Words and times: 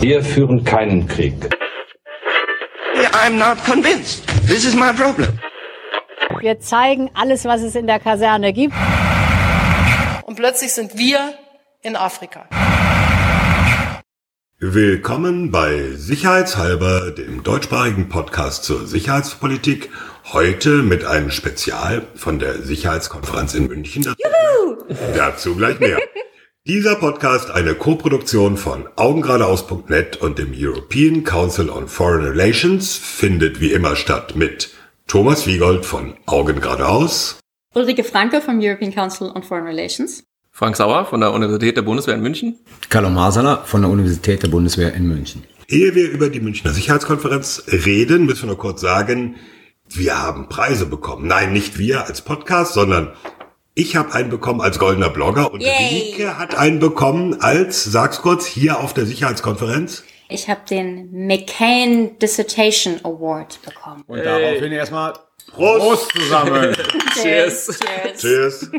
Wir 0.00 0.22
führen 0.22 0.64
keinen 0.64 1.06
Krieg. 1.06 1.34
I'm 3.12 3.38
not 3.38 3.62
convinced. 3.64 4.26
This 4.46 4.64
is 4.64 4.74
my 4.74 4.92
problem. 4.92 5.38
Wir 6.40 6.60
zeigen 6.60 7.10
alles, 7.14 7.44
was 7.44 7.62
es 7.62 7.74
in 7.74 7.86
der 7.86 7.98
Kaserne 7.98 8.52
gibt. 8.52 8.74
Und 10.24 10.36
plötzlich 10.36 10.72
sind 10.72 10.98
wir 10.98 11.34
in 11.82 11.96
Afrika. 11.96 12.46
Willkommen 14.60 15.52
bei 15.52 15.92
Sicherheitshalber, 15.94 17.12
dem 17.12 17.44
deutschsprachigen 17.44 18.08
Podcast 18.08 18.64
zur 18.64 18.86
Sicherheitspolitik. 18.86 19.90
Heute 20.32 20.82
mit 20.82 21.04
einem 21.04 21.30
Spezial 21.30 22.02
von 22.16 22.38
der 22.38 22.54
Sicherheitskonferenz 22.62 23.54
in 23.54 23.68
München. 23.68 24.02
Juhu! 24.02 24.76
Dazu 25.14 25.54
gleich 25.54 25.78
mehr. 25.78 25.98
Dieser 26.68 26.96
Podcast 26.96 27.50
eine 27.50 27.74
Koproduktion 27.74 28.58
von 28.58 28.86
Augengradeaus.net 28.94 30.18
und 30.18 30.38
dem 30.38 30.52
European 30.54 31.24
Council 31.24 31.70
on 31.70 31.88
Foreign 31.88 32.26
Relations 32.26 32.94
findet 32.94 33.58
wie 33.62 33.72
immer 33.72 33.96
statt 33.96 34.36
mit 34.36 34.74
Thomas 35.06 35.46
Wiegold 35.46 35.86
von 35.86 36.12
Augen 36.26 36.60
geradeaus. 36.60 37.40
Ulrike 37.74 38.04
Franke 38.04 38.42
vom 38.42 38.60
European 38.60 38.92
Council 38.94 39.32
on 39.34 39.42
Foreign 39.42 39.64
Relations. 39.64 40.24
Frank 40.50 40.76
Sauer 40.76 41.06
von 41.06 41.20
der 41.20 41.32
Universität 41.32 41.78
der 41.78 41.82
Bundeswehr 41.82 42.16
in 42.16 42.20
München. 42.20 42.58
Carlo 42.90 43.08
Masala 43.08 43.64
von 43.64 43.80
der 43.80 43.90
Universität 43.90 44.42
der 44.42 44.48
Bundeswehr 44.48 44.92
in 44.92 45.08
München. 45.08 45.44
Ehe 45.68 45.94
wir 45.94 46.10
über 46.10 46.28
die 46.28 46.40
Münchner 46.40 46.74
Sicherheitskonferenz 46.74 47.62
reden, 47.86 48.26
müssen 48.26 48.42
wir 48.42 48.48
nur 48.48 48.58
kurz 48.58 48.82
sagen, 48.82 49.36
wir 49.88 50.20
haben 50.20 50.50
Preise 50.50 50.84
bekommen. 50.84 51.28
Nein, 51.28 51.54
nicht 51.54 51.78
wir 51.78 52.04
als 52.04 52.20
Podcast, 52.20 52.74
sondern 52.74 53.14
ich 53.78 53.94
habe 53.94 54.12
einen 54.12 54.28
bekommen 54.28 54.60
als 54.60 54.80
goldener 54.80 55.08
Blogger 55.08 55.52
und 55.52 55.60
Yay. 55.60 56.12
Rike 56.12 56.36
hat 56.36 56.56
einen 56.56 56.80
bekommen 56.80 57.40
als, 57.40 57.84
sag's 57.84 58.22
kurz, 58.22 58.44
hier 58.44 58.80
auf 58.80 58.92
der 58.92 59.06
Sicherheitskonferenz. 59.06 60.02
Ich 60.28 60.48
habe 60.48 60.62
den 60.68 61.26
McCain 61.28 62.18
Dissertation 62.18 62.96
Award 63.04 63.60
bekommen. 63.62 64.02
Und 64.08 64.24
daraufhin 64.24 64.72
erstmal 64.72 65.12
Prost, 65.52 65.78
Prost 65.78 66.12
zusammen. 66.12 66.76
Cheers. 67.22 67.78
Cheers. 67.78 68.20
Cheers. 68.20 68.70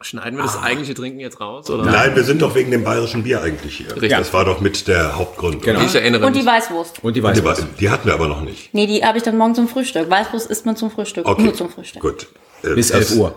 Schneiden 0.00 0.36
wir 0.36 0.42
das 0.42 0.56
ah. 0.56 0.64
eigentliche 0.64 0.94
Trinken 0.94 1.20
jetzt 1.20 1.40
raus? 1.40 1.70
Oder? 1.70 1.84
Nein, 1.84 2.16
wir 2.16 2.24
sind 2.24 2.42
doch 2.42 2.54
wegen 2.56 2.72
dem 2.72 2.82
bayerischen 2.82 3.22
Bier 3.22 3.42
eigentlich 3.42 3.76
hier. 3.76 3.92
Richtig. 3.92 4.10
Das 4.10 4.32
war 4.32 4.44
doch 4.44 4.60
mit 4.60 4.88
der 4.88 5.16
Hauptgrund. 5.16 5.62
Genau. 5.62 5.80
Ich 5.82 5.94
erinnere 5.94 6.26
Und 6.26 6.34
die 6.34 6.44
Weißwurst. 6.44 7.02
Und 7.02 7.14
die 7.14 7.22
Weißwurst. 7.22 7.62
Die, 7.62 7.78
die, 7.78 7.90
hatten 7.90 8.06
wir 8.06 8.14
aber 8.14 8.26
noch 8.26 8.40
nicht. 8.40 8.74
Nee, 8.74 8.88
die 8.88 9.04
habe 9.04 9.18
ich 9.18 9.24
dann 9.24 9.38
morgen 9.38 9.54
zum 9.54 9.68
Frühstück. 9.68 10.10
Weißwurst 10.10 10.50
isst 10.50 10.66
man 10.66 10.76
zum 10.76 10.90
Frühstück. 10.90 11.26
Okay. 11.26 11.44
Nur 11.44 11.54
zum 11.54 11.70
Frühstück. 11.70 12.02
Gut. 12.02 12.26
Äh, 12.62 12.74
Bis 12.74 12.90
11 12.90 13.16
Uhr. 13.16 13.34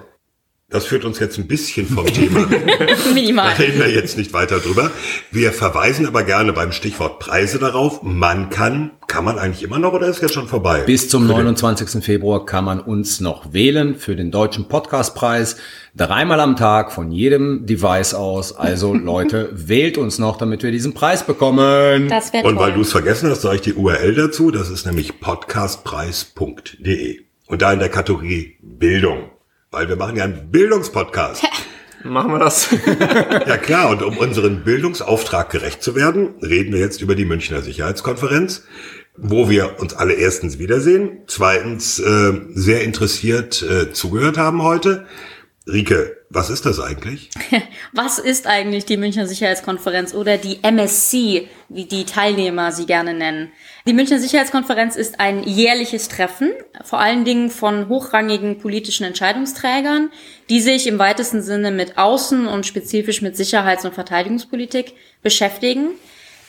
Das 0.72 0.86
führt 0.86 1.04
uns 1.04 1.18
jetzt 1.18 1.40
ein 1.40 1.48
bisschen 1.48 1.88
vom 1.88 2.06
Thema. 2.06 2.48
Minimal. 3.16 3.56
Da 3.58 3.64
reden 3.64 3.80
wir 3.80 3.90
jetzt 3.90 4.20
nicht 4.20 4.34
weiter 4.34 4.60
drüber. 4.60 4.92
Wir 5.32 5.52
verweisen 5.52 6.06
aber 6.06 6.22
gerne 6.22 6.54
beim 6.54 6.72
Stichwort 6.72 7.18
Preise 7.18 7.58
darauf. 7.58 8.04
Man 8.04 8.52
kann, 8.52 8.92
kann 9.08 9.26
man 9.26 9.40
eigentlich 9.40 9.64
immer 9.64 9.80
noch 9.80 9.94
oder 9.94 10.06
ist 10.06 10.22
jetzt 10.22 10.36
schon 10.36 10.48
vorbei? 10.48 10.84
Bis 10.86 11.10
zum 11.10 11.26
29. 11.26 12.04
Februar 12.04 12.46
kann 12.46 12.66
man 12.66 12.80
uns 12.80 13.20
noch 13.20 13.52
wählen 13.52 13.96
für 13.96 14.16
den 14.16 14.30
deutschen 14.30 14.68
Podcastpreis. 14.68 15.58
Dreimal 15.96 16.40
am 16.40 16.56
Tag 16.56 16.92
von 16.92 17.12
jedem 17.12 17.66
Device 17.66 18.14
aus. 18.14 18.56
Also 18.56 18.94
Leute, 19.04 19.50
wählt 19.52 19.98
uns 19.98 20.20
noch, 20.20 20.38
damit 20.38 20.62
wir 20.62 20.70
diesen 20.70 20.94
Preis 20.94 21.26
bekommen. 21.26 22.10
Das 22.10 22.30
Und 22.44 22.60
weil 22.60 22.74
du 22.74 22.82
es 22.82 22.92
vergessen 22.92 23.32
hast, 23.32 23.42
sage 23.42 23.56
ich 23.56 23.62
die 23.62 23.74
URL 23.74 24.14
dazu. 24.14 24.52
Das 24.52 24.70
ist 24.70 24.86
nämlich 24.86 25.20
podcastpreis.de. 25.20 27.22
Und 27.50 27.62
da 27.62 27.74
in 27.74 27.80
der 27.80 27.90
Kategorie 27.90 28.56
Bildung 28.62 29.32
weil 29.72 29.88
wir 29.88 29.96
machen 29.96 30.16
ja 30.16 30.24
einen 30.24 30.52
Bildungspodcast. 30.52 31.44
Machen 32.04 32.32
wir 32.32 32.40
das? 32.40 32.70
ja 33.46 33.58
klar, 33.58 33.90
und 33.90 34.02
um 34.02 34.18
unseren 34.18 34.64
Bildungsauftrag 34.64 35.50
gerecht 35.50 35.84
zu 35.84 35.96
werden, 35.96 36.36
reden 36.42 36.72
wir 36.72 36.80
jetzt 36.80 37.02
über 37.02 37.14
die 37.14 37.26
Münchner 37.26 37.62
Sicherheitskonferenz, 37.62 38.64
wo 39.18 39.50
wir 39.50 39.82
uns 39.82 39.94
alle 39.94 40.14
erstens 40.14 40.60
wiedersehen, 40.60 41.24
zweitens 41.28 42.00
äh, 42.00 42.40
sehr 42.54 42.84
interessiert 42.84 43.62
äh, 43.62 43.92
zugehört 43.92 44.38
haben 44.38 44.64
heute. 44.64 45.08
Rike, 45.68 46.16
was 46.32 46.52
ist 46.52 46.68
das 46.68 46.80
eigentlich? 46.80 47.32
Was 47.92 48.20
ist 48.20 48.46
eigentlich 48.46 48.86
die 48.86 48.98
Münchner 48.98 49.26
Sicherheitskonferenz 49.26 50.14
oder 50.14 50.38
die 50.38 50.64
MSC, 50.64 51.48
wie 51.70 51.86
die 51.86 52.06
Teilnehmer 52.06 52.72
sie 52.72 52.86
gerne 52.86 53.16
nennen? 53.16 53.52
Die 53.88 53.94
Münchner 53.94 54.20
Sicherheitskonferenz 54.20 54.96
ist 54.96 55.20
ein 55.20 55.44
jährliches 55.44 56.08
Treffen, 56.08 56.52
vor 56.84 57.00
allen 57.00 57.26
Dingen 57.26 57.50
von 57.50 57.90
hochrangigen 57.90 58.60
politischen 58.60 59.06
Entscheidungsträgern, 59.06 60.12
die 60.50 60.62
sich 60.62 60.86
im 60.86 61.00
weitesten 61.00 61.42
Sinne 61.42 61.72
mit 61.72 61.98
Außen- 61.98 62.46
und 62.46 62.68
spezifisch 62.68 63.24
mit 63.24 63.36
Sicherheits- 63.36 63.86
und 63.86 63.96
Verteidigungspolitik 63.96 64.94
beschäftigen. 65.24 65.90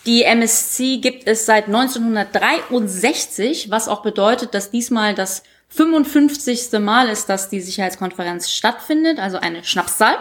Die 0.04 0.24
MSC 0.24 0.98
gibt 0.98 1.26
es 1.26 1.46
seit 1.46 1.68
1963, 1.68 3.70
was 3.70 3.88
auch 3.88 4.02
bedeutet, 4.02 4.52
dass 4.52 4.70
diesmal 4.70 5.14
das 5.14 5.42
55. 5.70 6.78
Mal 6.80 7.08
ist, 7.08 7.28
dass 7.28 7.48
die 7.48 7.60
Sicherheitskonferenz 7.60 8.50
stattfindet, 8.50 9.18
also 9.18 9.38
eine 9.38 9.64
Schnapszahl. 9.64 10.16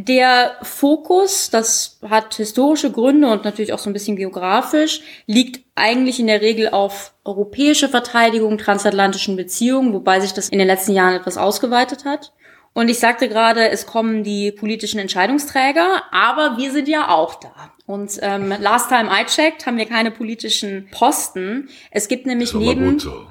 Der 0.00 0.56
Fokus, 0.62 1.50
das 1.50 1.98
hat 2.08 2.34
historische 2.34 2.92
Gründe 2.92 3.28
und 3.28 3.44
natürlich 3.44 3.72
auch 3.72 3.80
so 3.80 3.90
ein 3.90 3.92
bisschen 3.92 4.14
geografisch, 4.14 5.00
liegt 5.26 5.64
eigentlich 5.74 6.20
in 6.20 6.28
der 6.28 6.40
Regel 6.40 6.68
auf 6.68 7.14
europäische 7.24 7.88
Verteidigung, 7.88 8.58
transatlantischen 8.58 9.34
Beziehungen, 9.34 9.92
wobei 9.92 10.20
sich 10.20 10.32
das 10.32 10.50
in 10.50 10.60
den 10.60 10.68
letzten 10.68 10.92
Jahren 10.92 11.16
etwas 11.16 11.36
ausgeweitet 11.36 12.04
hat. 12.04 12.32
Und 12.74 12.88
ich 12.88 13.00
sagte 13.00 13.28
gerade, 13.28 13.70
es 13.70 13.86
kommen 13.86 14.22
die 14.22 14.52
politischen 14.52 15.00
Entscheidungsträger, 15.00 16.04
aber 16.12 16.58
wir 16.58 16.70
sind 16.70 16.86
ja 16.86 17.08
auch 17.08 17.34
da. 17.40 17.72
Und 17.88 18.18
ähm, 18.20 18.52
last 18.60 18.90
time 18.90 19.08
I 19.10 19.24
checked, 19.24 19.64
haben 19.64 19.78
wir 19.78 19.86
keine 19.86 20.10
politischen 20.10 20.88
Posten. 20.90 21.70
Es 21.90 22.08
gibt 22.08 22.26
nämlich 22.26 22.52
neben 22.52 22.98
so. 22.98 23.26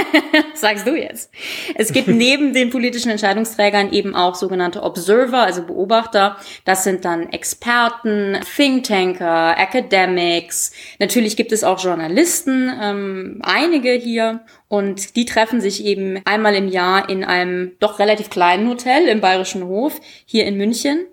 sagst 0.54 0.88
du 0.88 0.96
jetzt. 0.96 1.30
Es 1.76 1.92
gibt 1.92 2.08
neben 2.08 2.52
den 2.52 2.70
politischen 2.70 3.12
Entscheidungsträgern 3.12 3.92
eben 3.92 4.16
auch 4.16 4.34
sogenannte 4.34 4.82
Observer, 4.82 5.42
also 5.42 5.62
Beobachter. 5.62 6.36
Das 6.64 6.82
sind 6.82 7.04
dann 7.04 7.28
Experten, 7.30 8.40
Thinktanker, 8.56 9.54
Academics. 9.56 10.72
Natürlich 10.98 11.36
gibt 11.36 11.52
es 11.52 11.62
auch 11.62 11.78
Journalisten, 11.80 12.72
ähm, 12.82 13.38
einige 13.42 13.92
hier. 13.92 14.40
Und 14.66 15.14
die 15.14 15.26
treffen 15.26 15.60
sich 15.60 15.84
eben 15.84 16.20
einmal 16.24 16.56
im 16.56 16.66
Jahr 16.66 17.08
in 17.08 17.22
einem 17.22 17.76
doch 17.78 18.00
relativ 18.00 18.30
kleinen 18.30 18.68
Hotel 18.68 19.06
im 19.06 19.20
Bayerischen 19.20 19.62
Hof 19.62 20.00
hier 20.26 20.44
in 20.44 20.56
München. 20.56 21.06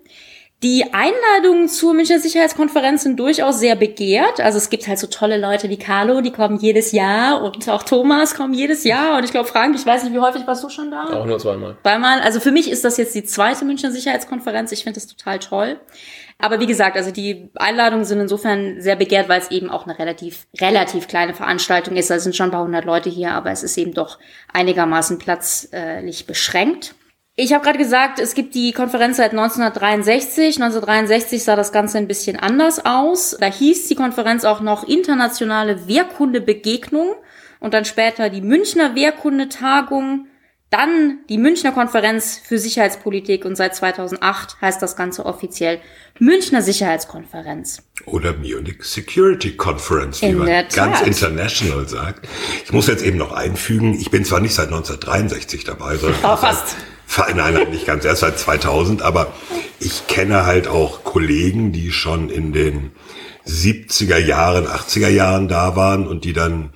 Die 0.62 0.84
Einladungen 0.92 1.70
zur 1.70 1.94
Münchner 1.94 2.18
Sicherheitskonferenz 2.18 3.04
sind 3.04 3.18
durchaus 3.18 3.60
sehr 3.60 3.76
begehrt. 3.76 4.40
Also 4.40 4.58
es 4.58 4.68
gibt 4.68 4.86
halt 4.88 4.98
so 4.98 5.06
tolle 5.06 5.38
Leute 5.38 5.70
wie 5.70 5.78
Carlo, 5.78 6.20
die 6.20 6.32
kommen 6.32 6.58
jedes 6.58 6.92
Jahr 6.92 7.42
und 7.42 7.66
auch 7.70 7.82
Thomas 7.82 8.34
kommen 8.34 8.52
jedes 8.52 8.84
Jahr. 8.84 9.16
Und 9.16 9.24
ich 9.24 9.30
glaube, 9.30 9.48
Frank, 9.48 9.74
ich 9.74 9.86
weiß 9.86 10.04
nicht, 10.04 10.12
wie 10.12 10.18
häufig 10.18 10.46
warst 10.46 10.62
du 10.62 10.68
schon 10.68 10.90
da? 10.90 11.04
Auch 11.04 11.24
nur 11.24 11.38
zweimal. 11.38 11.78
Zweimal. 11.80 12.20
Also 12.20 12.40
für 12.40 12.52
mich 12.52 12.70
ist 12.70 12.84
das 12.84 12.98
jetzt 12.98 13.14
die 13.14 13.24
zweite 13.24 13.64
Münchner 13.64 13.90
Sicherheitskonferenz. 13.90 14.70
Ich 14.72 14.84
finde 14.84 15.00
das 15.00 15.06
total 15.06 15.38
toll. 15.38 15.80
Aber 16.38 16.60
wie 16.60 16.66
gesagt, 16.66 16.94
also 16.94 17.10
die 17.10 17.48
Einladungen 17.54 18.04
sind 18.04 18.20
insofern 18.20 18.82
sehr 18.82 18.96
begehrt, 18.96 19.30
weil 19.30 19.40
es 19.40 19.50
eben 19.50 19.70
auch 19.70 19.86
eine 19.86 19.98
relativ, 19.98 20.46
relativ 20.60 21.08
kleine 21.08 21.32
Veranstaltung 21.32 21.96
ist. 21.96 22.10
Da 22.10 22.18
sind 22.18 22.36
schon 22.36 22.48
ein 22.48 22.52
paar 22.52 22.64
hundert 22.64 22.84
Leute 22.84 23.08
hier, 23.08 23.32
aber 23.32 23.50
es 23.50 23.62
ist 23.62 23.78
eben 23.78 23.94
doch 23.94 24.18
einigermaßen 24.52 25.18
platzlich 25.18 26.26
beschränkt. 26.26 26.94
Ich 27.42 27.54
habe 27.54 27.64
gerade 27.64 27.78
gesagt, 27.78 28.18
es 28.18 28.34
gibt 28.34 28.54
die 28.54 28.72
Konferenz 28.72 29.16
seit 29.16 29.30
1963. 29.30 30.60
1963 30.60 31.42
sah 31.42 31.56
das 31.56 31.72
Ganze 31.72 31.96
ein 31.96 32.06
bisschen 32.06 32.38
anders 32.38 32.84
aus. 32.84 33.34
Da 33.40 33.46
hieß 33.46 33.88
die 33.88 33.94
Konferenz 33.94 34.44
auch 34.44 34.60
noch 34.60 34.86
Internationale 34.86 35.88
Wehrkundebegegnung 35.88 37.14
und 37.58 37.72
dann 37.72 37.86
später 37.86 38.28
die 38.28 38.42
Münchner 38.42 38.94
Wehrkundetagung, 38.94 40.26
dann 40.68 41.20
die 41.30 41.38
Münchner 41.38 41.72
Konferenz 41.72 42.38
für 42.44 42.58
Sicherheitspolitik 42.58 43.46
und 43.46 43.56
seit 43.56 43.74
2008 43.74 44.60
heißt 44.60 44.82
das 44.82 44.94
Ganze 44.94 45.24
offiziell 45.24 45.80
Münchner 46.18 46.60
Sicherheitskonferenz. 46.60 47.82
Oder 48.04 48.34
Munich 48.34 48.82
Security 48.82 49.56
Conference, 49.56 50.20
wie 50.20 50.32
man 50.32 50.68
ganz 50.74 51.00
international 51.00 51.88
sagt. 51.88 52.28
Ich 52.66 52.72
muss 52.74 52.86
jetzt 52.86 53.02
eben 53.02 53.16
noch 53.16 53.32
einfügen, 53.32 53.94
ich 53.94 54.10
bin 54.10 54.26
zwar 54.26 54.40
nicht 54.40 54.54
seit 54.54 54.66
1963 54.66 55.64
dabei, 55.64 55.96
sondern 55.96 56.20
oh, 56.22 56.36
fast. 56.36 56.76
Nein, 57.16 57.54
nein, 57.54 57.70
nicht 57.70 57.86
ganz, 57.86 58.04
erst 58.04 58.20
seit 58.20 58.38
2000, 58.38 59.02
aber 59.02 59.32
ich 59.78 60.06
kenne 60.06 60.46
halt 60.46 60.68
auch 60.68 61.04
Kollegen, 61.04 61.72
die 61.72 61.92
schon 61.92 62.30
in 62.30 62.52
den 62.52 62.92
70er 63.46 64.18
Jahren, 64.18 64.66
80er 64.66 65.08
Jahren 65.08 65.48
da 65.48 65.76
waren 65.76 66.06
und 66.06 66.24
die 66.24 66.32
dann 66.32 66.70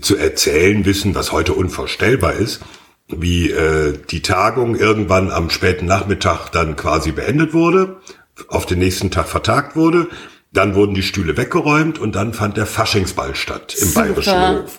zu 0.00 0.16
erzählen 0.16 0.84
wissen, 0.84 1.14
was 1.14 1.32
heute 1.32 1.54
unvorstellbar 1.54 2.34
ist, 2.34 2.60
wie 3.08 3.50
äh, 3.50 3.98
die 4.10 4.22
Tagung 4.22 4.74
irgendwann 4.76 5.30
am 5.30 5.50
späten 5.50 5.86
Nachmittag 5.86 6.50
dann 6.50 6.76
quasi 6.76 7.12
beendet 7.12 7.52
wurde, 7.52 8.00
auf 8.48 8.66
den 8.66 8.78
nächsten 8.78 9.10
Tag 9.10 9.28
vertagt 9.28 9.76
wurde 9.76 10.08
dann 10.52 10.74
wurden 10.74 10.94
die 10.94 11.02
Stühle 11.02 11.36
weggeräumt 11.36 11.98
und 11.98 12.14
dann 12.14 12.34
fand 12.34 12.56
der 12.56 12.66
Faschingsball 12.66 13.34
statt 13.34 13.74
im 13.80 13.88
Super. 13.88 14.00
Bayerischen 14.02 14.62
Hof. 14.62 14.78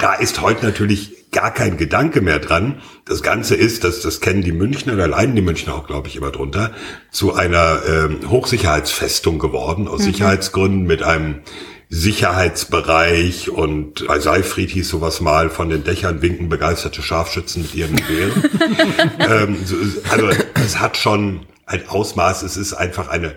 Da 0.00 0.14
ist 0.14 0.40
heute 0.40 0.66
natürlich 0.66 1.23
gar 1.34 1.52
kein 1.52 1.76
Gedanke 1.76 2.22
mehr 2.22 2.38
dran. 2.38 2.80
Das 3.04 3.22
Ganze 3.22 3.56
ist, 3.56 3.84
dass 3.84 4.00
das 4.00 4.20
kennen 4.20 4.42
die 4.42 4.52
Münchner, 4.52 4.96
da 4.96 5.04
leiden 5.04 5.34
die 5.34 5.42
Münchner 5.42 5.74
auch, 5.74 5.86
glaube 5.86 6.08
ich, 6.08 6.16
immer 6.16 6.30
drunter, 6.30 6.70
zu 7.10 7.34
einer 7.34 7.82
ähm, 7.86 8.30
Hochsicherheitsfestung 8.30 9.38
geworden, 9.38 9.88
aus 9.88 10.00
mhm. 10.00 10.04
Sicherheitsgründen 10.04 10.84
mit 10.84 11.02
einem 11.02 11.40
Sicherheitsbereich 11.90 13.50
und 13.50 14.06
bei 14.06 14.18
Seifried 14.20 14.70
hieß 14.70 14.88
sowas 14.88 15.20
mal, 15.20 15.50
von 15.50 15.68
den 15.68 15.84
Dächern 15.84 16.22
winken 16.22 16.48
begeisterte 16.48 17.02
Scharfschützen 17.02 17.62
mit 17.62 17.74
ihren 17.74 17.96
Gewehren. 17.96 18.50
ähm, 19.18 19.58
also 20.10 20.28
es 20.54 20.80
hat 20.80 20.96
schon 20.96 21.46
ein 21.66 21.88
Ausmaß, 21.88 22.42
es 22.42 22.56
ist 22.56 22.74
einfach 22.74 23.08
eine, 23.08 23.34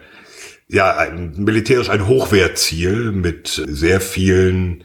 ja, 0.68 0.96
ein, 0.96 1.34
militärisch 1.38 1.90
ein 1.90 2.08
Hochwertziel 2.08 3.12
mit 3.12 3.64
sehr 3.68 4.02
vielen, 4.02 4.84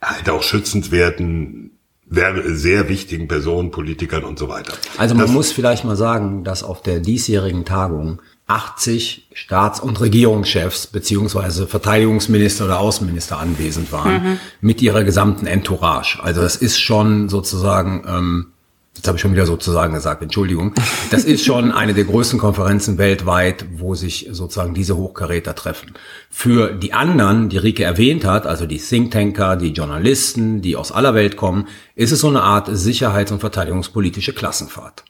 halt 0.00 0.28
auch 0.28 0.42
schützenswerten 0.42 1.77
sehr 2.10 2.88
wichtigen 2.88 3.28
Personen, 3.28 3.70
Politikern 3.70 4.24
und 4.24 4.38
so 4.38 4.48
weiter. 4.48 4.72
Also 4.96 5.14
man 5.14 5.26
das, 5.26 5.34
muss 5.34 5.52
vielleicht 5.52 5.84
mal 5.84 5.96
sagen, 5.96 6.44
dass 6.44 6.62
auf 6.62 6.82
der 6.82 7.00
diesjährigen 7.00 7.64
Tagung 7.64 8.20
80 8.46 9.28
Staats- 9.34 9.78
und 9.78 10.00
Regierungschefs 10.00 10.86
beziehungsweise 10.86 11.66
Verteidigungsminister 11.66 12.64
oder 12.64 12.80
Außenminister 12.80 13.38
anwesend 13.38 13.92
waren 13.92 14.22
mhm. 14.22 14.38
mit 14.62 14.80
ihrer 14.80 15.04
gesamten 15.04 15.46
Entourage. 15.46 16.22
Also 16.22 16.40
das 16.40 16.56
ist 16.56 16.80
schon 16.80 17.28
sozusagen, 17.28 18.04
ähm, 18.08 18.46
jetzt 18.98 19.06
habe 19.06 19.16
ich 19.16 19.22
schon 19.22 19.32
wieder 19.32 19.46
sozusagen 19.46 19.94
gesagt, 19.94 20.22
Entschuldigung, 20.22 20.74
das 21.10 21.24
ist 21.24 21.44
schon 21.44 21.72
eine 21.72 21.94
der 21.94 22.04
größten 22.04 22.38
Konferenzen 22.38 22.98
weltweit, 22.98 23.64
wo 23.72 23.94
sich 23.94 24.28
sozusagen 24.32 24.74
diese 24.74 24.96
Hochkaräter 24.96 25.54
treffen. 25.54 25.94
Für 26.30 26.72
die 26.72 26.92
anderen, 26.92 27.48
die 27.48 27.58
Rike 27.58 27.84
erwähnt 27.84 28.24
hat, 28.24 28.46
also 28.46 28.66
die 28.66 28.78
Thinktanker, 28.78 29.56
die 29.56 29.72
Journalisten, 29.72 30.60
die 30.62 30.76
aus 30.76 30.90
aller 30.90 31.14
Welt 31.14 31.36
kommen, 31.36 31.68
ist 31.94 32.10
es 32.10 32.20
so 32.20 32.28
eine 32.28 32.42
Art 32.42 32.68
sicherheits- 32.70 33.30
und 33.30 33.38
verteidigungspolitische 33.40 34.34
Klassenfahrt. 34.34 35.04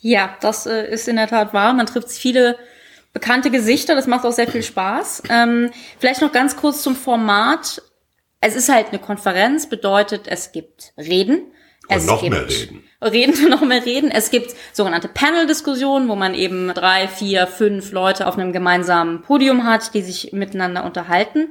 Ja, 0.00 0.36
das 0.40 0.66
äh, 0.66 0.90
ist 0.90 1.06
in 1.06 1.16
der 1.16 1.28
Tat 1.28 1.52
wahr. 1.52 1.74
Man 1.74 1.86
trifft 1.86 2.10
viele 2.10 2.56
bekannte 3.12 3.50
Gesichter, 3.50 3.94
das 3.94 4.06
macht 4.06 4.24
auch 4.24 4.32
sehr 4.32 4.48
viel 4.48 4.62
Spaß. 4.62 5.24
Ähm, 5.28 5.70
vielleicht 5.98 6.22
noch 6.22 6.32
ganz 6.32 6.56
kurz 6.56 6.82
zum 6.82 6.96
Format. 6.96 7.82
Es 8.40 8.56
ist 8.56 8.68
halt 8.70 8.88
eine 8.88 8.98
Konferenz, 8.98 9.68
bedeutet, 9.68 10.22
es 10.26 10.52
gibt 10.52 10.92
Reden. 10.98 11.52
Und 11.88 11.96
es 11.96 12.06
noch 12.06 12.22
gibt 12.22 12.34
mehr 12.34 12.48
Reden. 12.48 12.84
Reden, 13.12 13.48
noch 13.50 13.62
mehr 13.62 13.84
Reden. 13.84 14.10
Es 14.10 14.30
gibt 14.30 14.54
sogenannte 14.72 15.08
Panel-Diskussionen, 15.08 16.08
wo 16.08 16.16
man 16.16 16.34
eben 16.34 16.72
drei, 16.74 17.08
vier, 17.08 17.46
fünf 17.46 17.92
Leute 17.92 18.26
auf 18.26 18.38
einem 18.38 18.52
gemeinsamen 18.52 19.22
Podium 19.22 19.64
hat, 19.64 19.94
die 19.94 20.02
sich 20.02 20.32
miteinander 20.32 20.84
unterhalten. 20.84 21.48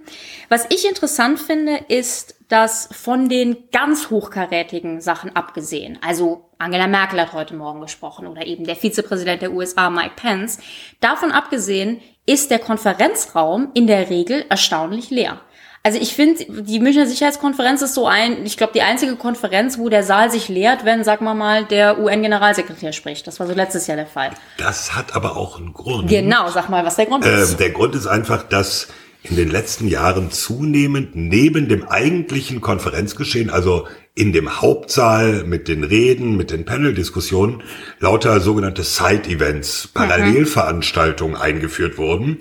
Was 0.49 0.65
ich 0.69 0.87
interessant 0.87 1.39
finde, 1.39 1.79
ist, 1.87 2.35
dass 2.49 2.87
von 2.91 3.29
den 3.29 3.69
ganz 3.71 4.09
hochkarätigen 4.09 5.01
Sachen 5.01 5.35
abgesehen, 5.35 5.97
also 6.05 6.49
Angela 6.59 6.87
Merkel 6.87 7.19
hat 7.19 7.33
heute 7.33 7.55
Morgen 7.55 7.81
gesprochen 7.81 8.27
oder 8.27 8.45
eben 8.45 8.65
der 8.65 8.75
Vizepräsident 8.75 9.41
der 9.41 9.53
USA 9.53 9.89
Mike 9.89 10.13
Pence, 10.15 10.59
davon 10.99 11.31
abgesehen 11.31 11.99
ist 12.25 12.51
der 12.51 12.59
Konferenzraum 12.59 13.71
in 13.73 13.87
der 13.87 14.09
Regel 14.09 14.45
erstaunlich 14.49 15.09
leer. 15.09 15.41
Also 15.85 15.99
ich 15.99 16.15
finde, 16.15 16.45
die 16.63 16.79
Münchner 16.79 17.05
Sicherheitskonferenz 17.05 17.81
ist 17.81 17.93
so 17.93 18.07
ein, 18.07 18.45
ich 18.45 18.55
glaube, 18.55 18.71
die 18.71 18.81
einzige 18.81 19.17
Konferenz, 19.17 19.77
wo 19.77 19.89
der 19.89 20.03
Saal 20.03 20.31
sich 20.31 20.47
leert, 20.47 20.85
wenn, 20.85 21.03
sag 21.03 21.19
mal 21.19 21.33
mal, 21.33 21.65
der 21.65 21.99
UN-Generalsekretär 21.99 22.93
spricht. 22.93 23.27
Das 23.27 23.41
war 23.41 23.47
so 23.47 23.53
letztes 23.53 23.87
Jahr 23.87 23.97
der 23.97 24.07
Fall. 24.07 24.31
Das 24.57 24.95
hat 24.95 25.13
aber 25.13 25.35
auch 25.35 25.57
einen 25.59 25.73
Grund. 25.73 26.09
Genau, 26.09 26.49
sag 26.49 26.69
mal, 26.69 26.85
was 26.85 26.95
der 26.95 27.07
Grund 27.07 27.25
ist. 27.25 27.51
Ähm, 27.51 27.57
der 27.57 27.71
Grund 27.71 27.95
ist 27.95 28.07
einfach, 28.07 28.43
dass 28.43 28.87
in 29.23 29.37
den 29.37 29.49
letzten 29.49 29.87
Jahren 29.87 30.31
zunehmend 30.31 31.15
neben 31.15 31.69
dem 31.69 31.87
eigentlichen 31.87 32.59
Konferenzgeschehen, 32.59 33.49
also 33.49 33.87
in 34.15 34.33
dem 34.33 34.61
Hauptsaal 34.61 35.43
mit 35.45 35.67
den 35.67 35.83
Reden, 35.83 36.37
mit 36.37 36.51
den 36.51 36.65
Panel-Diskussionen, 36.65 37.63
lauter 37.99 38.41
sogenannte 38.41 38.83
Side-Events, 38.83 39.87
Parallelveranstaltungen 39.93 41.35
eingeführt 41.35 41.97
wurden. 41.97 42.37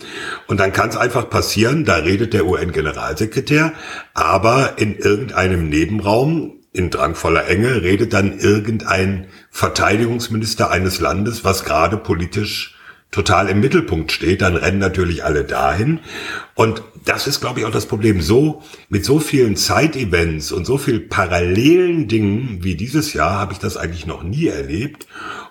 Und 0.49 0.61
dann 0.61 0.73
kann 0.73 0.91
es 0.91 0.97
einfach 0.97 1.31
passieren, 1.31 1.85
da 1.85 1.97
redet 1.97 2.35
der 2.35 2.47
UN-Generalsekretär, 2.47 3.73
aber 4.13 4.75
in 4.77 4.97
irgendeinem 4.97 5.69
Nebenraum 5.69 6.59
in 6.73 6.91
drangvoller 6.91 7.47
Enge 7.49 7.83
redet 7.83 8.13
dann 8.13 8.39
irgendein 8.39 9.27
Verteidigungsminister 9.51 10.71
eines 10.71 11.01
Landes, 11.01 11.45
was 11.45 11.65
gerade 11.65 11.97
politisch 11.97 12.77
total 13.13 13.49
im 13.49 13.61
Mittelpunkt 13.61 14.11
steht, 14.11 14.43
dann 14.43 14.57
rennen 14.57 14.79
natürlich 14.79 15.23
alle 15.23 15.45
dahin. 15.45 16.01
Und 16.55 16.83
das 17.05 17.27
ist, 17.27 17.41
glaube 17.41 17.61
ich, 17.61 17.67
auch 17.67 17.71
das 17.71 17.87
Problem. 17.87 18.21
So, 18.21 18.63
mit 18.89 19.05
so 19.05 19.21
vielen 19.21 19.55
Side-Events 19.55 20.51
und 20.51 20.65
so 20.65 20.79
viel 20.79 20.99
parallelen 20.99 22.09
Dingen 22.09 22.59
wie 22.63 22.75
dieses 22.75 23.13
Jahr 23.13 23.39
habe 23.39 23.53
ich 23.53 23.59
das 23.59 23.77
eigentlich 23.77 24.07
noch 24.07 24.23
nie 24.23 24.47
erlebt. 24.47 25.07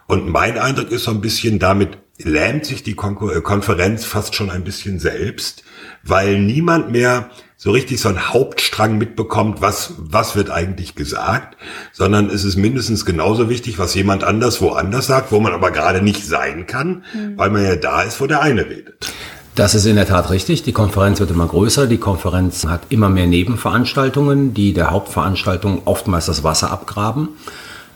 Und 0.08 0.28
mein 0.28 0.58
Eindruck 0.58 0.92
ist 0.92 1.06
so 1.06 1.12
ein 1.12 1.22
bisschen, 1.22 1.60
damit 1.60 1.98
lähmt 2.18 2.66
sich 2.66 2.84
die 2.84 2.92
äh, 2.92 3.42
Konferenz 3.42 4.06
fast 4.06 4.36
schon 4.36 4.50
ein 4.50 4.64
bisschen 4.64 5.00
selbst, 5.00 5.64
weil 6.04 6.40
niemand 6.40 6.92
mehr 6.92 7.30
so 7.58 7.70
richtig 7.70 8.02
so 8.02 8.10
ein 8.10 8.34
Hauptstrang 8.34 8.98
mitbekommt, 8.98 9.62
was, 9.62 9.94
was 9.98 10.36
wird 10.36 10.50
eigentlich 10.50 10.96
gesagt, 10.96 11.58
sondern 11.92 12.30
es 12.30 12.44
ist 12.44 12.56
mindestens 12.56 13.06
genauso 13.06 13.50
wichtig, 13.50 13.78
was 13.78 13.94
jemand 13.94 14.24
anders 14.24 14.62
woanders 14.62 15.06
sagt, 15.06 15.32
wo 15.32 15.40
man 15.40 15.54
aber 15.54 15.70
gerade 15.70 16.02
nicht 16.02 16.26
sein 16.26 16.66
kann, 16.66 17.04
mhm. 17.14 17.38
weil 17.38 17.52
man 17.52 17.64
ja 17.64 17.76
da 17.76 18.02
ist, 18.02 18.20
wo 18.20 18.26
der 18.26 18.42
eine 18.42 18.66
redet. 18.66 19.14
Das 19.54 19.76
ist 19.76 19.86
in 19.86 19.96
der 19.96 20.08
Tat 20.08 20.32
richtig. 20.32 20.64
Die 20.64 20.72
Konferenz 20.72 21.20
wird 21.20 21.30
immer 21.30 21.46
größer. 21.46 21.86
Die 21.86 21.98
Konferenz 21.98 22.66
hat 22.66 22.82
immer 22.90 23.10
mehr 23.10 23.28
Nebenveranstaltungen, 23.28 24.54
die 24.54 24.74
der 24.74 24.92
Hauptveranstaltung 24.92 25.82
oftmals 25.86 26.26
das 26.26 26.44
Wasser 26.44 26.72
abgraben. 26.72 27.30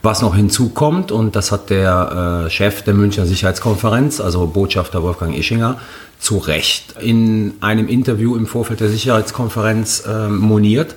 Was 0.02 0.22
noch 0.22 0.36
hinzukommt, 0.36 1.10
und 1.10 1.34
das 1.34 1.50
hat 1.50 1.70
der 1.70 2.44
äh, 2.46 2.50
Chef 2.50 2.82
der 2.82 2.94
Münchner 2.94 3.26
Sicherheitskonferenz, 3.26 4.20
also 4.20 4.46
Botschafter 4.46 5.02
Wolfgang 5.02 5.36
Ischinger, 5.36 5.78
zu 6.18 6.38
Recht 6.38 6.94
in 7.00 7.54
einem 7.60 7.88
Interview 7.88 8.36
im 8.36 8.46
Vorfeld 8.46 8.80
der 8.80 8.88
Sicherheitskonferenz 8.88 10.04
äh, 10.06 10.28
moniert. 10.28 10.94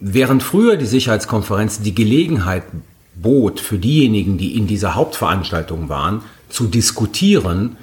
Während 0.00 0.42
früher 0.42 0.76
die 0.76 0.86
Sicherheitskonferenz 0.86 1.82
die 1.82 1.94
Gelegenheit 1.94 2.64
bot, 3.14 3.60
für 3.60 3.78
diejenigen, 3.78 4.38
die 4.38 4.56
in 4.56 4.66
dieser 4.66 4.94
Hauptveranstaltung 4.94 5.88
waren, 5.88 6.22
zu 6.48 6.66
diskutieren, 6.66 7.76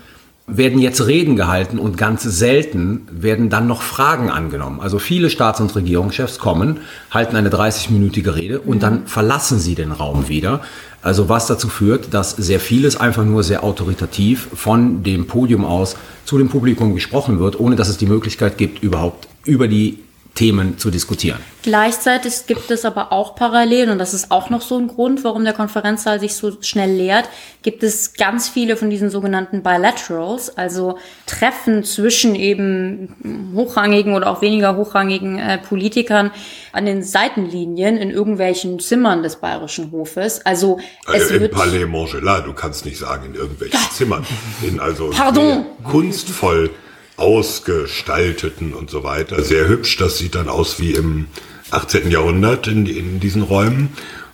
werden 0.49 0.79
jetzt 0.79 1.05
Reden 1.05 1.35
gehalten 1.35 1.77
und 1.77 1.97
ganz 1.97 2.23
selten 2.23 3.05
werden 3.11 3.49
dann 3.49 3.67
noch 3.67 3.81
Fragen 3.81 4.29
angenommen. 4.29 4.79
Also 4.79 4.97
viele 4.97 5.29
Staats- 5.29 5.59
und 5.59 5.75
Regierungschefs 5.75 6.39
kommen, 6.39 6.79
halten 7.11 7.35
eine 7.35 7.49
30-minütige 7.49 8.33
Rede 8.33 8.61
und 8.61 8.81
dann 8.81 9.07
verlassen 9.07 9.59
sie 9.59 9.75
den 9.75 9.91
Raum 9.91 10.29
wieder. 10.29 10.61
Also 11.01 11.27
was 11.27 11.47
dazu 11.47 11.67
führt, 11.67 12.13
dass 12.13 12.31
sehr 12.31 12.61
vieles 12.61 12.95
einfach 12.95 13.25
nur 13.25 13.43
sehr 13.43 13.63
autoritativ 13.63 14.47
von 14.53 15.03
dem 15.03 15.27
Podium 15.27 15.65
aus 15.65 15.97
zu 16.23 16.37
dem 16.37 16.47
Publikum 16.47 16.95
gesprochen 16.95 17.39
wird, 17.39 17.59
ohne 17.59 17.75
dass 17.75 17.89
es 17.89 17.97
die 17.97 18.05
Möglichkeit 18.05 18.57
gibt, 18.57 18.81
überhaupt 18.81 19.27
über 19.45 19.67
die 19.67 19.99
Themen 20.37 20.77
zu 20.77 20.91
diskutieren. 20.91 21.39
Gleichzeitig 21.63 22.45
gibt 22.45 22.69
es 22.69 22.85
aber 22.85 23.11
auch 23.11 23.35
parallel, 23.35 23.89
und 23.89 23.97
das 23.97 24.13
ist 24.13 24.29
auch 24.29 24.51
noch 24.51 24.61
so 24.61 24.77
ein 24.77 24.87
Grund, 24.87 25.23
warum 25.23 25.43
der 25.43 25.53
Konferenzsaal 25.53 26.19
sich 26.19 26.35
so 26.35 26.61
schnell 26.61 26.91
leert, 26.91 27.27
gibt 27.63 27.81
es 27.81 28.13
ganz 28.13 28.47
viele 28.47 28.77
von 28.77 28.91
diesen 28.91 29.09
sogenannten 29.09 29.63
Bilaterals, 29.63 30.55
also 30.55 30.99
Treffen 31.25 31.83
zwischen 31.83 32.35
eben 32.35 33.51
hochrangigen 33.55 34.13
oder 34.13 34.29
auch 34.29 34.41
weniger 34.41 34.77
hochrangigen 34.77 35.39
äh, 35.39 35.57
Politikern 35.57 36.29
an 36.71 36.85
den 36.85 37.01
Seitenlinien 37.01 37.97
in 37.97 38.11
irgendwelchen 38.11 38.79
Zimmern 38.79 39.23
des 39.23 39.37
Bayerischen 39.37 39.91
Hofes. 39.91 40.45
Also 40.45 40.79
es 41.11 41.31
äh, 41.31 41.41
wird 41.41 41.53
Palais 41.53 41.85
Montgelat, 41.87 42.45
du 42.45 42.53
kannst 42.53 42.85
nicht 42.85 42.99
sagen 42.99 43.25
in 43.25 43.35
irgendwelchen 43.35 43.79
Zimmern, 43.91 44.25
in 44.61 44.79
also 44.79 45.09
Pardon. 45.09 45.65
kunstvoll 45.83 46.69
ausgestalteten 47.17 48.73
und 48.73 48.89
so 48.89 49.03
weiter. 49.03 49.41
Sehr 49.43 49.67
hübsch, 49.67 49.97
das 49.97 50.17
sieht 50.17 50.35
dann 50.35 50.49
aus 50.49 50.79
wie 50.79 50.93
im 50.93 51.25
18. 51.71 52.09
Jahrhundert 52.09 52.67
in, 52.67 52.85
in 52.85 53.19
diesen 53.19 53.41
Räumen. 53.41 53.89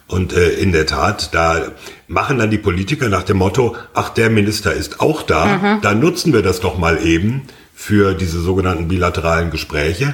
Und 0.07 0.33
äh, 0.33 0.49
in 0.49 0.73
der 0.73 0.85
Tat, 0.85 1.33
da 1.33 1.71
machen 2.07 2.37
dann 2.37 2.51
die 2.51 2.57
Politiker 2.57 3.09
nach 3.09 3.23
dem 3.23 3.37
Motto, 3.37 3.75
ach, 3.93 4.09
der 4.09 4.29
Minister 4.29 4.73
ist 4.73 4.99
auch 4.99 5.23
da, 5.23 5.45
mhm. 5.45 5.81
dann 5.81 5.99
nutzen 5.99 6.33
wir 6.33 6.43
das 6.43 6.59
doch 6.59 6.77
mal 6.77 7.03
eben 7.03 7.43
für 7.73 8.13
diese 8.13 8.39
sogenannten 8.39 8.89
bilateralen 8.89 9.49
Gespräche. 9.49 10.13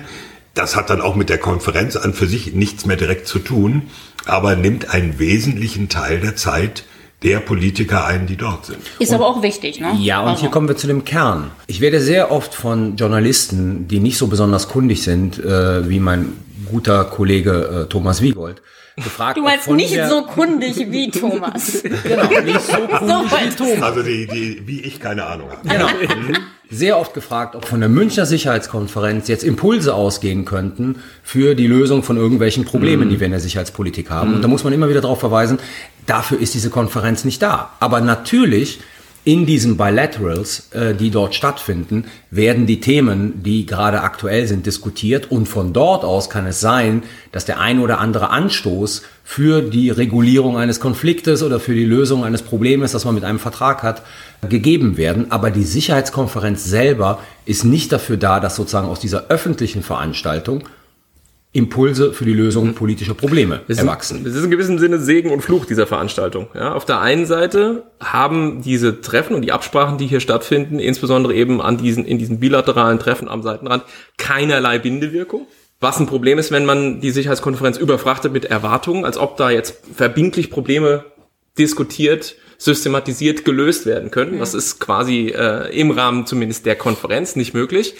Das 0.53 0.75
hat 0.75 0.89
dann 0.89 1.01
auch 1.01 1.15
mit 1.15 1.29
der 1.29 1.38
Konferenz 1.38 1.95
an 1.95 2.13
für 2.13 2.27
sich 2.27 2.53
nichts 2.53 2.85
mehr 2.85 2.97
direkt 2.97 3.27
zu 3.27 3.39
tun, 3.39 3.83
aber 4.25 4.55
nimmt 4.55 4.93
einen 4.93 5.19
wesentlichen 5.19 5.89
Teil 5.89 6.19
der 6.19 6.35
Zeit 6.35 6.85
der 7.23 7.39
Politiker 7.39 8.05
ein, 8.05 8.27
die 8.27 8.38
dort 8.38 8.65
sind. 8.65 8.79
Ist 8.99 9.09
und, 9.09 9.15
aber 9.15 9.27
auch 9.27 9.41
wichtig, 9.41 9.79
ne? 9.79 9.93
Ja, 9.99 10.21
und 10.21 10.29
also. 10.29 10.41
hier 10.41 10.49
kommen 10.49 10.67
wir 10.67 10.77
zu 10.77 10.88
dem 10.88 11.03
Kern. 11.03 11.51
Ich 11.67 11.81
werde 11.81 11.99
sehr 11.99 12.31
oft 12.31 12.53
von 12.53 12.95
Journalisten, 12.95 13.88
die 13.88 13.99
nicht 13.99 14.17
so 14.17 14.27
besonders 14.27 14.69
kundig 14.69 15.03
sind, 15.03 15.38
äh, 15.43 15.89
wie 15.89 15.99
mein 15.99 16.33
guter 16.71 17.03
Kollege 17.05 17.85
äh, 17.85 17.89
Thomas 17.89 18.21
Wiegold, 18.21 18.61
gefragt. 19.03 19.38
Du 19.38 19.44
meinst 19.44 19.70
nicht 19.70 19.98
so 20.08 20.24
kundig 20.24 20.77
wie 20.91 21.10
Thomas. 21.12 21.82
genau, 21.82 22.29
nicht 22.41 22.62
so 22.62 22.77
kundig 22.98 23.32
so 23.58 23.65
wie 23.65 23.72
Thomas. 23.72 23.82
Also 23.82 24.03
die, 24.03 24.27
die, 24.27 24.62
wie 24.65 24.82
ich 24.82 25.00
keine 25.00 25.25
Ahnung 25.25 25.50
habe. 25.51 25.68
Genau. 25.68 25.88
sehr 26.70 27.00
oft 27.00 27.13
gefragt, 27.13 27.56
ob 27.56 27.65
von 27.65 27.79
der 27.79 27.89
Münchner 27.89 28.25
Sicherheitskonferenz 28.25 29.27
jetzt 29.27 29.44
Impulse 29.44 29.94
ausgehen 29.96 30.46
könnten 30.46 31.01
für 31.24 31.56
die 31.56 31.68
Lösung 31.68 32.03
von 32.03 32.18
irgendwelchen 32.18 32.63
Problemen, 32.63 33.08
mhm. 33.08 33.10
die 33.10 33.20
wir 33.20 33.25
in 33.25 33.32
der 33.32 33.41
Sicherheitspolitik 33.41 34.10
haben. 34.10 34.29
Mhm. 34.29 34.36
Und 34.36 34.41
da 34.44 34.48
muss 34.48 34.63
man 34.63 34.74
immer 34.74 34.89
wieder 34.89 35.01
darauf 35.01 35.20
verweisen, 35.20 35.60
dafür 36.06 36.39
ist 36.39 36.53
diese 36.53 36.70
Konferenz 36.70 37.25
nicht 37.25 37.41
da. 37.41 37.72
Aber 37.79 38.01
natürlich 38.01 38.79
in 39.25 39.45
diesen 39.45 39.77
Bilaterals, 39.77 40.69
äh, 40.71 40.95
die 40.95 41.11
dort 41.11 41.35
stattfinden, 41.35 42.05
werden 42.31 42.65
die 42.65 42.79
Themen, 42.79 43.43
die 43.43 43.65
gerade 43.65 44.01
aktuell 44.01 44.47
sind, 44.47 44.65
diskutiert 44.65 45.31
und 45.31 45.47
von 45.47 45.73
dort 45.73 46.03
aus 46.03 46.29
kann 46.29 46.45
es 46.45 46.59
sein, 46.59 47.03
dass 47.31 47.45
der 47.45 47.59
ein 47.59 47.79
oder 47.79 47.99
andere 47.99 48.29
Anstoß 48.29 49.03
für 49.23 49.61
die 49.61 49.89
Regulierung 49.89 50.57
eines 50.57 50.79
Konfliktes 50.79 51.43
oder 51.43 51.59
für 51.59 51.73
die 51.73 51.85
Lösung 51.85 52.23
eines 52.23 52.41
Problems, 52.41 52.93
das 52.93 53.05
man 53.05 53.15
mit 53.15 53.23
einem 53.23 53.39
Vertrag 53.39 53.83
hat, 53.83 54.01
gegeben 54.47 54.97
werden. 54.97 55.31
Aber 55.31 55.51
die 55.51 55.63
Sicherheitskonferenz 55.63 56.65
selber 56.65 57.19
ist 57.45 57.63
nicht 57.63 57.91
dafür 57.91 58.17
da, 58.17 58.39
dass 58.39 58.55
sozusagen 58.55 58.88
aus 58.88 58.99
dieser 58.99 59.27
öffentlichen 59.27 59.83
Veranstaltung 59.83 60.63
Impulse 61.51 62.13
für 62.13 62.25
die 62.25 62.34
Lösung 62.34 62.75
politischer 62.75 63.15
Probleme 63.15 63.62
es 63.68 63.79
erwachsen. 63.79 64.24
Es 64.24 64.36
ist 64.36 64.44
in 64.44 64.51
gewissem 64.51 64.77
Sinne 64.77 65.00
Segen 65.00 65.32
und 65.32 65.41
Fluch 65.41 65.65
dieser 65.65 65.88
Veranstaltung. 65.88 66.48
Ja, 66.53 66.74
auf 66.74 66.86
der 66.86 67.01
einen 67.01 67.25
Seite 67.25 67.86
haben 68.00 68.62
diese 68.62 69.01
Treffen 69.01 69.36
und 69.36 69.41
die 69.41 69.51
Absprachen, 69.51 69.98
die 69.98 70.06
hier 70.06 70.20
stattfinden, 70.20 70.77
insbesondere 70.77 71.34
eben 71.34 71.60
an 71.60 71.77
diesen, 71.77 72.06
in 72.06 72.20
diesen 72.20 72.39
bilateralen 72.39 73.00
Treffen 73.00 73.27
am 73.27 73.41
Seitenrand, 73.41 73.84
keinerlei 74.18 74.77
Bindewirkung. 74.77 75.48
Was 75.79 76.00
ein 76.00 76.06
Problem 76.06 76.38
ist, 76.38 76.51
wenn 76.51 76.65
man 76.65 77.01
die 77.01 77.10
Sicherheitskonferenz 77.10 77.77
überfrachtet 77.77 78.32
mit 78.32 78.46
Erwartungen, 78.46 79.03
als 79.03 79.18
ob 79.18 79.38
da 79.38 79.50
jetzt 79.50 79.82
verbindlich 79.96 80.51
Probleme 80.51 81.06
diskutiert, 81.58 82.36
systematisiert 82.60 83.44
gelöst 83.44 83.88
werden 83.88 84.12
können. 84.12 84.38
Das 84.38 84.53
ist 84.53 84.79
quasi 84.79 85.29
äh, 85.29 85.75
im 85.75 85.89
Rahmen 85.89 86.27
zumindest 86.27 86.65
der 86.68 86.75
Konferenz 86.75 87.36
nicht 87.36 87.53
möglich. 87.56 87.96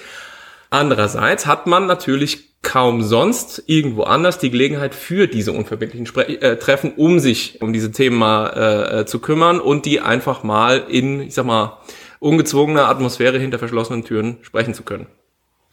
Andererseits 0.70 1.46
hat 1.46 1.68
man 1.68 1.88
natürlich 1.88 2.50
kaum 2.62 3.02
sonst 3.02 3.64
irgendwo 3.68 4.04
anders 4.04 4.38
die 4.38 4.52
Gelegenheit 4.52 4.94
für 4.94 5.28
diese 5.28 5.54
unverbindlichen 5.54 6.06
Spre 6.06 6.28
äh, 6.28 6.58
Treffen, 6.58 6.94
um 6.96 7.20
sich 7.20 7.62
um 7.62 7.74
diese 7.74 7.92
Themen 7.92 8.18
mal 8.18 8.48
äh, 8.50 9.00
äh, 9.00 9.06
zu 9.06 9.20
kümmern 9.20 9.60
und 9.60 9.86
die 9.86 10.02
einfach 10.02 10.44
mal 10.44 10.86
in, 10.90 11.22
ich 11.22 11.34
sag 11.34 11.46
mal, 11.46 11.80
ungezwungener 12.20 12.90
Atmosphäre 12.90 13.40
hinter 13.40 13.60
verschlossenen 13.60 14.04
Türen 14.04 14.38
sprechen 14.42 14.74
zu 14.74 14.84
können 14.84 15.08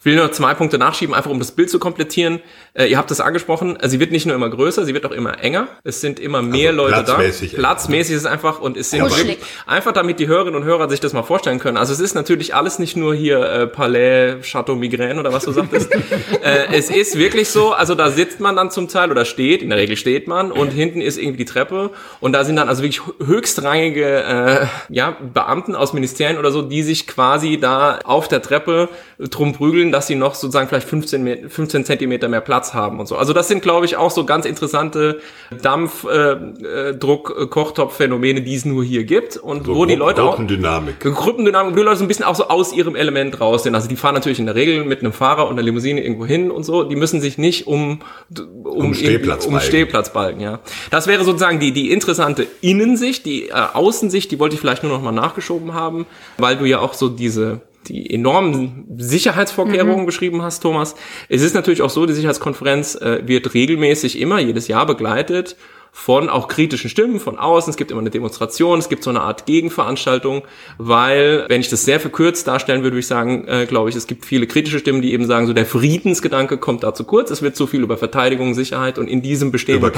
will 0.06 0.16
nur 0.16 0.32
zwei 0.32 0.54
Punkte 0.54 0.78
nachschieben, 0.78 1.14
einfach 1.14 1.30
um 1.30 1.38
das 1.38 1.52
Bild 1.52 1.68
zu 1.68 1.78
komplettieren. 1.78 2.40
Äh, 2.72 2.86
ihr 2.86 2.96
habt 2.96 3.10
es 3.10 3.20
angesprochen, 3.20 3.76
äh, 3.76 3.88
sie 3.88 4.00
wird 4.00 4.12
nicht 4.12 4.24
nur 4.24 4.34
immer 4.34 4.48
größer, 4.48 4.86
sie 4.86 4.94
wird 4.94 5.04
auch 5.04 5.10
immer 5.10 5.42
enger. 5.42 5.68
Es 5.84 6.00
sind 6.00 6.18
immer 6.18 6.40
mehr 6.40 6.70
also 6.70 6.82
Leute 6.82 7.02
platzmäßig 7.02 7.50
da. 7.50 7.58
Platzmäßig 7.58 8.14
ist 8.14 8.20
es 8.22 8.26
einfach 8.26 8.60
und 8.60 8.76
es 8.76 8.90
sind 8.90 9.00
ja, 9.00 9.10
wirklich, 9.10 9.38
einfach 9.66 9.92
damit 9.92 10.18
die 10.18 10.28
Hörerinnen 10.28 10.54
und 10.54 10.64
Hörer 10.64 10.88
sich 10.88 11.00
das 11.00 11.12
mal 11.12 11.24
vorstellen 11.24 11.58
können. 11.58 11.76
Also 11.76 11.92
es 11.92 12.00
ist 12.00 12.14
natürlich 12.14 12.54
alles 12.54 12.78
nicht 12.78 12.96
nur 12.96 13.14
hier 13.14 13.40
äh, 13.40 13.66
Palais, 13.66 14.40
Chateau 14.42 14.76
Migraine 14.76 15.20
oder 15.20 15.32
was 15.32 15.44
du 15.44 15.52
sagtest. 15.52 15.92
äh, 16.42 16.72
es 16.72 16.88
ist 16.88 17.18
wirklich 17.18 17.48
so, 17.48 17.72
also 17.72 17.94
da 17.94 18.10
sitzt 18.10 18.40
man 18.40 18.56
dann 18.56 18.70
zum 18.70 18.88
Teil 18.88 19.10
oder 19.10 19.24
steht, 19.24 19.60
in 19.60 19.70
der 19.70 19.78
Regel 19.78 19.96
steht 19.96 20.28
man 20.28 20.52
und 20.52 20.70
hinten 20.70 21.00
ist 21.00 21.18
irgendwie 21.18 21.38
die 21.38 21.44
Treppe 21.44 21.90
und 22.20 22.32
da 22.32 22.44
sind 22.44 22.56
dann 22.56 22.68
also 22.68 22.82
wirklich 22.82 23.02
höchstrangige 23.24 24.22
äh, 24.22 24.66
ja, 24.88 25.16
Beamten 25.34 25.74
aus 25.74 25.92
Ministerien 25.92 26.38
oder 26.38 26.52
so, 26.52 26.62
die 26.62 26.82
sich 26.82 27.06
quasi 27.08 27.58
da 27.58 27.98
auf 28.04 28.28
der 28.28 28.40
Treppe 28.40 28.88
drum 29.18 29.52
prügeln, 29.52 29.92
dass 29.96 30.06
sie 30.06 30.14
noch 30.14 30.34
sozusagen 30.34 30.68
vielleicht 30.68 30.86
15, 30.86 31.48
15 31.48 31.86
Zentimeter 31.86 32.28
mehr 32.28 32.42
Platz 32.42 32.74
haben 32.74 33.00
und 33.00 33.06
so. 33.06 33.16
Also 33.16 33.32
das 33.32 33.48
sind, 33.48 33.62
glaube 33.62 33.86
ich, 33.86 33.96
auch 33.96 34.10
so 34.10 34.26
ganz 34.26 34.44
interessante 34.44 35.22
Dampfdruck-Kochtopf-Phänomene, 35.62 38.40
äh, 38.40 38.42
die 38.42 38.54
es 38.54 38.66
nur 38.66 38.84
hier 38.84 39.04
gibt 39.04 39.38
und 39.38 39.64
so 39.64 39.74
wo 39.74 39.86
die 39.86 39.94
Leute 39.94 40.22
auch 40.22 40.32
Gruppendynamik, 40.32 41.00
Gruppendynamik, 41.00 41.72
wo 41.72 41.78
die 41.78 41.84
Leute 41.84 41.96
so 41.96 42.04
ein 42.04 42.08
bisschen 42.08 42.26
auch 42.26 42.34
so 42.34 42.48
aus 42.48 42.74
ihrem 42.74 42.94
Element 42.94 43.40
raus 43.40 43.62
sind. 43.62 43.74
Also 43.74 43.88
die 43.88 43.96
fahren 43.96 44.14
natürlich 44.14 44.38
in 44.38 44.44
der 44.44 44.54
Regel 44.54 44.84
mit 44.84 45.00
einem 45.00 45.14
Fahrer 45.14 45.46
und 45.46 45.54
einer 45.54 45.62
Limousine 45.62 46.02
irgendwo 46.02 46.26
hin 46.26 46.50
und 46.50 46.64
so. 46.64 46.84
Die 46.84 46.96
müssen 46.96 47.22
sich 47.22 47.38
nicht 47.38 47.66
um 47.66 48.00
um, 48.38 48.64
um 48.64 48.92
Stehplatz 48.92 49.46
um 49.46 49.58
Stehplatz 49.60 50.12
balgen, 50.12 50.40
ja. 50.40 50.60
Das 50.90 51.06
wäre 51.06 51.24
sozusagen 51.24 51.58
die 51.58 51.72
die 51.72 51.90
interessante 51.90 52.46
Innensicht, 52.60 53.24
die 53.24 53.48
äh, 53.48 53.52
Außensicht, 53.52 54.30
die 54.30 54.38
wollte 54.38 54.56
ich 54.56 54.60
vielleicht 54.60 54.82
nur 54.82 54.92
noch 54.92 55.00
mal 55.00 55.12
nachgeschoben 55.12 55.72
haben, 55.72 56.04
weil 56.36 56.58
du 56.58 56.66
ja 56.66 56.80
auch 56.80 56.92
so 56.92 57.08
diese 57.08 57.62
die 57.88 58.12
enormen 58.12 58.86
Sicherheitsvorkehrungen 58.96 60.02
mhm. 60.02 60.06
beschrieben 60.06 60.42
hast, 60.42 60.60
Thomas. 60.60 60.94
Es 61.28 61.42
ist 61.42 61.54
natürlich 61.54 61.82
auch 61.82 61.90
so, 61.90 62.06
die 62.06 62.12
Sicherheitskonferenz 62.12 62.94
äh, 62.96 63.26
wird 63.26 63.54
regelmäßig 63.54 64.20
immer 64.20 64.40
jedes 64.40 64.68
Jahr 64.68 64.86
begleitet 64.86 65.56
von 65.98 66.28
auch 66.28 66.46
kritischen 66.46 66.90
Stimmen 66.90 67.20
von 67.20 67.38
außen. 67.38 67.70
Es 67.70 67.78
gibt 67.78 67.90
immer 67.90 68.02
eine 68.02 68.10
Demonstration, 68.10 68.78
es 68.78 68.90
gibt 68.90 69.02
so 69.02 69.08
eine 69.08 69.22
Art 69.22 69.46
Gegenveranstaltung, 69.46 70.42
weil, 70.76 71.46
wenn 71.48 71.62
ich 71.62 71.70
das 71.70 71.86
sehr 71.86 71.98
verkürzt 72.00 72.46
darstellen 72.46 72.82
würde, 72.82 72.92
würde 72.92 73.00
ich 73.00 73.06
sagen, 73.06 73.48
äh, 73.48 73.64
glaube 73.64 73.88
ich, 73.88 73.96
es 73.96 74.06
gibt 74.06 74.26
viele 74.26 74.46
kritische 74.46 74.78
Stimmen, 74.78 75.00
die 75.00 75.14
eben 75.14 75.26
sagen, 75.26 75.46
so 75.46 75.54
der 75.54 75.64
Friedensgedanke 75.64 76.58
kommt 76.58 76.82
da 76.82 76.92
zu 76.92 77.04
kurz. 77.04 77.30
Es 77.30 77.40
wird 77.40 77.56
zu 77.56 77.66
viel 77.66 77.82
über 77.82 77.96
Verteidigung, 77.96 78.52
Sicherheit 78.52 78.98
und 78.98 79.08
in 79.08 79.22
diesem 79.22 79.50
bestehenden 79.50 79.90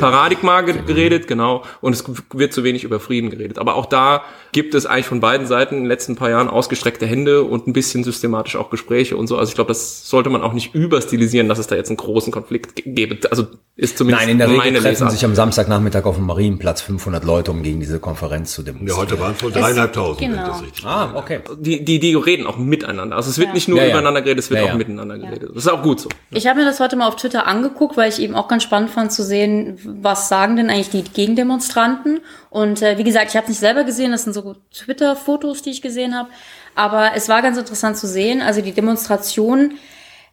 Paradigma 0.00 0.62
geredet, 0.62 1.28
genau. 1.28 1.62
Und 1.80 1.92
es 1.92 2.04
wird 2.34 2.52
zu 2.52 2.64
wenig 2.64 2.82
über 2.82 2.98
Frieden 2.98 3.30
geredet. 3.30 3.60
Aber 3.60 3.76
auch 3.76 3.86
da 3.86 4.24
gibt 4.50 4.74
es 4.74 4.86
eigentlich 4.86 5.06
von 5.06 5.20
beiden 5.20 5.46
Seiten 5.46 5.76
in 5.76 5.82
den 5.82 5.88
letzten 5.88 6.16
paar 6.16 6.30
Jahren 6.30 6.48
ausgestreckte 6.48 7.06
Hände 7.06 7.44
und 7.44 7.68
ein 7.68 7.72
bisschen 7.72 8.02
systematisch 8.02 8.56
auch 8.56 8.70
Gespräche 8.70 9.16
und 9.16 9.28
so. 9.28 9.38
Also 9.38 9.50
ich 9.50 9.54
glaube, 9.54 9.68
das 9.68 10.10
sollte 10.10 10.30
man 10.30 10.42
auch 10.42 10.52
nicht 10.52 10.74
überstilisieren, 10.74 11.48
dass 11.48 11.60
es 11.60 11.68
da 11.68 11.76
jetzt 11.76 11.90
einen 11.90 11.96
großen 11.96 12.32
Konflikt 12.32 12.82
gäbe. 12.84 13.18
Also 13.30 13.46
ist 13.76 13.96
zumindest 13.96 14.26
Nein, 14.26 14.32
in 14.32 14.38
der 14.38 14.48
Regel 14.48 14.72
treffen 14.72 14.84
Lesart. 14.86 15.12
sich 15.12 15.24
am 15.28 15.34
Samstagnachmittag 15.34 16.04
auf 16.04 16.16
dem 16.16 16.26
Marienplatz 16.26 16.80
500 16.80 17.22
Leute, 17.22 17.50
um 17.50 17.62
gegen 17.62 17.80
diese 17.80 18.00
Konferenz 18.00 18.52
zu 18.52 18.62
demonstrieren. 18.62 18.96
Ja, 18.96 19.02
heute 19.02 19.20
waren 19.20 19.34
es 19.36 19.42
wohl 19.42 19.52
dreieinhalbtausend, 19.52 20.20
genau. 20.20 20.42
wenn 20.42 20.46
das 20.46 20.62
richtig 20.62 20.84
Ah, 20.84 21.12
okay. 21.14 21.40
Die, 21.58 21.84
die, 21.84 21.98
die 21.98 22.14
reden 22.14 22.46
auch 22.46 22.56
miteinander. 22.56 23.16
Also 23.16 23.30
es 23.30 23.38
wird 23.38 23.48
ja. 23.48 23.54
nicht 23.54 23.68
nur 23.68 23.80
ja, 23.80 23.88
übereinander 23.88 24.22
geredet, 24.22 24.44
es 24.44 24.50
wird 24.50 24.62
auch 24.62 24.74
miteinander 24.74 25.18
geredet. 25.18 25.50
Das 25.54 25.64
ist 25.64 25.68
auch 25.70 25.82
gut 25.82 26.00
so. 26.00 26.08
Ich 26.30 26.46
habe 26.46 26.60
mir 26.60 26.64
das 26.64 26.80
heute 26.80 26.96
mal 26.96 27.06
auf 27.06 27.16
Twitter 27.16 27.46
angeguckt, 27.46 27.96
weil 27.96 28.08
ich 28.08 28.20
eben 28.20 28.34
auch 28.34 28.48
ganz 28.48 28.62
spannend 28.62 28.90
fand 28.90 29.12
zu 29.12 29.22
sehen, 29.22 29.78
was 29.84 30.28
sagen 30.28 30.56
denn 30.56 30.70
eigentlich 30.70 30.90
die 30.90 31.04
Gegendemonstranten. 31.04 32.20
Und 32.50 32.82
äh, 32.82 32.98
wie 32.98 33.04
gesagt, 33.04 33.28
ich 33.28 33.36
habe 33.36 33.44
es 33.44 33.50
nicht 33.50 33.60
selber 33.60 33.84
gesehen, 33.84 34.12
das 34.12 34.24
sind 34.24 34.32
so 34.32 34.56
Twitter-Fotos, 34.72 35.62
die 35.62 35.70
ich 35.70 35.82
gesehen 35.82 36.16
habe. 36.16 36.30
Aber 36.74 37.10
es 37.14 37.28
war 37.28 37.42
ganz 37.42 37.58
interessant 37.58 37.96
zu 37.96 38.06
sehen. 38.06 38.40
Also 38.40 38.62
die 38.62 38.72
Demonstration 38.72 39.72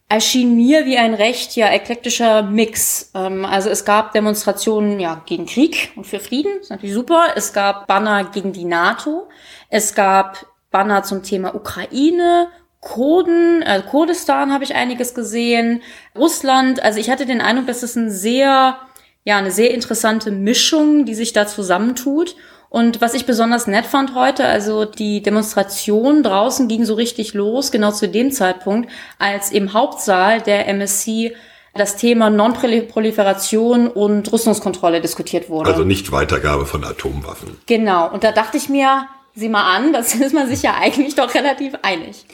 erschien 0.07 0.55
mir 0.55 0.85
wie 0.85 0.97
ein 0.97 1.13
recht 1.13 1.55
ja 1.55 1.69
eklektischer 1.69 2.43
Mix. 2.43 3.11
Ähm, 3.15 3.45
also 3.45 3.69
es 3.69 3.85
gab 3.85 4.13
Demonstrationen 4.13 4.99
ja 4.99 5.21
gegen 5.25 5.45
Krieg 5.45 5.91
und 5.95 6.05
für 6.05 6.19
Frieden, 6.19 6.59
ist 6.59 6.69
natürlich 6.69 6.95
super. 6.95 7.29
Es 7.35 7.53
gab 7.53 7.87
Banner 7.87 8.25
gegen 8.25 8.53
die 8.53 8.65
NATO. 8.65 9.27
Es 9.69 9.95
gab 9.95 10.45
Banner 10.71 11.03
zum 11.03 11.23
Thema 11.23 11.55
Ukraine, 11.55 12.49
Kurden, 12.85 13.63
äh, 13.63 13.81
Kurdistan 13.81 14.53
habe 14.53 14.63
ich 14.63 14.75
einiges 14.75 15.15
gesehen, 15.15 15.81
Russland. 16.15 16.83
Also 16.83 16.99
ich 16.99 17.09
hatte 17.09 17.25
den 17.25 17.41
Eindruck, 17.41 17.65
dass 17.65 17.81
es 17.81 17.95
ein 17.95 18.11
sehr, 18.11 18.77
ja, 19.23 19.37
eine 19.37 19.49
sehr 19.49 19.73
interessante 19.73 20.29
Mischung, 20.29 21.05
die 21.05 21.15
sich 21.15 21.33
da 21.33 21.47
zusammentut. 21.47 22.35
Und 22.69 23.01
was 23.01 23.13
ich 23.13 23.25
besonders 23.25 23.67
nett 23.67 23.85
fand 23.85 24.15
heute, 24.15 24.45
also 24.45 24.85
die 24.85 25.21
Demonstration 25.21 26.23
draußen 26.23 26.67
ging 26.67 26.85
so 26.85 26.95
richtig 26.95 27.33
los, 27.33 27.71
genau 27.71 27.91
zu 27.91 28.07
dem 28.07 28.31
Zeitpunkt, 28.31 28.89
als 29.19 29.51
im 29.51 29.73
Hauptsaal 29.73 30.41
der 30.41 30.67
MSC 30.67 31.35
das 31.75 31.97
Thema 31.97 32.29
Non-Proliferation 32.29 33.87
und 33.87 34.31
Rüstungskontrolle 34.31 35.01
diskutiert 35.01 35.49
wurde. 35.49 35.69
Also 35.69 35.83
nicht 35.83 36.11
Weitergabe 36.11 36.65
von 36.65 36.83
Atomwaffen. 36.83 37.57
Genau. 37.65 38.11
Und 38.11 38.23
da 38.23 38.31
dachte 38.31 38.57
ich 38.57 38.69
mir, 38.69 39.07
sieh 39.35 39.49
mal 39.49 39.75
an, 39.75 39.91
das 39.91 40.15
ist 40.15 40.33
man 40.33 40.47
sich 40.47 40.63
ja 40.63 40.75
eigentlich 40.79 41.15
doch 41.15 41.33
relativ 41.35 41.73
einig. 41.81 42.25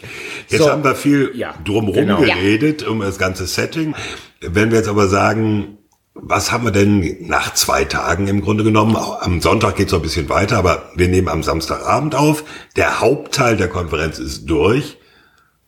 Jetzt 0.47 0.61
so. 0.61 0.69
haben 0.69 0.83
wir 0.83 0.95
viel 0.95 1.31
ja, 1.33 1.55
drumherum 1.65 2.05
genau. 2.05 2.21
geredet, 2.21 2.87
um 2.87 3.01
das 3.01 3.17
ganze 3.17 3.47
Setting. 3.47 3.95
Wenn 4.41 4.69
wir 4.69 4.77
jetzt 4.77 4.89
aber 4.89 5.07
sagen, 5.07 5.79
was 6.13 6.51
haben 6.51 6.65
wir 6.65 6.71
denn 6.71 7.25
nach 7.27 7.53
zwei 7.53 7.85
Tagen 7.85 8.27
im 8.27 8.41
Grunde 8.41 8.63
genommen? 8.63 8.95
Am 8.95 9.41
Sonntag 9.41 9.77
geht 9.77 9.87
es 9.87 9.93
ein 9.93 10.01
bisschen 10.01 10.29
weiter, 10.29 10.57
aber 10.57 10.91
wir 10.95 11.07
nehmen 11.07 11.29
am 11.29 11.43
Samstagabend 11.43 12.15
auf. 12.15 12.43
Der 12.75 12.99
Hauptteil 12.99 13.55
der 13.55 13.69
Konferenz 13.69 14.19
ist 14.19 14.45
durch. 14.45 14.97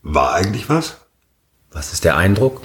War 0.01 0.33
eigentlich 0.33 0.67
was? 0.67 0.97
Was 1.71 1.93
ist 1.93 2.03
der 2.03 2.17
Eindruck? 2.17 2.61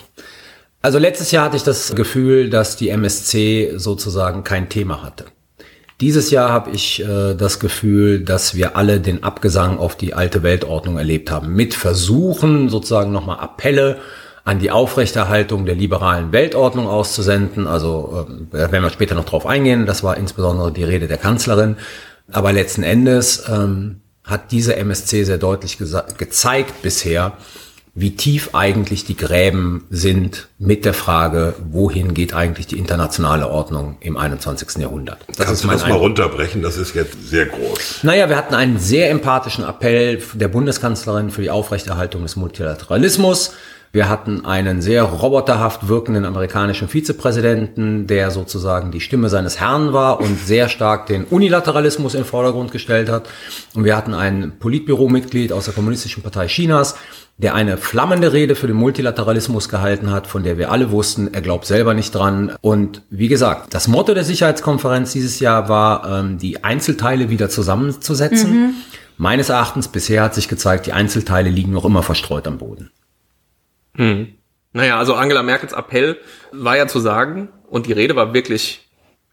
Also 0.82 0.98
letztes 0.98 1.30
Jahr 1.30 1.44
hatte 1.44 1.56
ich 1.56 1.62
das 1.62 1.94
Gefühl, 1.94 2.50
dass 2.50 2.76
die 2.76 2.88
MSC 2.88 3.72
sozusagen 3.76 4.44
kein 4.44 4.68
Thema 4.68 5.02
hatte. 5.02 5.26
Dieses 6.00 6.30
Jahr 6.30 6.50
habe 6.50 6.70
ich 6.70 7.02
äh, 7.02 7.34
das 7.34 7.58
Gefühl, 7.58 8.20
dass 8.20 8.54
wir 8.54 8.76
alle 8.76 9.00
den 9.00 9.24
Abgesang 9.24 9.78
auf 9.78 9.96
die 9.96 10.14
alte 10.14 10.44
Weltordnung 10.44 10.98
erlebt 10.98 11.30
haben. 11.30 11.54
Mit 11.54 11.74
Versuchen, 11.74 12.68
sozusagen 12.68 13.10
nochmal 13.10 13.40
Appelle 13.40 14.00
an 14.48 14.58
die 14.58 14.70
Aufrechterhaltung 14.70 15.66
der 15.66 15.74
liberalen 15.74 16.32
Weltordnung 16.32 16.86
auszusenden. 16.86 17.66
Also 17.66 18.26
äh, 18.50 18.56
werden 18.56 18.82
wir 18.82 18.88
später 18.88 19.14
noch 19.14 19.26
drauf 19.26 19.44
eingehen. 19.44 19.84
Das 19.84 20.02
war 20.02 20.16
insbesondere 20.16 20.72
die 20.72 20.84
Rede 20.84 21.06
der 21.06 21.18
Kanzlerin. 21.18 21.76
Aber 22.32 22.50
letzten 22.54 22.82
Endes 22.82 23.44
ähm, 23.46 24.00
hat 24.24 24.50
diese 24.50 24.76
MSC 24.76 25.24
sehr 25.24 25.36
deutlich 25.36 25.76
gezeigt 25.76 26.80
bisher, 26.80 27.34
wie 27.94 28.16
tief 28.16 28.54
eigentlich 28.54 29.04
die 29.04 29.18
Gräben 29.18 29.84
sind 29.90 30.48
mit 30.58 30.86
der 30.86 30.94
Frage, 30.94 31.54
wohin 31.70 32.14
geht 32.14 32.32
eigentlich 32.32 32.66
die 32.68 32.78
internationale 32.78 33.48
Ordnung 33.48 33.98
im 34.00 34.16
21. 34.16 34.78
Jahrhundert. 34.78 35.18
Das 35.26 35.46
Kannst 35.46 35.64
du 35.64 35.68
das 35.68 35.86
mal 35.86 35.92
runterbrechen? 35.92 36.62
Das 36.62 36.78
ist 36.78 36.94
jetzt 36.94 37.28
sehr 37.28 37.46
groß. 37.46 38.00
Naja, 38.02 38.30
wir 38.30 38.36
hatten 38.36 38.54
einen 38.54 38.78
sehr 38.78 39.10
empathischen 39.10 39.64
Appell 39.64 40.22
der 40.32 40.48
Bundeskanzlerin 40.48 41.30
für 41.30 41.42
die 41.42 41.50
Aufrechterhaltung 41.50 42.22
des 42.22 42.36
Multilateralismus. 42.36 43.52
Wir 43.90 44.08
hatten 44.08 44.44
einen 44.44 44.82
sehr 44.82 45.02
roboterhaft 45.02 45.88
wirkenden 45.88 46.24
amerikanischen 46.24 46.88
Vizepräsidenten, 46.88 48.06
der 48.06 48.30
sozusagen 48.30 48.90
die 48.90 49.00
Stimme 49.00 49.28
seines 49.30 49.60
Herrn 49.60 49.92
war 49.92 50.20
und 50.20 50.38
sehr 50.38 50.68
stark 50.68 51.06
den 51.06 51.24
Unilateralismus 51.24 52.14
in 52.14 52.20
den 52.20 52.26
Vordergrund 52.26 52.70
gestellt 52.70 53.08
hat. 53.08 53.28
Und 53.74 53.84
wir 53.84 53.96
hatten 53.96 54.12
ein 54.12 54.52
Politbüromitglied 54.58 55.52
aus 55.52 55.64
der 55.64 55.74
Kommunistischen 55.74 56.22
Partei 56.22 56.48
Chinas, 56.48 56.96
der 57.38 57.54
eine 57.54 57.76
flammende 57.76 58.32
Rede 58.32 58.56
für 58.56 58.66
den 58.66 58.76
Multilateralismus 58.76 59.68
gehalten 59.68 60.10
hat, 60.10 60.26
von 60.26 60.42
der 60.42 60.58
wir 60.58 60.70
alle 60.72 60.90
wussten, 60.90 61.32
er 61.32 61.40
glaubt 61.40 61.66
selber 61.66 61.94
nicht 61.94 62.14
dran. 62.14 62.52
Und 62.60 63.02
wie 63.10 63.28
gesagt, 63.28 63.72
das 63.74 63.88
Motto 63.88 64.12
der 64.12 64.24
Sicherheitskonferenz 64.24 65.12
dieses 65.12 65.38
Jahr 65.38 65.68
war, 65.68 66.20
ähm, 66.20 66.38
die 66.38 66.64
Einzelteile 66.64 67.30
wieder 67.30 67.48
zusammenzusetzen. 67.48 68.50
Mhm. 68.50 68.74
Meines 69.16 69.48
Erachtens 69.48 69.88
bisher 69.88 70.22
hat 70.24 70.34
sich 70.34 70.48
gezeigt, 70.48 70.86
die 70.86 70.92
Einzelteile 70.92 71.48
liegen 71.48 71.72
noch 71.72 71.84
immer 71.84 72.02
verstreut 72.02 72.46
am 72.46 72.58
Boden. 72.58 72.90
Hm. 73.96 74.34
Naja, 74.72 74.98
also 74.98 75.14
Angela 75.14 75.42
Merkels 75.42 75.72
Appell 75.72 76.18
war 76.52 76.76
ja 76.76 76.86
zu 76.86 77.00
sagen, 77.00 77.48
und 77.68 77.86
die 77.86 77.92
Rede 77.92 78.16
war 78.16 78.34
wirklich 78.34 78.87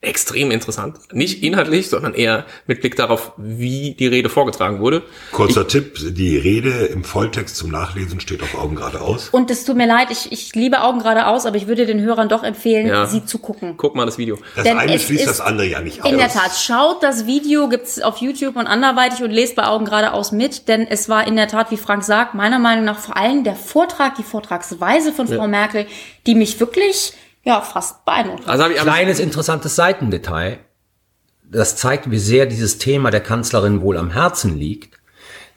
extrem 0.06 0.52
interessant. 0.52 0.98
Nicht 1.12 1.44
inhaltlich, 1.44 1.90
sondern 1.90 2.14
eher 2.14 2.46
mit 2.68 2.82
Blick 2.82 2.96
darauf, 2.96 3.34
wie 3.38 3.96
die 3.96 4.08
Rede 4.08 4.30
vorgetragen 4.30 4.80
wurde. 4.80 5.04
Kurzer 5.32 5.62
ich, 5.62 5.68
Tipp, 5.68 5.98
die 6.16 6.38
Rede 6.38 6.86
im 6.86 7.04
Volltext 7.04 7.56
zum 7.58 7.72
Nachlesen 7.72 8.20
steht 8.20 8.42
auf 8.42 8.56
Augen 8.56 8.76
geradeaus. 8.76 9.30
Und 9.30 9.52
es 9.52 9.66
tut 9.66 9.76
mir 9.76 9.88
leid, 9.88 10.10
ich, 10.12 10.32
ich 10.32 10.56
liebe 10.56 10.82
Augen 10.82 11.00
geradeaus, 11.00 11.46
aber 11.46 11.58
ich 11.58 11.68
würde 11.68 11.86
den 11.86 12.02
Hörern 12.02 12.30
doch 12.30 12.44
empfehlen, 12.44 12.88
ja. 12.88 13.06
sie 13.06 13.26
zu 13.26 13.40
gucken. 13.40 13.76
Guck 13.78 13.96
mal 13.96 14.06
das 14.06 14.18
Video. 14.18 14.38
Das 14.56 14.64
Denn 14.64 14.78
eine 14.78 15.00
schließt 15.00 15.28
das 15.28 15.42
andere 15.42 15.68
ja 15.68 15.82
nicht 15.82 16.04
aus. 16.04 16.12
In 16.12 16.18
der 16.18 16.30
Tat, 16.30 16.52
schaut 16.56 17.04
das 17.04 17.26
Video, 17.26 17.68
gibt's 17.68 18.02
auf 18.02 18.18
YouTube 18.18 18.56
und 18.56 18.68
anderweitig 18.68 19.24
und 19.24 19.32
lest 19.32 19.56
bei 19.56 19.66
Augen 19.66 19.86
geradeaus 19.86 20.32
mit, 20.32 20.68
denn 20.68 20.88
es 20.88 21.10
war 21.10 21.28
in 21.28 21.36
der 21.36 21.48
Tat, 21.48 21.72
wie 21.72 21.78
Frank 21.78 22.04
sagt, 22.04 22.34
meiner 22.34 22.60
Meinung 22.60 22.86
nach 22.86 23.00
vor 23.00 23.18
allem 23.18 23.44
der 23.44 23.56
Vortrag, 23.56 24.16
die 24.16 24.24
Vortragsweise 24.24 25.12
von 25.12 25.28
Frau 25.28 25.36
ja. 25.36 25.48
Merkel, 25.48 25.88
die 26.26 26.36
mich 26.36 26.60
wirklich 26.60 27.14
ja, 27.46 27.62
fast 27.62 28.04
beeindruckend. 28.06 28.48
Also 28.48 28.68
ich 28.68 28.78
Kleines 28.78 29.20
interessantes 29.20 29.76
Seitendetail. 29.76 30.58
Das 31.44 31.78
zeigt, 31.78 32.10
wie 32.10 32.18
sehr 32.18 32.48
dieses 32.48 32.80
Thema 32.80 33.12
der 33.12 33.22
Kanzlerin 33.22 33.82
wohl 33.82 33.98
am 33.98 34.10
Herzen 34.10 34.58
liegt. 34.58 35.00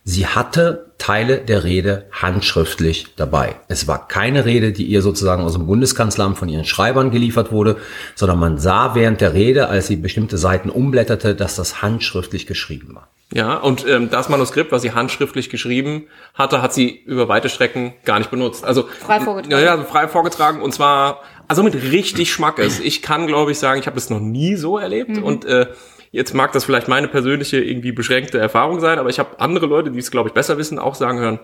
Sie 0.05 0.27
hatte 0.27 0.93
Teile 0.99 1.39
der 1.39 1.65
Rede 1.65 2.07
handschriftlich 2.13 3.15
dabei. 3.17 3.57
Es 3.69 3.87
war 3.87 4.07
keine 4.07 4.45
Rede, 4.45 4.73
die 4.73 4.85
ihr 4.85 5.01
sozusagen 5.01 5.43
aus 5.43 5.55
dem 5.55 5.67
Bundeskanzleramt 5.67 6.37
von 6.37 6.49
ihren 6.49 6.65
Schreibern 6.65 7.11
geliefert 7.11 7.53
wurde, 7.53 7.77
sondern 8.15 8.39
man 8.39 8.59
sah 8.59 8.95
während 8.95 9.21
der 9.21 9.33
Rede, 9.33 9.69
als 9.69 9.87
sie 9.87 9.97
bestimmte 9.97 10.37
Seiten 10.37 10.71
umblätterte, 10.71 11.35
dass 11.35 11.57
das 11.57 11.83
handschriftlich 11.83 12.47
geschrieben 12.47 12.95
war. 12.95 13.09
Ja, 13.33 13.59
und 13.59 13.87
ähm, 13.87 14.09
das 14.09 14.31
Manuskript, 14.31 14.73
was 14.73 14.81
sie 14.81 14.93
handschriftlich 14.93 15.51
geschrieben 15.51 16.07
hatte, 16.33 16.63
hat 16.63 16.73
sie 16.73 16.89
über 16.89 17.29
weite 17.29 17.51
Strecken 17.51 17.93
gar 18.07 18.19
nicht 18.19 18.31
benutzt. 18.31 18.65
Also 18.65 18.85
frei 18.85 19.21
vorgetragen. 19.21 19.51
Ja, 19.53 19.77
ja, 19.77 19.85
frei 19.85 20.09
vorgetragen 20.09 20.63
und 20.63 20.73
zwar 20.73 21.21
also 21.49 21.63
mit 21.63 21.75
richtig 21.75 22.31
Schmackes. 22.33 22.79
Ich 22.81 23.03
kann, 23.03 23.27
glaube 23.27 23.51
ich, 23.53 23.59
sagen, 23.59 23.81
ich 23.81 23.87
habe 23.87 23.99
es 23.99 24.11
noch 24.11 24.21
nie 24.21 24.55
so 24.57 24.79
erlebt 24.79 25.17
mhm. 25.17 25.25
und 25.25 25.45
äh, 25.47 25.67
jetzt 26.13 26.35
mag 26.35 26.53
das 26.53 26.65
vielleicht 26.65 26.89
meine 26.89 27.09
persönliche 27.09 27.59
irgendwie 27.59 27.93
beschränkte 27.93 28.39
Erfahrung 28.39 28.81
sein, 28.81 28.99
aber 28.99 29.09
ich 29.09 29.19
habe 29.19 29.41
andere 29.41 29.67
Leute, 29.67 29.91
die 29.91 29.99
es 29.99 30.11
glaube 30.11 30.29
ich 30.29 30.35
besser 30.35 30.59
wissen, 30.59 30.79
auch 30.79 30.95
sagen 30.95 31.19
hören. 31.19 31.41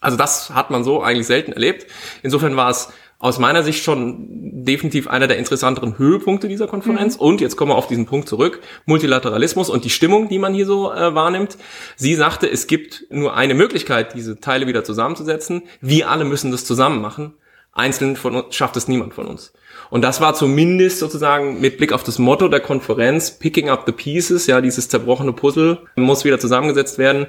Also 0.00 0.16
das 0.16 0.50
hat 0.50 0.70
man 0.70 0.82
so 0.82 1.02
eigentlich 1.02 1.26
selten 1.26 1.52
erlebt. 1.52 1.86
Insofern 2.22 2.56
war 2.56 2.70
es 2.70 2.88
aus 3.18 3.38
meiner 3.38 3.62
Sicht 3.62 3.84
schon 3.84 4.64
definitiv 4.64 5.06
einer 5.06 5.26
der 5.26 5.36
interessanteren 5.36 5.98
Höhepunkte 5.98 6.48
dieser 6.48 6.66
Konferenz. 6.66 7.16
Mhm. 7.16 7.20
Und 7.20 7.40
jetzt 7.42 7.56
kommen 7.56 7.70
wir 7.70 7.76
auf 7.76 7.86
diesen 7.86 8.06
Punkt 8.06 8.26
zurück. 8.26 8.60
Multilateralismus 8.86 9.68
und 9.68 9.84
die 9.84 9.90
Stimmung, 9.90 10.28
die 10.30 10.38
man 10.38 10.54
hier 10.54 10.64
so 10.64 10.90
äh, 10.90 11.14
wahrnimmt. 11.14 11.58
Sie 11.96 12.14
sagte, 12.14 12.50
es 12.50 12.66
gibt 12.66 13.04
nur 13.10 13.36
eine 13.36 13.52
Möglichkeit, 13.52 14.14
diese 14.14 14.40
Teile 14.40 14.66
wieder 14.66 14.84
zusammenzusetzen. 14.84 15.64
Wir 15.82 16.08
alle 16.08 16.24
müssen 16.24 16.50
das 16.50 16.64
zusammen 16.64 17.02
machen. 17.02 17.34
Einzeln 17.72 18.16
von 18.16 18.34
uns 18.34 18.54
schafft 18.54 18.76
es 18.76 18.88
niemand 18.88 19.14
von 19.14 19.26
uns. 19.26 19.52
Und 19.90 20.02
das 20.02 20.20
war 20.20 20.34
zumindest 20.34 20.98
sozusagen 20.98 21.60
mit 21.60 21.78
Blick 21.78 21.92
auf 21.92 22.02
das 22.02 22.18
Motto 22.18 22.48
der 22.48 22.60
Konferenz, 22.60 23.38
Picking 23.38 23.68
up 23.68 23.84
the 23.86 23.92
Pieces, 23.92 24.46
ja, 24.46 24.60
dieses 24.60 24.88
zerbrochene 24.88 25.32
Puzzle 25.32 25.78
muss 25.96 26.24
wieder 26.24 26.38
zusammengesetzt 26.38 26.98
werden, 26.98 27.26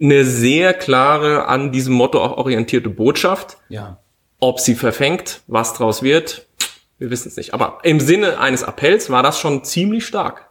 eine 0.00 0.24
sehr 0.24 0.72
klare 0.72 1.46
an 1.46 1.72
diesem 1.72 1.94
Motto 1.94 2.22
auch 2.22 2.36
orientierte 2.38 2.88
Botschaft. 2.88 3.58
Ja. 3.68 3.98
Ob 4.38 4.60
sie 4.60 4.74
verfängt, 4.74 5.42
was 5.46 5.74
draus 5.74 6.02
wird, 6.02 6.46
wir 6.98 7.10
wissen 7.10 7.28
es 7.28 7.36
nicht. 7.36 7.52
Aber 7.52 7.78
im 7.82 8.00
Sinne 8.00 8.38
eines 8.38 8.64
Appells 8.64 9.10
war 9.10 9.22
das 9.22 9.38
schon 9.38 9.64
ziemlich 9.64 10.06
stark. 10.06 10.50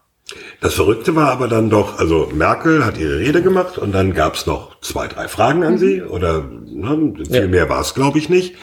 Das 0.62 0.76
Verrückte 0.76 1.15
war 1.15 1.32
aber 1.32 1.48
dann 1.48 1.72
doch, 1.72 1.98
also 1.98 2.30
Merkel 2.32 2.86
hat 2.86 2.98
ihre 2.98 3.18
Rede 3.18 3.42
gemacht 3.42 3.80
und 3.80 3.92
dann 3.94 4.13
gab 4.13 4.36
es 4.36 4.46
noch 4.46 4.80
zwei, 4.82 5.08
drei 5.08 5.28
Fragen 5.28 5.63
an 5.63 5.74
mhm. 5.74 5.78
sie 5.78 6.02
oder 6.04 6.44
ne, 6.44 7.13
viel 7.26 7.36
ja. 7.36 7.48
mehr 7.48 7.70
war 7.70 7.82
es, 7.82 7.96
glaube 7.96 8.20
ich, 8.20 8.30
nicht. 8.30 8.56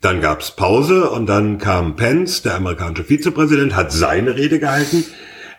Dann 0.00 0.20
gab 0.20 0.40
es 0.40 0.50
Pause 0.50 1.10
und 1.10 1.26
dann 1.26 1.58
kam 1.58 1.96
Pence, 1.96 2.42
der 2.42 2.54
amerikanische 2.56 3.04
Vizepräsident, 3.04 3.74
hat 3.74 3.92
seine 3.92 4.36
Rede 4.36 4.58
gehalten. 4.58 5.04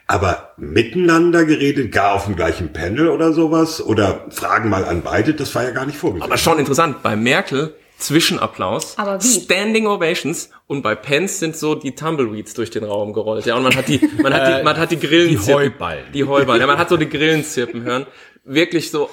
Aber 0.05 0.53
miteinander 0.55 1.43
geredet, 1.43 1.91
gar 1.91 2.13
auf 2.13 2.25
dem 2.25 2.37
gleichen 2.37 2.71
Panel 2.71 3.09
oder 3.09 3.33
sowas? 3.33 3.81
Oder 3.85 4.25
Fragen 4.29 4.69
mal 4.69 4.85
an 4.85 5.01
beide, 5.03 5.33
das 5.33 5.53
war 5.53 5.63
ja 5.63 5.71
gar 5.71 5.85
nicht 5.85 5.97
vorgesehen. 5.97 6.23
Aber 6.23 6.37
schon 6.37 6.59
interessant, 6.59 7.03
bei 7.03 7.15
Merkel 7.17 7.73
Zwischenapplaus? 7.97 8.95
Standing 9.19 9.87
Ovations 9.87 10.49
und 10.67 10.81
bei 10.81 10.95
Pence 10.95 11.39
sind 11.39 11.57
so 11.57 11.75
die 11.75 11.95
Tumbleweeds 11.95 12.53
durch 12.53 12.69
den 12.69 12.83
Raum 12.83 13.11
gerollt. 13.11 13.45
Ja, 13.45 13.55
und 13.55 13.63
man 13.63 13.75
hat 13.75 13.87
die, 13.87 13.99
man 14.21 14.33
hat 14.33 14.47
die, 14.47 14.51
äh, 14.61 14.63
man 14.63 14.77
hat 14.77 14.91
die 14.91 14.99
Grillen 14.99 15.29
Die 15.29 15.39
Heuballen. 15.39 16.05
Die 16.13 16.23
Heuballen. 16.23 16.61
Ja, 16.61 16.67
man 16.67 16.77
hat 16.77 16.89
so 16.89 16.97
die 16.97 17.09
Grillen 17.09 17.43
zirpen 17.43 17.83
hören. 17.83 18.05
Wirklich 18.45 18.91
so 18.91 19.09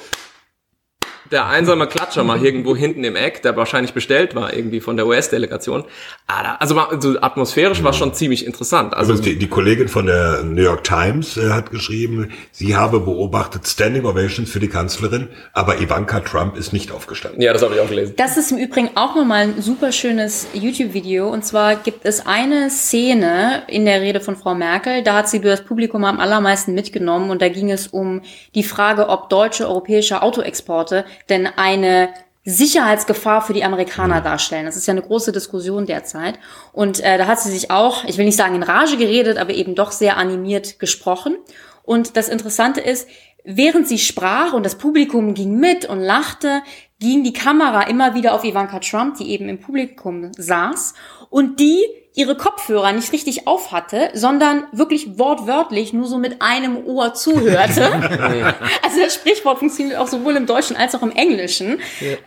der 1.31 1.47
einsame 1.47 1.87
Klatscher 1.87 2.25
mal 2.25 2.45
irgendwo 2.45 2.77
hinten 2.77 3.05
im 3.05 3.17
Eck, 3.17 3.43
der 3.43 3.57
wahrscheinlich 3.57 3.95
bestellt 3.95 4.35
war 4.35 4.53
irgendwie 4.53 4.81
von 4.81 4.97
der 4.97 5.07
US-Delegation. 5.07 5.85
Also, 6.27 6.79
also 6.79 7.21
atmosphärisch 7.21 7.83
war 7.83 7.93
schon 7.93 8.15
ziemlich 8.15 8.47
interessant. 8.47 8.95
Also 8.95 9.15
die, 9.15 9.39
die 9.39 9.49
Kollegin 9.49 9.89
von 9.89 10.07
der 10.07 10.43
New 10.43 10.63
York 10.63 10.85
Times 10.85 11.37
äh, 11.37 11.51
hat 11.51 11.71
geschrieben, 11.71 12.31
sie 12.53 12.77
habe 12.77 13.01
beobachtet 13.01 13.67
Standing 13.67 14.05
Ovations 14.05 14.51
für 14.51 14.61
die 14.61 14.69
Kanzlerin, 14.69 15.29
aber 15.53 15.81
Ivanka 15.81 16.21
Trump 16.21 16.57
ist 16.57 16.73
nicht 16.73 16.93
aufgestanden. 16.93 17.41
Ja, 17.41 17.53
das 17.53 17.63
habe 17.63 17.75
ich 17.75 17.81
auch 17.81 17.89
gelesen. 17.89 18.15
Das 18.17 18.37
ist 18.37 18.53
im 18.53 18.59
Übrigen 18.59 18.91
auch 18.95 19.15
nochmal 19.15 19.43
ein 19.43 19.63
super 19.63 19.93
schönes 19.93 20.47
YouTube-Video. 20.53 21.29
Und 21.29 21.45
zwar 21.45 21.77
gibt 21.77 22.05
es 22.05 22.27
eine 22.27 22.71
Szene 22.71 23.63
in 23.69 23.85
der 23.85 24.01
Rede 24.01 24.21
von 24.21 24.37
Frau 24.37 24.55
Merkel, 24.55 25.03
da 25.03 25.15
hat 25.15 25.29
sie 25.29 25.41
das 25.41 25.65
Publikum 25.65 26.05
am 26.05 26.21
allermeisten 26.21 26.75
mitgenommen 26.75 27.31
und 27.31 27.41
da 27.43 27.49
ging 27.49 27.71
es 27.71 27.87
um 27.87 28.23
die 28.55 28.63
Frage, 28.63 29.09
ob 29.09 29.29
deutsche, 29.29 29.69
europäische 29.69 30.23
Autoexporte 30.23 31.05
denn 31.29 31.47
eine 31.47 32.09
Sicherheitsgefahr 32.45 33.41
für 33.43 33.55
die 33.55 33.65
Amerikaner 33.65 34.21
mhm. 34.21 34.25
darstellen. 34.25 34.67
Das 34.67 34.77
ist 34.77 34.87
ja 34.87 34.93
eine 34.93 35.03
große 35.03 35.33
Diskussion 35.33 35.87
derzeit. 35.87 36.39
Und 36.73 37.01
äh, 37.01 37.17
da 37.17 37.27
hat 37.27 37.41
sie 37.41 37.51
sich 37.51 37.71
auch, 37.71 38.05
ich 38.05 38.19
will 38.19 38.27
nicht 38.27 38.37
sagen 38.37 38.55
in 38.55 38.63
Rage 38.63 38.97
geredet, 38.97 39.39
aber 39.39 39.55
eben 39.55 39.75
doch 39.75 39.93
sehr 39.93 40.17
animiert 40.17 40.79
gesprochen. 40.79 41.37
Und 41.83 42.17
das 42.17 42.29
Interessante 42.29 42.81
ist, 42.81 43.09
während 43.45 43.89
sie 43.89 43.99
sprach 43.99 44.53
und 44.53 44.65
das 44.65 44.77
Publikum 44.77 45.35
ging 45.35 45.59
mit 45.59 45.87
und 45.87 46.01
lachte, 46.01 46.63
ging 47.01 47.25
die 47.25 47.33
Kamera 47.33 47.83
immer 47.83 48.15
wieder 48.15 48.35
auf 48.35 48.45
Ivanka 48.45 48.79
Trump, 48.81 49.17
die 49.17 49.31
eben 49.31 49.49
im 49.49 49.61
Publikum 49.61 50.33
saß. 50.37 50.95
Und 51.31 51.61
die 51.61 51.83
ihre 52.17 52.37
Kopfhörer 52.37 52.93
nicht 52.93 53.13
richtig 53.13 53.49
auf 53.49 53.73
hatte, 53.73 54.11
sondern 54.15 54.65
wirklich 54.71 55.19
wortwörtlich 55.19 55.93
nur 55.93 56.07
so 56.07 56.17
mit 56.17 56.41
einem 56.41 56.87
Ohr 56.87 57.13
zuhörte. 57.15 57.93
also 58.83 59.01
das 59.03 59.15
Sprichwort 59.15 59.59
funktioniert 59.59 59.99
auch 59.99 60.07
sowohl 60.07 60.37
im 60.37 60.47
Deutschen 60.47 60.77
als 60.77 60.95
auch 60.95 61.03
im 61.03 61.11
Englischen. 61.11 61.81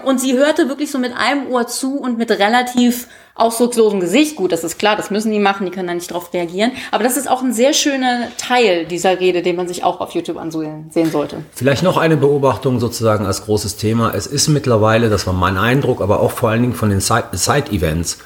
Und 0.04 0.20
sie 0.20 0.38
hörte 0.38 0.68
wirklich 0.68 0.92
so 0.92 1.00
mit 1.00 1.14
einem 1.16 1.48
Ohr 1.48 1.68
zu 1.68 2.00
und 2.00 2.18
mit 2.18 2.30
relativ 2.32 3.08
ausdruckslosem 3.36 4.02
Gesicht. 4.02 4.36
Gut, 4.36 4.52
das 4.52 4.66
ist 4.66 4.78
klar, 4.78 4.98
das 4.98 5.10
müssen 5.10 5.32
die 5.32 5.40
machen, 5.40 5.66
die 5.66 5.72
können 5.72 5.88
da 5.88 5.94
nicht 5.94 6.12
drauf 6.12 6.34
reagieren. 6.34 6.74
Aber 6.92 7.06
das 7.06 7.16
ist 7.16 7.30
auch 7.30 7.42
ein 7.42 7.54
sehr 7.54 7.72
schöner 7.72 8.28
Teil 8.38 8.86
dieser 8.86 9.22
Rede, 9.22 9.42
den 9.42 9.56
man 9.56 9.70
sich 9.70 9.86
auch 9.86 10.02
auf 10.02 10.12
YouTube 10.12 10.38
ansehen 10.38 10.92
sollte. 10.92 11.44
Vielleicht 11.54 11.84
noch 11.84 11.96
eine 11.96 12.18
Beobachtung 12.18 12.82
sozusagen 12.82 13.26
als 13.26 13.46
großes 13.46 13.78
Thema. 13.78 14.14
Es 14.14 14.28
ist 14.28 14.50
mittlerweile, 14.50 15.10
das 15.10 15.26
war 15.28 15.34
mein 15.34 15.58
Eindruck, 15.58 16.02
aber 16.02 16.20
auch 16.20 16.32
vor 16.32 16.50
allen 16.50 16.62
Dingen 16.62 16.76
von 16.76 16.90
den 16.90 17.00
Side-Events, 17.00 18.18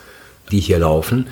die 0.52 0.60
hier 0.60 0.80
laufen, 0.80 1.28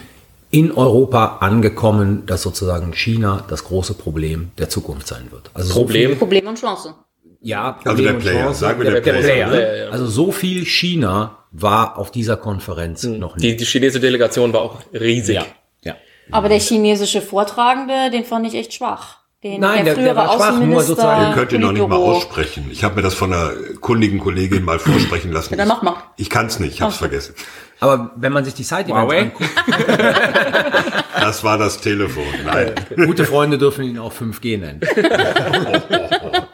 in 0.51 0.71
Europa 0.71 1.38
angekommen, 1.41 2.25
dass 2.25 2.41
sozusagen 2.41 2.93
China 2.93 3.43
das 3.47 3.65
große 3.65 3.93
Problem 3.93 4.51
der 4.57 4.69
Zukunft 4.69 5.07
sein 5.07 5.31
wird. 5.31 5.51
Also 5.53 5.73
Problem? 5.73 6.12
So 6.12 6.17
Problem 6.17 6.47
und 6.47 6.59
Chance. 6.59 6.95
Ja, 7.41 7.73
Problem 7.73 7.91
also 7.91 8.03
der 8.03 8.13
und 8.13 8.19
Player, 8.19 8.43
Chance. 8.45 8.59
sagen 8.59 8.79
wir 8.79 8.91
der, 8.91 9.01
der 9.01 9.13
Player. 9.13 9.47
Player. 9.47 9.91
Also 9.91 10.07
so 10.07 10.31
viel 10.31 10.65
China 10.65 11.38
war 11.51 11.97
auf 11.97 12.12
dieser 12.12 12.38
Konferenz 12.38 13.03
hm. 13.03 13.19
noch 13.19 13.35
nicht. 13.35 13.43
Die, 13.43 13.55
die 13.57 13.65
chinesische 13.65 14.01
Delegation 14.01 14.51
war 14.53 14.62
auch 14.62 14.79
riesig. 14.93 15.35
Ja. 15.35 15.45
ja. 15.83 15.95
Aber 16.31 16.49
der 16.49 16.59
chinesische 16.59 17.21
Vortragende, 17.21 18.09
den 18.12 18.25
fand 18.25 18.47
ich 18.47 18.55
echt 18.55 18.73
schwach. 18.73 19.18
Den, 19.41 19.62
Nein, 19.62 19.86
der, 19.86 19.95
der, 19.95 20.04
der 20.04 20.15
war 20.17 20.36
schwach, 20.36 20.60
nur 20.60 20.84
sozusagen. 20.84 21.28
Den 21.28 21.34
könnt 21.34 21.54
ihr 21.54 21.60
noch 21.60 21.71
nicht 21.71 21.88
mal 21.88 21.95
aussprechen. 21.95 22.67
Ich 22.71 22.84
habe 22.84 22.95
mir 22.97 23.04
das 23.04 23.13
von 23.13 23.32
einer 23.32 23.54
kundigen 23.80 24.19
Kollegin 24.19 24.65
mal 24.65 24.80
vorsprechen 24.80 25.32
lassen. 25.32 25.52
Ja, 25.52 25.58
dann 25.60 25.69
mach 25.69 25.82
mal. 25.82 25.95
Ich 26.17 26.30
kann 26.30 26.47
es 26.47 26.60
nicht, 26.60 26.73
ich 26.73 26.82
habe 26.82 26.91
es 26.91 26.97
vergessen. 26.97 27.36
Aber 27.80 28.12
wenn 28.17 28.34
man 28.34 28.43
sich 28.43 28.54
die 28.54 28.63
Side 28.63 28.89
Events 28.89 29.13
anguckt, 29.13 29.49
das 31.21 31.41
war 31.45 31.58
das 31.58 31.80
Telefon. 31.80 32.25
Nein. 32.45 32.75
Gute 32.97 33.23
Freunde 33.23 33.58
dürfen 33.58 33.86
ihn 33.86 33.97
auch 33.97 34.12
5G 34.12 34.60
nennen. 34.60 34.82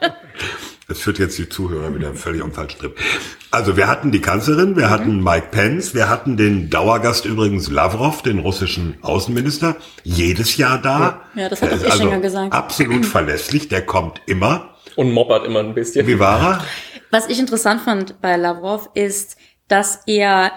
Das 0.88 1.00
führt 1.00 1.18
jetzt 1.18 1.36
die 1.36 1.48
Zuhörer 1.48 1.92
wieder 1.96 2.14
völlig 2.14 2.42
am 2.42 2.52
falschen 2.52 2.78
Trip. 2.78 2.96
Also 3.50 3.76
wir 3.76 3.88
hatten 3.88 4.12
die 4.12 4.20
Kanzlerin, 4.20 4.76
wir 4.76 4.88
hatten 4.88 5.20
Mike 5.22 5.48
Pence, 5.50 5.94
wir 5.94 6.08
hatten 6.08 6.36
den 6.36 6.70
Dauergast 6.70 7.24
übrigens 7.24 7.68
Lavrov, 7.68 8.22
den 8.22 8.38
russischen 8.38 8.96
Außenminister, 9.02 9.74
jedes 10.04 10.56
Jahr 10.56 10.80
da. 10.80 11.22
Ja, 11.34 11.48
das 11.48 11.60
hat 11.60 11.72
auch 11.72 11.82
Ischinger 11.82 12.12
also 12.12 12.20
gesagt. 12.20 12.52
Absolut 12.52 13.04
verlässlich, 13.06 13.68
der 13.68 13.84
kommt 13.84 14.20
immer. 14.26 14.76
Und 14.94 15.10
moppert 15.10 15.44
immer 15.44 15.58
ein 15.58 15.74
bisschen. 15.74 16.06
Wie 16.06 16.20
war 16.20 16.40
er? 16.40 16.64
Was 17.10 17.28
ich 17.28 17.40
interessant 17.40 17.80
fand 17.80 18.20
bei 18.20 18.36
Lavrov 18.36 18.88
ist, 18.94 19.36
dass 19.66 20.00
er 20.06 20.52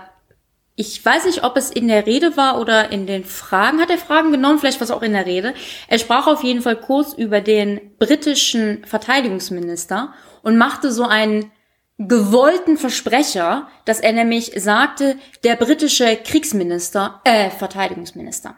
ich 0.80 1.04
weiß 1.04 1.26
nicht, 1.26 1.44
ob 1.44 1.58
es 1.58 1.72
in 1.72 1.90
der 1.90 2.06
Rede 2.06 2.38
war 2.38 2.58
oder 2.58 2.90
in 2.94 3.06
den 3.06 3.26
Fragen. 3.26 3.82
Hat 3.82 3.90
er 3.90 3.98
Fragen 3.98 4.32
genommen? 4.32 4.60
Vielleicht 4.60 4.80
war 4.80 4.86
es 4.86 4.92
auch 4.92 5.02
in 5.02 5.12
der 5.12 5.26
Rede. 5.26 5.54
Er 5.90 6.00
sprach 6.00 6.26
auf 6.26 6.42
jeden 6.42 6.62
Fall 6.62 6.78
kurz 6.78 7.12
über 7.12 7.42
den 7.42 7.98
britischen 8.00 8.86
Verteidigungsminister 8.86 10.14
und 10.42 10.58
machte 10.58 10.94
so 10.94 11.04
einen 11.04 11.52
gewollten 11.98 12.78
Versprecher, 12.78 13.68
dass 13.84 14.00
er 14.00 14.14
nämlich 14.14 14.54
sagte, 14.56 15.18
der 15.44 15.58
britische 15.58 16.16
Kriegsminister, 16.16 17.20
äh, 17.26 17.50
Verteidigungsminister. 17.50 18.56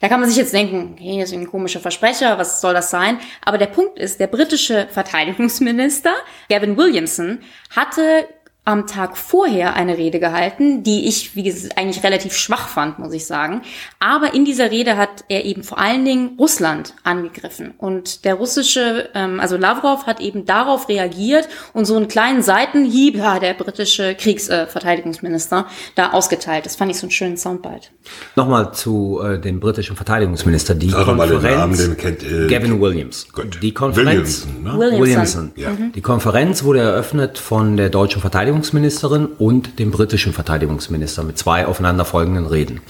Da 0.00 0.08
kann 0.08 0.20
man 0.20 0.28
sich 0.28 0.38
jetzt 0.38 0.54
denken, 0.54 0.92
okay, 0.92 1.18
das 1.18 1.30
ist 1.30 1.36
ein 1.36 1.50
komischer 1.50 1.80
Versprecher, 1.80 2.38
was 2.38 2.60
soll 2.60 2.74
das 2.74 2.90
sein? 2.90 3.18
Aber 3.44 3.58
der 3.58 3.66
Punkt 3.66 3.98
ist, 3.98 4.20
der 4.20 4.28
britische 4.28 4.86
Verteidigungsminister, 4.92 6.14
Gavin 6.48 6.76
Williamson, 6.76 7.40
hatte 7.74 8.28
am 8.66 8.86
Tag 8.86 9.18
vorher 9.18 9.74
eine 9.74 9.98
Rede 9.98 10.18
gehalten, 10.18 10.82
die 10.82 11.06
ich, 11.06 11.36
wie 11.36 11.42
gesagt, 11.42 11.76
eigentlich 11.76 12.02
relativ 12.02 12.34
schwach 12.34 12.68
fand, 12.68 12.98
muss 12.98 13.12
ich 13.12 13.26
sagen. 13.26 13.60
Aber 14.00 14.32
in 14.32 14.46
dieser 14.46 14.70
Rede 14.70 14.96
hat 14.96 15.24
er 15.28 15.44
eben 15.44 15.62
vor 15.62 15.78
allen 15.78 16.04
Dingen 16.06 16.36
Russland 16.38 16.94
angegriffen. 17.02 17.74
Und 17.76 18.24
der 18.24 18.34
russische, 18.34 19.10
ähm, 19.14 19.38
also 19.38 19.58
Lavrov 19.58 20.06
hat 20.06 20.20
eben 20.20 20.46
darauf 20.46 20.88
reagiert 20.88 21.46
und 21.74 21.84
so 21.84 21.94
einen 21.94 22.08
kleinen 22.08 22.40
Seitenhieb, 22.40 23.16
ja, 23.16 23.38
der 23.38 23.52
britische 23.52 24.14
Kriegsverteidigungsminister, 24.14 25.66
äh, 25.68 25.72
da 25.94 26.12
ausgeteilt. 26.12 26.64
Das 26.64 26.76
fand 26.76 26.90
ich 26.90 26.96
so 26.96 27.04
einen 27.04 27.10
schönen 27.10 27.36
Soundbite. 27.36 27.88
Nochmal 28.34 28.72
zu 28.72 29.20
äh, 29.22 29.38
dem 29.38 29.60
britischen 29.60 29.94
Verteidigungsminister. 29.94 30.74
Die 30.74 30.88
Sag 30.88 31.04
Konferenz, 31.04 31.42
mal 31.42 31.50
den 31.50 31.58
Namen, 31.58 31.76
den 31.76 31.96
kennt 31.98 32.22
äh, 32.22 32.46
Gavin 32.48 32.80
Williams. 32.80 33.26
Gut. 33.30 33.58
Die 33.62 33.74
Konferenz, 33.74 34.46
Williamson, 34.46 34.62
ne? 34.62 34.78
Williamson. 34.78 35.02
Williamson. 35.02 35.52
Ja. 35.56 35.90
Die 35.94 36.00
Konferenz 36.00 36.64
wurde 36.64 36.80
eröffnet 36.80 37.36
von 37.36 37.76
der 37.76 37.90
deutschen 37.90 38.22
Verteidigungsministerin 38.22 38.53
Verteidigungsministerin 38.54 39.26
und 39.26 39.78
dem 39.78 39.90
britischen 39.90 40.32
Verteidigungsminister 40.32 41.24
mit 41.24 41.38
zwei 41.38 41.66
aufeinanderfolgenden 41.66 42.46
Reden. 42.46 42.80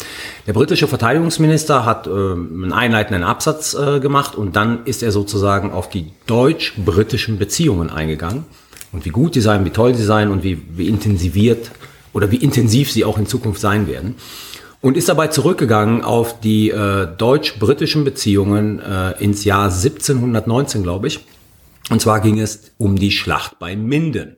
Der 0.47 0.53
britische 0.53 0.89
Verteidigungsminister 0.89 1.87
hat 1.87 2.07
äh, 2.07 2.11
einen 2.11 2.73
einleitenden 2.73 3.23
Absatz 3.23 3.75
äh, 3.75 4.01
gemacht 4.01 4.35
und 4.35 4.57
dann 4.57 4.85
ist 4.85 5.03
er 5.03 5.11
sozusagen 5.11 5.73
auf 5.73 5.89
die 5.89 6.13
deutsch-britischen 6.27 7.39
Beziehungen 7.39 7.91
eingegangen 7.91 8.45
und 8.93 9.05
wie 9.05 9.11
gut 9.11 9.35
die 9.35 9.41
seien, 9.41 9.65
wie 9.65 9.71
toll 9.71 9.95
sie 9.95 10.05
seien 10.05 10.31
und 10.31 10.43
wie, 10.43 10.63
wie 10.77 10.89
intensiviert 10.89 11.71
oder 12.13 12.31
wie 12.31 12.37
intensiv 12.37 12.93
sie 12.93 13.05
auch 13.05 13.19
in 13.19 13.27
Zukunft 13.27 13.61
sein 13.61 13.87
werden. 13.87 14.17
Und 14.83 14.99
ist 14.99 15.09
dabei 15.09 15.29
zurückgegangen 15.29 16.05
auf 16.05 16.41
die 16.41 16.69
äh, 16.69 17.09
deutsch-britischen 17.17 18.05
Beziehungen 18.05 18.81
äh, 18.81 19.13
ins 19.13 19.45
Jahr 19.45 19.71
1719, 19.71 20.83
glaube 20.83 21.07
ich. 21.07 21.21
Und 21.89 22.03
zwar 22.03 22.21
ging 22.21 22.39
es 22.39 22.71
um 22.77 22.97
die 22.97 23.11
Schlacht 23.11 23.59
bei 23.59 23.77
Minden. 23.77 24.37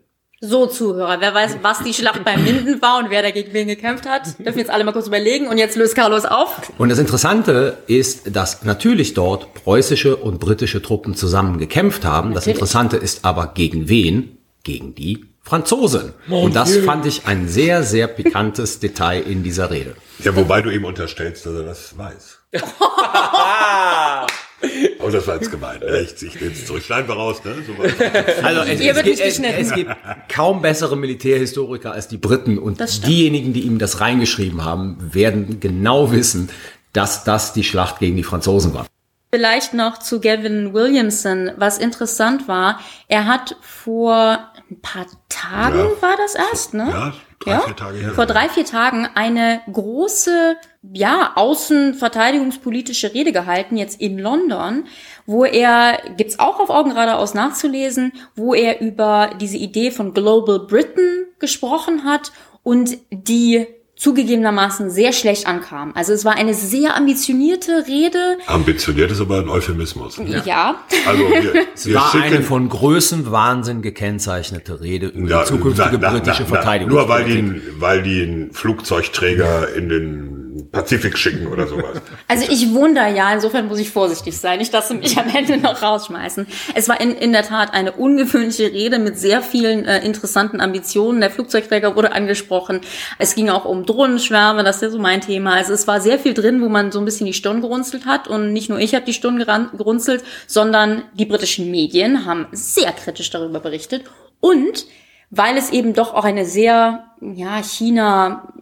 So, 0.48 0.66
Zuhörer, 0.66 1.20
wer 1.20 1.35
weiß, 1.35 1.59
was 1.62 1.80
die 1.80 1.92
Schlacht 1.92 2.22
bei 2.22 2.37
Minden 2.37 2.80
war 2.80 2.98
und 2.98 3.11
wer 3.11 3.20
dagegen 3.22 3.52
wen 3.52 3.66
gekämpft 3.66 4.06
hat, 4.06 4.38
dürfen 4.38 4.59
jetzt 4.59 4.70
alle 4.70 4.85
mal 4.85 4.92
kurz 4.92 5.09
überlegen 5.09 5.48
und 5.48 5.59
jetzt 5.59 5.76
löst 5.76 5.96
Carlos 5.96 6.24
auf. 6.24 6.70
Und 6.78 6.88
das 6.88 7.00
Interessante 7.00 7.78
ist, 7.88 8.37
dass 8.37 8.62
natürlich 8.62 9.14
dort 9.14 9.54
preußische 9.54 10.16
und 10.16 10.38
britische 10.38 10.80
Truppen 10.80 11.16
zusammen 11.16 11.59
gekämpft 11.59 12.04
haben. 12.04 12.32
Das 12.32 12.46
Natürlich. 12.46 12.59
Interessante 12.59 12.96
ist 12.96 13.24
aber 13.24 13.54
gegen 13.54 13.88
wen? 13.88 14.38
Gegen 14.62 14.94
die 14.94 15.24
Franzosen. 15.42 16.12
Und 16.28 16.54
das 16.54 16.76
fand 16.76 17.06
ich 17.06 17.26
ein 17.26 17.48
sehr, 17.48 17.82
sehr 17.82 18.06
pikantes 18.06 18.78
Detail 18.80 19.22
in 19.22 19.42
dieser 19.42 19.70
Rede. 19.70 19.94
Ja, 20.22 20.37
wobei 20.37 20.62
du 20.62 20.70
ihm 20.70 20.85
unterstellst, 20.85 21.44
dass 21.46 21.54
er 21.54 21.64
das 21.64 21.98
weiß. 21.98 22.38
Oh, 24.98 25.10
das 25.10 25.26
war 25.26 25.36
jetzt 25.36 25.50
gemein. 25.50 25.78
Rechts, 25.82 26.22
ich 26.22 26.34
nehme 26.40 26.52
es 26.52 26.66
zurück. 26.66 26.82
Schneiden 26.82 27.06
wir 27.06 27.14
raus, 27.14 27.42
ne? 27.44 27.54
So. 27.66 27.74
Also 28.42 28.62
es, 28.62 28.80
es, 28.80 28.96
wird 28.96 29.04
gibt, 29.04 29.20
es, 29.20 29.38
es 29.38 29.72
gibt 29.72 29.90
kaum 30.28 30.62
bessere 30.62 30.96
Militärhistoriker 30.96 31.92
als 31.92 32.08
die 32.08 32.16
Briten 32.16 32.58
und 32.58 32.80
diejenigen, 33.06 33.52
die 33.52 33.60
ihm 33.60 33.78
das 33.78 34.00
reingeschrieben 34.00 34.64
haben, 34.64 34.96
werden 35.12 35.60
genau 35.60 36.10
wissen, 36.10 36.48
dass 36.92 37.24
das 37.24 37.52
die 37.52 37.62
Schlacht 37.62 37.98
gegen 37.98 38.16
die 38.16 38.24
Franzosen 38.24 38.74
war. 38.74 38.86
Vielleicht 39.32 39.74
noch 39.74 39.98
zu 39.98 40.20
Gavin 40.20 40.72
Williamson, 40.72 41.50
was 41.56 41.78
interessant 41.78 42.48
war, 42.48 42.80
er 43.08 43.26
hat 43.26 43.56
vor 43.60 44.38
ein 44.70 44.80
paar 44.80 45.06
Tagen 45.28 45.78
Ja. 45.78 46.02
war 46.02 46.16
das 46.16 46.34
erst, 46.34 46.74
ne? 46.74 46.88
Ja, 46.88 47.14
drei, 47.46 47.61
vier 47.61 47.76
Tage 47.76 47.98
her. 47.98 48.12
Vor 48.12 48.26
drei, 48.26 48.48
vier 48.48 48.64
Tagen 48.64 49.09
eine 49.14 49.61
große, 49.72 50.56
ja, 50.92 51.32
außenverteidigungspolitische 51.35 53.14
Rede 53.14 53.32
gehalten, 53.32 53.76
jetzt 53.76 54.00
in 54.00 54.18
London, 54.18 54.85
wo 55.26 55.44
er, 55.44 55.98
gibt's 56.16 56.38
auch 56.38 56.61
auf 56.61 56.70
Augen 56.70 56.90
geradeaus 56.90 57.35
nachzulesen, 57.35 58.12
wo 58.35 58.54
er 58.54 58.80
über 58.80 59.30
diese 59.40 59.56
Idee 59.56 59.90
von 59.90 60.12
Global 60.14 60.61
Britain 60.61 61.26
gesprochen 61.38 62.04
hat 62.04 62.32
und 62.62 62.98
die 63.11 63.66
zugegebenermaßen 63.96 64.90
sehr 64.90 65.12
schlecht 65.12 65.46
ankam. 65.46 65.92
Also 65.94 66.12
es 66.12 66.24
war 66.26 66.35
eine 66.37 66.52
sehr 66.52 66.96
ambitionierte 66.96 67.87
Rede. 67.88 68.37
Ambitioniert 68.46 69.11
ist 69.11 69.22
aber 69.22 69.38
ein 69.40 69.48
Euphemismus. 69.48 70.20
Ja. 70.44 70.82
Also 71.06 71.22
wir, 71.22 71.66
Es 71.74 71.87
wir 71.87 71.94
war 71.94 72.14
eine 72.14 72.42
von 72.42 72.68
Größenwahnsinn 72.68 73.80
gekennzeichnete 73.80 74.80
Rede 74.82 75.06
über 75.06 75.40
die 75.40 75.44
zukünftige 75.46 75.98
na, 75.98 75.98
na, 75.98 76.11
britische 76.11 76.42
na, 76.42 76.48
na, 76.50 76.56
Verteidigung. 76.56 76.94
Nur 76.94 77.09
weil 77.09 77.24
die, 77.24 77.62
weil 77.78 78.02
die 78.02 78.22
einen 78.22 78.52
Flugzeugträger 78.52 79.74
in 79.74 79.88
den 79.88 80.36
Pazifik 80.64 81.16
schicken 81.16 81.46
oder 81.46 81.66
sowas. 81.66 82.00
Also 82.28 82.50
ich 82.50 82.74
wohne 82.74 82.94
da 82.94 83.08
ja, 83.08 83.32
insofern 83.32 83.68
muss 83.68 83.78
ich 83.78 83.90
vorsichtig 83.90 84.36
sein. 84.36 84.58
Nicht, 84.58 84.74
dass 84.74 84.88
sie 84.88 84.94
mich 84.94 85.16
am 85.16 85.28
Ende 85.34 85.58
noch 85.58 85.80
rausschmeißen. 85.80 86.46
Es 86.74 86.88
war 86.88 87.00
in, 87.00 87.14
in 87.14 87.32
der 87.32 87.44
Tat 87.44 87.72
eine 87.72 87.92
ungewöhnliche 87.92 88.72
Rede 88.72 88.98
mit 88.98 89.18
sehr 89.18 89.42
vielen 89.42 89.84
äh, 89.84 90.04
interessanten 90.04 90.60
Ambitionen. 90.60 91.20
Der 91.20 91.30
Flugzeugträger 91.30 91.94
wurde 91.94 92.12
angesprochen. 92.12 92.80
Es 93.18 93.34
ging 93.34 93.48
auch 93.48 93.64
um 93.64 93.86
Drohnenschwärme, 93.86 94.64
das 94.64 94.76
ist 94.76 94.82
ja 94.82 94.90
so 94.90 94.98
mein 94.98 95.20
Thema. 95.20 95.54
Also 95.54 95.72
es 95.72 95.86
war 95.86 96.00
sehr 96.00 96.18
viel 96.18 96.34
drin, 96.34 96.60
wo 96.60 96.68
man 96.68 96.90
so 96.90 96.98
ein 96.98 97.04
bisschen 97.04 97.26
die 97.26 97.32
Stirn 97.32 97.60
gerunzelt 97.60 98.06
hat. 98.06 98.28
Und 98.28 98.52
nicht 98.52 98.68
nur 98.68 98.78
ich 98.78 98.94
habe 98.94 99.04
die 99.04 99.14
Stirn 99.14 99.38
gerunzelt, 99.38 100.24
sondern 100.46 101.02
die 101.14 101.26
britischen 101.26 101.70
Medien 101.70 102.26
haben 102.26 102.46
sehr 102.52 102.92
kritisch 102.92 103.30
darüber 103.30 103.60
berichtet. 103.60 104.04
Und 104.40 104.86
weil 105.30 105.56
es 105.56 105.70
eben 105.70 105.92
doch 105.92 106.14
auch 106.14 106.24
eine 106.24 106.44
sehr, 106.44 107.04
ja, 107.20 107.62
China 107.62 108.52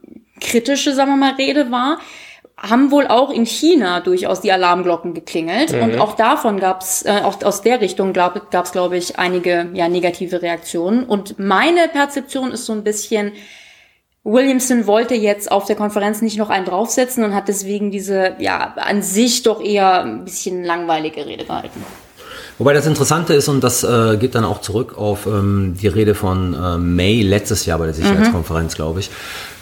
kritische, 0.44 0.94
sagen 0.94 1.10
wir 1.10 1.16
mal, 1.16 1.34
Rede 1.34 1.70
war, 1.70 1.98
haben 2.56 2.90
wohl 2.90 3.06
auch 3.08 3.30
in 3.30 3.46
China 3.46 4.00
durchaus 4.00 4.40
die 4.40 4.52
Alarmglocken 4.52 5.12
geklingelt. 5.12 5.72
Und 5.74 5.98
auch 5.98 6.14
davon 6.14 6.60
gab's, 6.60 7.04
äh, 7.04 7.20
auch 7.24 7.42
aus 7.42 7.62
der 7.62 7.80
Richtung 7.80 8.12
glaub, 8.12 8.50
gab's, 8.50 8.72
glaube 8.72 8.96
ich, 8.96 9.18
einige 9.18 9.68
ja, 9.74 9.88
negative 9.88 10.40
Reaktionen. 10.40 11.04
Und 11.04 11.38
meine 11.38 11.88
Perzeption 11.88 12.52
ist 12.52 12.64
so 12.66 12.72
ein 12.72 12.84
bisschen, 12.84 13.32
Williamson 14.22 14.86
wollte 14.86 15.14
jetzt 15.14 15.50
auf 15.50 15.66
der 15.66 15.76
Konferenz 15.76 16.22
nicht 16.22 16.38
noch 16.38 16.48
einen 16.48 16.64
draufsetzen 16.64 17.24
und 17.24 17.34
hat 17.34 17.48
deswegen 17.48 17.90
diese, 17.90 18.36
ja, 18.38 18.74
an 18.76 19.02
sich 19.02 19.42
doch 19.42 19.60
eher 19.62 20.02
ein 20.02 20.24
bisschen 20.24 20.64
langweilige 20.64 21.26
Rede 21.26 21.44
gehalten. 21.44 21.84
Wobei 22.58 22.72
das 22.72 22.86
Interessante 22.86 23.34
ist, 23.34 23.48
und 23.48 23.64
das 23.64 23.82
äh, 23.82 24.16
geht 24.16 24.34
dann 24.36 24.44
auch 24.44 24.60
zurück 24.60 24.96
auf 24.96 25.26
ähm, 25.26 25.74
die 25.80 25.88
Rede 25.88 26.14
von 26.14 26.54
äh, 26.54 26.78
May 26.78 27.22
letztes 27.22 27.66
Jahr 27.66 27.78
bei 27.78 27.86
der 27.86 27.94
Sicherheitskonferenz, 27.94 28.76
glaube 28.76 29.00
ich. 29.00 29.10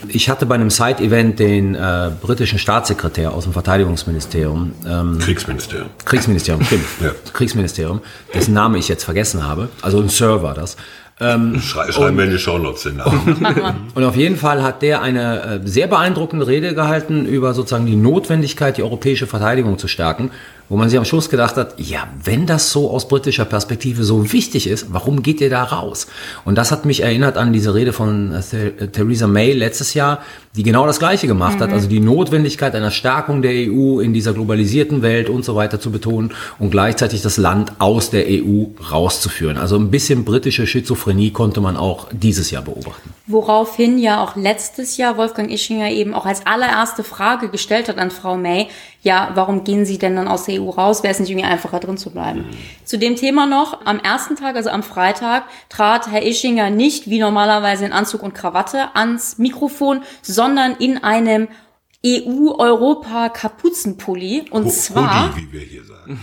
Ich 0.09 0.29
hatte 0.29 0.45
bei 0.45 0.57
einem 0.57 0.69
Side-Event 0.69 1.39
den 1.39 1.75
äh, 1.75 2.11
britischen 2.21 2.59
Staatssekretär 2.59 3.33
aus 3.33 3.45
dem 3.45 3.55
Verteidigungsministerium, 3.55 4.73
ähm, 4.87 5.19
Kriegsministerium. 5.21 5.89
Kriegsministerium, 6.05 6.65
stimmt, 6.67 6.85
Ja. 7.01 7.11
Kriegsministerium, 7.33 8.01
dessen 8.35 8.53
Name 8.53 8.79
ich 8.79 8.89
jetzt 8.89 9.05
vergessen 9.05 9.47
habe, 9.47 9.69
also 9.81 9.99
ein 10.01 10.09
Sir 10.09 10.43
war 10.43 10.55
das. 10.55 10.77
Schrei, 11.61 11.93
schreiben 11.93 12.17
wir 12.17 12.25
in 12.25 12.31
die 12.31 12.39
Shownotes 12.39 12.83
den 12.83 12.97
Namen. 12.97 13.87
Und 13.95 14.03
auf 14.03 14.17
jeden 14.17 14.37
Fall 14.37 14.63
hat 14.65 14.83
der 14.83 15.03
eine 15.03 15.43
äh, 15.43 15.61
sehr 15.63 15.87
beeindruckende 15.87 16.49
Rede 16.49 16.75
gehalten 16.75 17.27
über 17.27 17.55
sozusagen 17.55 17.87
die 17.87 17.95
Notwendigkeit, 17.95 18.77
die 18.77 18.83
europäische 18.83 19.29
Verteidigung 19.29 19.79
zu 19.79 19.87
stärken. 19.87 20.33
Wo 20.69 20.77
man 20.77 20.89
sich 20.89 20.99
am 20.99 21.05
Schluss 21.05 21.29
gedacht 21.29 21.57
hat, 21.57 21.75
ja, 21.79 22.09
wenn 22.23 22.47
das 22.47 22.71
so 22.71 22.91
aus 22.91 23.09
britischer 23.09 23.45
Perspektive 23.45 24.05
so 24.05 24.33
wichtig 24.33 24.67
ist, 24.67 24.93
warum 24.93 25.23
geht 25.23 25.41
ihr 25.41 25.51
da 25.51 25.65
raus? 25.65 26.07
Und 26.45 26.57
das 26.57 26.71
hat 26.71 26.85
mich 26.85 27.03
erinnert 27.03 27.37
an 27.37 27.53
diese 27.53 27.75
Rede 27.75 27.93
von 27.93 28.33
äh, 28.33 28.89
Theresa 28.89 29.27
May 29.27 29.53
letztes 29.53 29.95
Jahr, 29.95 30.21
die 30.57 30.63
genau 30.63 30.87
das 30.87 30.99
Gleiche 30.99 31.27
gemacht 31.27 31.57
mhm. 31.57 31.63
hat, 31.63 31.73
also 31.73 31.89
die 31.89 32.01
Notwendigkeit 32.01 32.75
einer 32.75 32.91
Stärkung 32.91 33.43
der 33.43 33.53
EU 33.53 34.01
in 34.01 34.13
dieser 34.13 34.35
globalisierten 34.35 35.03
Welt 35.03 35.29
und 35.29 35.45
so 35.45 35.55
weiter 35.55 35.81
zu 35.81 35.91
betonen 35.91 36.33
und 36.59 36.71
gleichzeitig 36.71 37.23
das 37.23 37.37
Land 37.37 37.73
aus 37.79 38.11
der 38.11 38.27
EU 38.29 38.65
rauszuführen. 38.91 39.57
Also 39.57 39.77
ein 39.77 39.91
bisschen 39.91 40.25
britische 40.25 40.67
Schizophrenie 40.67 41.31
konnte 41.31 41.61
man 41.61 41.77
auch 41.77 42.09
dieses 42.13 42.51
Jahr 42.51 42.63
beobachten. 42.63 43.15
Woraufhin 43.27 43.99
ja 43.99 44.23
auch 44.23 44.37
letztes 44.37 44.97
Jahr 44.97 45.17
Wolfgang 45.17 45.51
Ischinger 45.51 45.91
eben 45.91 46.13
auch 46.13 46.27
als 46.27 46.47
allererste 46.47 47.05
Frage 47.05 47.49
gestellt 47.49 47.89
hat 47.89 47.99
an 47.99 48.11
Frau 48.11 48.37
May, 48.37 48.69
ja, 49.03 49.33
warum 49.35 49.65
gehen 49.65 49.85
Sie 49.85 49.99
denn 49.99 50.15
dann 50.15 50.29
aus 50.29 50.45
der 50.45 50.63
EU 50.63 50.71
raus? 50.71 51.03
Wäre 51.03 51.13
es 51.13 51.19
nicht 51.19 51.31
irgendwie 51.31 51.47
einfacher 51.47 51.81
drin 51.81 51.97
zu 51.97 52.11
bleiben? 52.11 52.43
Mhm. 52.43 52.51
Zu 52.85 52.99
dem 52.99 53.17
Thema 53.17 53.47
noch, 53.47 53.85
am 53.85 53.99
ersten 53.99 54.37
Tag, 54.37 54.55
also 54.55 54.71
am 54.71 54.85
Freitag, 54.85 55.43
trat 55.69 56.09
Herr 56.11 56.25
Ischinger 56.25 56.71
nicht 56.71 57.11
wie 57.11 57.19
normalerweise 57.19 57.85
in 57.85 57.93
Anzug 57.93 58.23
und 58.23 58.33
Krawatte 58.33 58.95
ans 58.95 59.39
Mikrofon, 59.39 60.03
sondern 60.23 60.77
in 60.77 61.03
einem 61.03 61.49
EU-Europa-Kapuzenpulli. 62.07 64.45
Und 64.51 64.73
zwar. 64.73 65.35
Hoodie, 65.35 65.49
wie 65.49 65.53
wir 65.53 65.61
hier 65.61 65.85
sagen. 65.85 66.21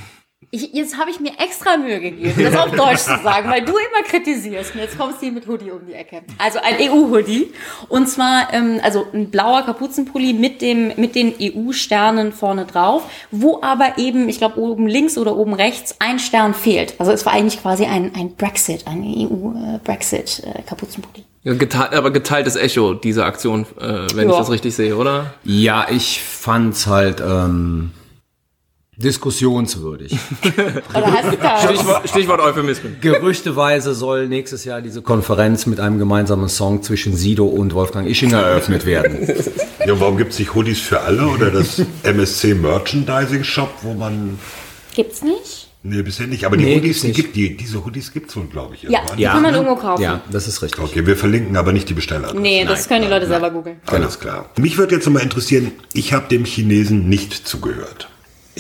Ich, 0.51 0.73
jetzt 0.73 0.97
habe 0.97 1.11
ich 1.11 1.19
mir 1.19 1.33
extra 1.37 1.77
Mühe 1.77 1.99
gegeben, 1.99 2.43
das 2.43 2.55
auf 2.55 2.71
Deutsch 2.71 3.01
zu 3.01 3.15
sagen, 3.23 3.51
weil 3.51 3.63
du 3.63 3.73
immer 3.73 4.03
kritisierst 4.03 4.73
und 4.73 4.81
jetzt 4.81 4.97
kommst 4.97 5.17
du 5.17 5.25
hier 5.25 5.31
mit 5.31 5.45
Hoodie 5.47 5.69
um 5.69 5.85
die 5.85 5.93
Ecke. 5.93 6.23
Also 6.39 6.57
ein 6.57 6.77
EU-Hoodie 6.89 7.53
und 7.87 8.09
zwar 8.09 8.51
ähm, 8.51 8.79
also 8.81 9.05
ein 9.13 9.29
blauer 9.29 9.61
Kapuzenpulli 9.61 10.33
mit 10.33 10.63
dem 10.63 10.91
mit 10.97 11.13
den 11.13 11.35
EU-Sternen 11.39 12.33
vorne 12.33 12.65
drauf, 12.65 13.03
wo 13.29 13.61
aber 13.61 13.99
eben, 13.99 14.27
ich 14.27 14.39
glaube 14.39 14.59
oben 14.59 14.87
links 14.87 15.19
oder 15.19 15.35
oben 15.35 15.53
rechts 15.53 15.97
ein 15.99 16.17
Stern 16.17 16.55
fehlt. 16.55 16.95
Also 16.97 17.11
es 17.11 17.27
war 17.27 17.33
eigentlich 17.33 17.61
quasi 17.61 17.85
ein 17.85 18.15
ein 18.15 18.33
Brexit, 18.35 18.87
ein 18.87 19.03
EU-Brexit-Kapuzenpulli. 19.03 21.25
Äh, 21.43 21.57
geteilt, 21.57 21.93
aber 21.93 22.09
geteiltes 22.09 22.55
Echo 22.55 22.95
dieser 22.95 23.27
Aktion, 23.27 23.67
äh, 23.79 24.07
wenn 24.15 24.27
ja. 24.27 24.33
ich 24.33 24.39
das 24.39 24.49
richtig 24.49 24.75
sehe, 24.75 24.95
oder? 24.95 25.35
Ja, 25.43 25.85
ich 25.91 26.23
fand's 26.23 26.87
halt. 26.87 27.21
Ähm 27.21 27.91
diskussionswürdig. 28.99 30.11
Stichwort, 30.41 32.09
Stichwort 32.09 32.41
Euphemismen. 32.41 32.97
Gerüchteweise 32.99 33.93
soll 33.93 34.27
nächstes 34.27 34.65
Jahr 34.65 34.81
diese 34.81 35.01
Konferenz 35.01 35.65
mit 35.65 35.79
einem 35.79 35.99
gemeinsamen 35.99 36.49
Song 36.49 36.83
zwischen 36.83 37.15
Sido 37.15 37.45
und 37.45 37.73
Wolfgang 37.73 38.07
Ischinger 38.07 38.39
eröffnet 38.39 38.85
werden. 38.85 39.27
Ja, 39.85 39.99
warum 39.99 40.17
gibt 40.17 40.33
es 40.33 40.39
nicht 40.39 40.53
Hoodies 40.53 40.81
für 40.81 40.99
alle 40.99 41.25
oder 41.25 41.49
das 41.49 41.81
MSC 42.03 42.53
Merchandising 42.53 43.43
Shop, 43.43 43.71
wo 43.81 43.93
man... 43.93 44.37
Gibt's 44.93 45.23
nicht? 45.23 45.69
Nee, 45.81 46.01
bisher 46.01 46.27
nicht. 46.27 46.43
Aber 46.43 46.57
die 46.57 46.65
nee, 46.65 46.75
Hoodies, 46.75 47.01
die 47.01 47.13
gibt, 47.13 47.35
die, 47.35 47.55
diese 47.55 47.83
Hoodies 47.85 48.11
gibt 48.11 48.29
es 48.29 48.35
wohl, 48.35 48.47
glaube 48.47 48.75
ich. 48.75 48.83
Ja, 48.83 49.01
die 49.17 49.21
ja. 49.21 49.31
kann 49.31 49.41
man 49.41 49.55
irgendwo 49.55 49.77
kaufen. 49.77 50.03
Ja, 50.03 50.21
das 50.29 50.47
ist 50.47 50.61
richtig. 50.61 50.83
Okay, 50.83 51.07
wir 51.07 51.15
verlinken 51.15 51.55
aber 51.55 51.71
nicht 51.71 51.87
die 51.87 51.93
Besteller. 51.93 52.33
Nee, 52.33 52.65
das 52.65 52.81
nein, 52.81 52.87
können 52.89 53.01
die 53.03 53.09
Leute 53.09 53.27
nein, 53.27 53.39
selber 53.39 53.51
googeln. 53.51 53.77
Alles 53.85 54.19
klar. 54.19 54.49
Mich 54.57 54.77
würde 54.77 54.95
jetzt 54.95 55.09
mal 55.09 55.21
interessieren, 55.21 55.71
ich 55.93 56.11
habe 56.11 56.27
dem 56.27 56.43
Chinesen 56.43 57.07
nicht 57.07 57.33
zugehört. 57.33 58.09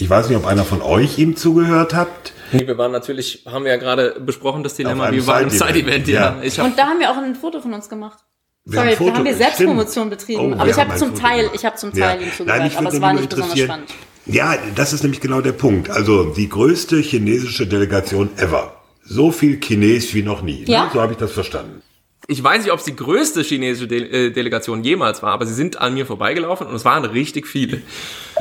Ich 0.01 0.09
weiß 0.09 0.29
nicht, 0.29 0.37
ob 0.37 0.45
einer 0.45 0.65
von 0.65 0.81
euch 0.81 1.17
ihm 1.17 1.35
zugehört 1.35 1.93
hat. 1.93 2.07
Nee, 2.51 2.65
wir 2.65 2.77
waren 2.77 2.91
natürlich, 2.91 3.43
haben 3.45 3.65
wir 3.65 3.71
ja 3.71 3.77
gerade 3.77 4.19
besprochen, 4.19 4.63
das 4.63 4.75
Dilemma, 4.75 5.11
wir 5.11 5.25
waren 5.27 5.43
im 5.43 5.49
Side-Event. 5.49 6.07
Ja. 6.07 6.41
ja. 6.41 6.63
Und 6.63 6.77
da 6.77 6.87
haben 6.87 6.99
wir 6.99 7.11
auch 7.11 7.17
ein 7.17 7.35
Foto 7.35 7.61
von 7.61 7.73
uns 7.73 7.89
gemacht. 7.89 8.19
Wir 8.65 8.79
Sorry, 8.79 8.95
haben 8.95 9.05
da 9.05 9.13
haben 9.13 9.25
wir 9.25 9.35
Selbstpromotion 9.35 10.09
betrieben. 10.09 10.53
Oh, 10.53 10.59
aber 10.59 10.69
ich 10.69 10.77
habe 10.77 10.95
zum 10.95 11.15
Teil, 11.15 11.49
ich 11.53 11.65
habe 11.65 11.75
zum 11.75 11.93
Teil 11.93 12.19
ja. 12.19 12.27
ihm 12.27 12.33
zugehört, 12.33 12.59
Nein, 12.59 12.77
aber 12.77 12.89
es 12.89 13.01
war 13.01 13.13
nicht 13.13 13.29
besonders 13.29 13.59
spannend. 13.59 13.89
Ja, 14.25 14.55
das 14.75 14.93
ist 14.93 15.01
nämlich 15.03 15.21
genau 15.21 15.41
der 15.41 15.53
Punkt. 15.53 15.89
Also 15.89 16.25
die 16.25 16.49
größte 16.49 16.97
chinesische 16.97 17.65
Delegation 17.65 18.29
ever. 18.37 18.75
So 19.03 19.31
viel 19.31 19.59
Chines 19.59 20.13
wie 20.13 20.21
noch 20.21 20.43
nie. 20.43 20.61
Ne? 20.61 20.71
Ja? 20.71 20.83
Ne? 20.85 20.89
So 20.93 21.01
habe 21.01 21.13
ich 21.13 21.17
das 21.17 21.31
verstanden 21.31 21.81
ich 22.29 22.43
weiß 22.43 22.61
nicht, 22.61 22.71
ob 22.71 22.79
es 22.79 22.85
die 22.85 22.95
größte 22.95 23.41
chinesische 23.41 23.87
De 23.87 24.27
äh, 24.27 24.31
Delegation 24.31 24.83
jemals 24.83 25.23
war, 25.23 25.31
aber 25.33 25.47
sie 25.47 25.53
sind 25.55 25.81
an 25.81 25.95
mir 25.95 26.05
vorbeigelaufen 26.05 26.67
und 26.67 26.75
es 26.75 26.85
waren 26.85 27.03
richtig 27.03 27.47
viele. 27.47 27.81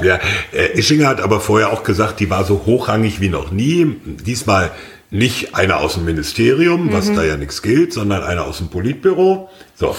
Ja, 0.03 0.21
äh, 0.53 0.79
Ischinger 0.79 1.09
hat 1.09 1.23
aber 1.23 1.41
vorher 1.41 1.73
auch 1.73 1.85
gesagt, 1.85 2.21
die 2.21 2.29
war 2.29 2.45
so 2.45 2.67
hochrangig 2.67 3.23
wie 3.23 3.31
noch 3.31 3.51
nie. 3.51 3.97
Diesmal 4.05 4.73
nicht 5.11 5.55
einer 5.55 5.79
aus 5.79 5.95
dem 5.95 6.05
Ministerium, 6.05 6.93
was 6.93 7.09
mhm. 7.09 7.17
da 7.17 7.25
ja 7.25 7.37
nichts 7.39 7.63
gilt, 7.63 7.95
sondern 7.95 8.23
einer 8.23 8.45
aus 8.45 8.59
dem 8.59 8.69
Politbüro. 8.69 9.49
So. 9.75 9.97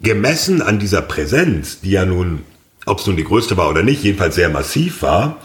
Gemessen 0.00 0.62
an 0.62 0.78
dieser 0.78 1.02
Präsenz, 1.02 1.80
die 1.80 1.90
ja 1.90 2.06
nun, 2.06 2.42
ob 2.86 3.00
es 3.00 3.06
nun 3.08 3.16
die 3.16 3.24
größte 3.24 3.56
war 3.56 3.68
oder 3.68 3.82
nicht, 3.82 4.04
jedenfalls 4.04 4.36
sehr 4.36 4.50
massiv 4.50 5.02
war, 5.02 5.38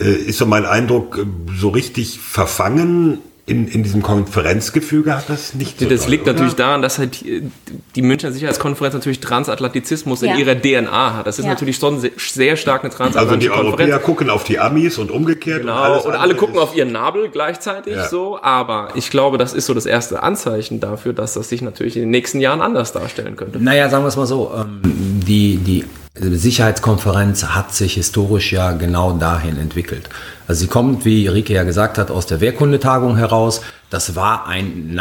äh, 0.00 0.10
ist 0.10 0.38
so 0.38 0.46
mein 0.46 0.64
Eindruck, 0.64 1.26
so 1.54 1.68
richtig 1.68 2.18
verfangen 2.18 3.18
in, 3.44 3.66
in 3.66 3.82
diesem 3.82 4.02
Konferenzgefüge 4.02 5.16
hat 5.16 5.28
das 5.28 5.54
nicht 5.54 5.80
so 5.80 5.88
Das 5.88 6.02
doll, 6.02 6.10
liegt 6.10 6.22
oder? 6.24 6.34
natürlich 6.34 6.54
daran, 6.54 6.80
dass 6.80 6.98
halt 6.98 7.24
die 7.24 8.02
Münchner 8.02 8.30
Sicherheitskonferenz 8.30 8.94
natürlich 8.94 9.18
Transatlantizismus 9.18 10.20
ja. 10.20 10.32
in 10.32 10.38
ihrer 10.38 10.54
DNA 10.54 11.16
hat. 11.16 11.26
Das 11.26 11.40
ist 11.40 11.46
ja. 11.46 11.50
natürlich 11.50 11.76
schon 11.76 12.00
sehr 12.16 12.56
stark 12.56 12.84
eine 12.84 12.92
transatlantische 12.92 13.52
Also 13.52 13.62
die 13.62 13.68
Europäer 13.68 13.98
gucken 13.98 14.30
auf 14.30 14.44
die 14.44 14.60
Amis 14.60 14.96
und 14.98 15.10
umgekehrt. 15.10 15.62
Genau, 15.62 15.98
und, 15.98 16.06
und 16.06 16.14
alle 16.14 16.36
gucken 16.36 16.56
auf 16.56 16.76
ihren 16.76 16.92
Nabel 16.92 17.30
gleichzeitig 17.30 17.96
ja. 17.96 18.08
so. 18.08 18.40
Aber 18.40 18.90
ich 18.94 19.10
glaube, 19.10 19.38
das 19.38 19.54
ist 19.54 19.66
so 19.66 19.74
das 19.74 19.86
erste 19.86 20.22
Anzeichen 20.22 20.78
dafür, 20.78 21.12
dass 21.12 21.34
das 21.34 21.48
sich 21.48 21.62
natürlich 21.62 21.96
in 21.96 22.02
den 22.02 22.10
nächsten 22.10 22.40
Jahren 22.40 22.60
anders 22.60 22.92
darstellen 22.92 23.34
könnte. 23.34 23.58
Naja, 23.58 23.88
sagen 23.88 24.04
wir 24.04 24.08
es 24.08 24.16
mal 24.16 24.26
so. 24.26 24.52
Ähm, 24.56 24.80
die, 25.24 25.56
die 25.56 25.84
Sicherheitskonferenz 26.14 27.44
hat 27.44 27.74
sich 27.74 27.94
historisch 27.94 28.52
ja 28.52 28.72
genau 28.72 29.12
dahin 29.12 29.58
entwickelt. 29.58 30.08
Also 30.46 30.60
sie 30.60 30.66
kommt, 30.66 31.04
wie 31.04 31.26
Rike 31.26 31.54
ja 31.54 31.62
gesagt 31.62 31.96
hat, 31.96 32.10
aus 32.10 32.26
der 32.26 32.40
Wehrkundetagung 32.40 33.16
heraus. 33.16 33.62
Das 33.88 34.14
war 34.14 34.46
ein 34.46 34.94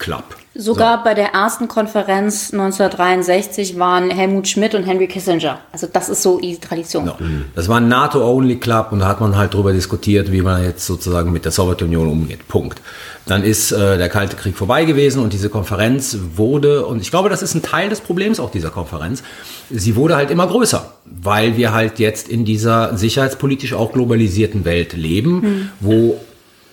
NATO-Only-Club. 0.00 0.24
Sogar 0.54 0.98
so. 0.98 1.04
bei 1.04 1.14
der 1.14 1.32
ersten 1.32 1.68
Konferenz 1.68 2.52
1963 2.52 3.78
waren 3.78 4.10
Helmut 4.10 4.48
Schmidt 4.48 4.74
und 4.74 4.82
Henry 4.82 5.06
Kissinger. 5.06 5.60
Also 5.72 5.86
das 5.90 6.08
ist 6.08 6.22
so 6.22 6.40
die 6.40 6.58
Tradition. 6.58 7.04
No. 7.04 7.14
Das 7.54 7.68
war 7.68 7.76
ein 7.78 7.88
NATO-Only-Club 7.88 8.88
und 8.90 9.00
da 9.00 9.08
hat 9.08 9.20
man 9.20 9.36
halt 9.36 9.54
darüber 9.54 9.72
diskutiert, 9.72 10.32
wie 10.32 10.42
man 10.42 10.64
jetzt 10.64 10.86
sozusagen 10.86 11.32
mit 11.32 11.44
der 11.44 11.52
Sowjetunion 11.52 12.08
umgeht. 12.08 12.48
Punkt. 12.48 12.80
Dann 13.26 13.44
ist 13.44 13.70
äh, 13.70 13.96
der 13.96 14.08
Kalte 14.08 14.34
Krieg 14.34 14.56
vorbei 14.56 14.84
gewesen 14.84 15.22
und 15.22 15.32
diese 15.32 15.50
Konferenz 15.50 16.16
wurde, 16.34 16.84
und 16.84 17.00
ich 17.00 17.10
glaube, 17.10 17.28
das 17.28 17.42
ist 17.42 17.54
ein 17.54 17.62
Teil 17.62 17.88
des 17.88 18.00
Problems 18.00 18.40
auch 18.40 18.50
dieser 18.50 18.70
Konferenz, 18.70 19.22
sie 19.70 19.94
wurde 19.94 20.16
halt 20.16 20.30
immer 20.30 20.48
größer, 20.48 20.94
weil 21.04 21.56
wir 21.56 21.72
halt 21.72 22.00
jetzt 22.00 22.28
in 22.28 22.44
dieser 22.44 22.96
sicherheitspolitisch 22.96 23.74
auch 23.74 23.92
globalisierten 23.92 24.64
Welt 24.64 24.94
leben, 24.94 25.42
hm. 25.42 25.68
wo 25.80 26.20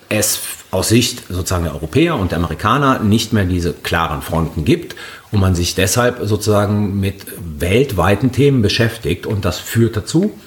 es 0.10 0.40
aus 0.72 0.90
Sicht 0.90 1.24
sozusagen 1.30 1.64
der 1.64 1.74
Europäer 1.74 2.16
und 2.16 2.32
der 2.32 2.40
Amerikaner 2.40 3.00
nicht 3.00 3.34
mehr 3.34 3.46
diese 3.46 3.74
klaren 3.74 4.22
Fronten 4.22 4.66
gibt 4.66 4.96
und 5.32 5.40
man 5.40 5.56
sich 5.56 5.76
deshalb 5.76 6.20
sozusagen 6.24 7.00
mit 7.00 7.26
weltweiten 7.60 8.32
Themen 8.32 8.62
beschäftigt 8.62 9.26
und 9.26 9.46
das 9.46 9.60
führt 9.60 9.96
dazu, 9.96 10.38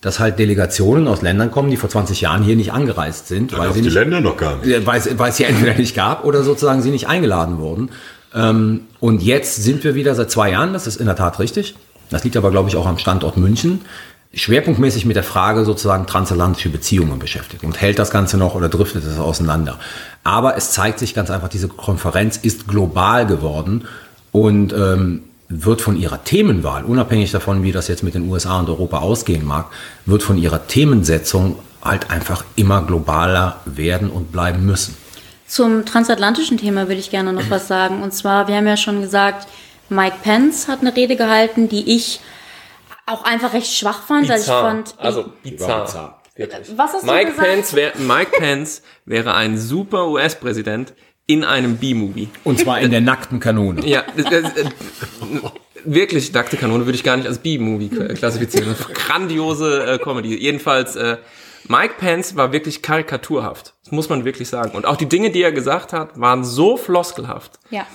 dass 0.00 0.18
halt 0.18 0.38
Delegationen 0.38 1.08
aus 1.08 1.22
Ländern 1.22 1.50
kommen, 1.50 1.70
die 1.70 1.76
vor 1.76 1.90
20 1.90 2.22
Jahren 2.22 2.42
hier 2.42 2.56
nicht 2.56 2.72
angereist 2.72 3.28
sind, 3.28 3.56
weil 3.56 3.72
sie 3.72 3.80
die 3.80 3.86
nicht, 3.86 3.94
Länder 3.94 4.20
noch 4.20 4.36
gar 4.36 4.56
nicht. 4.56 4.86
Weil, 4.86 5.18
weil 5.18 5.30
es 5.30 5.36
sie 5.36 5.44
entweder 5.44 5.74
nicht 5.74 5.94
gab 5.94 6.24
oder 6.24 6.42
sozusagen 6.42 6.82
sie 6.82 6.90
nicht 6.90 7.06
eingeladen 7.06 7.58
wurden. 7.58 7.90
Ähm, 8.34 8.82
und 8.98 9.22
jetzt 9.22 9.62
sind 9.62 9.84
wir 9.84 9.94
wieder 9.94 10.14
seit 10.14 10.30
zwei 10.30 10.50
Jahren, 10.50 10.72
das 10.72 10.86
ist 10.86 10.96
in 10.96 11.06
der 11.06 11.16
Tat 11.16 11.38
richtig. 11.38 11.74
Das 12.10 12.24
liegt 12.24 12.36
aber, 12.36 12.50
glaube 12.50 12.68
ich, 12.68 12.76
auch 12.76 12.86
am 12.86 12.98
Standort 12.98 13.36
München 13.36 13.82
schwerpunktmäßig 14.32 15.06
mit 15.06 15.16
der 15.16 15.24
Frage 15.24 15.64
sozusagen 15.64 16.06
transatlantische 16.06 16.68
Beziehungen 16.68 17.18
beschäftigt 17.18 17.64
und 17.64 17.80
hält 17.80 17.98
das 17.98 18.10
Ganze 18.10 18.36
noch 18.36 18.54
oder 18.54 18.68
driftet 18.68 19.04
es 19.04 19.18
auseinander. 19.18 19.78
Aber 20.22 20.56
es 20.56 20.70
zeigt 20.70 20.98
sich 20.98 21.14
ganz 21.14 21.30
einfach, 21.30 21.48
diese 21.48 21.68
Konferenz 21.68 22.36
ist 22.36 22.68
global 22.68 23.26
geworden 23.26 23.86
und 24.30 24.72
ähm, 24.72 25.22
wird 25.48 25.80
von 25.80 25.96
ihrer 25.96 26.22
Themenwahl, 26.22 26.84
unabhängig 26.84 27.32
davon, 27.32 27.64
wie 27.64 27.72
das 27.72 27.88
jetzt 27.88 28.04
mit 28.04 28.14
den 28.14 28.30
USA 28.30 28.60
und 28.60 28.68
Europa 28.68 28.98
ausgehen 28.98 29.44
mag, 29.44 29.66
wird 30.06 30.22
von 30.22 30.38
ihrer 30.38 30.68
Themensetzung 30.68 31.56
halt 31.82 32.10
einfach 32.10 32.44
immer 32.54 32.82
globaler 32.82 33.58
werden 33.64 34.10
und 34.10 34.30
bleiben 34.30 34.64
müssen. 34.64 34.94
Zum 35.48 35.84
transatlantischen 35.84 36.58
Thema 36.58 36.86
würde 36.86 37.00
ich 37.00 37.10
gerne 37.10 37.32
noch 37.32 37.50
was 37.50 37.66
sagen. 37.66 38.04
Und 38.04 38.14
zwar, 38.14 38.46
wir 38.46 38.54
haben 38.54 38.68
ja 38.68 38.76
schon 38.76 39.00
gesagt, 39.00 39.48
Mike 39.88 40.18
Pence 40.22 40.68
hat 40.68 40.82
eine 40.82 40.94
Rede 40.94 41.16
gehalten, 41.16 41.68
die 41.68 41.96
ich 41.96 42.20
auch 43.10 43.24
einfach 43.24 43.52
recht 43.52 43.72
schwach 43.72 44.02
fand. 44.02 44.28
Bizarre. 44.28 44.66
Also, 44.66 44.84
ich 44.84 44.90
fand, 44.90 44.94
also 44.98 45.32
bizarr. 45.42 45.84
bizarr. 45.84 46.20
Was 46.76 46.94
hast 46.94 47.04
Mike 47.04 47.26
du 47.26 47.30
gesagt? 47.32 47.48
Pence 47.48 47.74
wär, 47.74 47.92
Mike 47.98 48.30
Pence 48.38 48.82
wäre 49.04 49.34
ein 49.34 49.58
super 49.58 50.08
US-Präsident 50.08 50.94
in 51.26 51.44
einem 51.44 51.76
B-Movie. 51.76 52.28
Und 52.44 52.58
zwar 52.58 52.80
in 52.80 52.90
der 52.90 53.00
nackten 53.00 53.40
Kanone. 53.40 53.86
Ja, 53.86 54.04
wirklich 55.84 56.32
nackte 56.32 56.56
Kanone 56.56 56.86
würde 56.86 56.96
ich 56.96 57.04
gar 57.04 57.16
nicht 57.16 57.28
als 57.28 57.38
B-Movie 57.38 57.88
klassifizieren. 58.14 58.74
Grandiose 58.94 59.84
äh, 59.84 59.98
Comedy. 59.98 60.34
Jedenfalls, 60.36 60.96
äh, 60.96 61.18
Mike 61.68 61.94
Pence 61.98 62.36
war 62.36 62.52
wirklich 62.52 62.82
karikaturhaft. 62.82 63.74
Das 63.84 63.92
muss 63.92 64.08
man 64.08 64.24
wirklich 64.24 64.48
sagen. 64.48 64.72
Und 64.72 64.86
auch 64.86 64.96
die 64.96 65.08
Dinge, 65.08 65.30
die 65.30 65.42
er 65.42 65.52
gesagt 65.52 65.92
hat, 65.92 66.18
waren 66.18 66.44
so 66.44 66.76
floskelhaft. 66.76 67.60
Ja. 67.70 67.86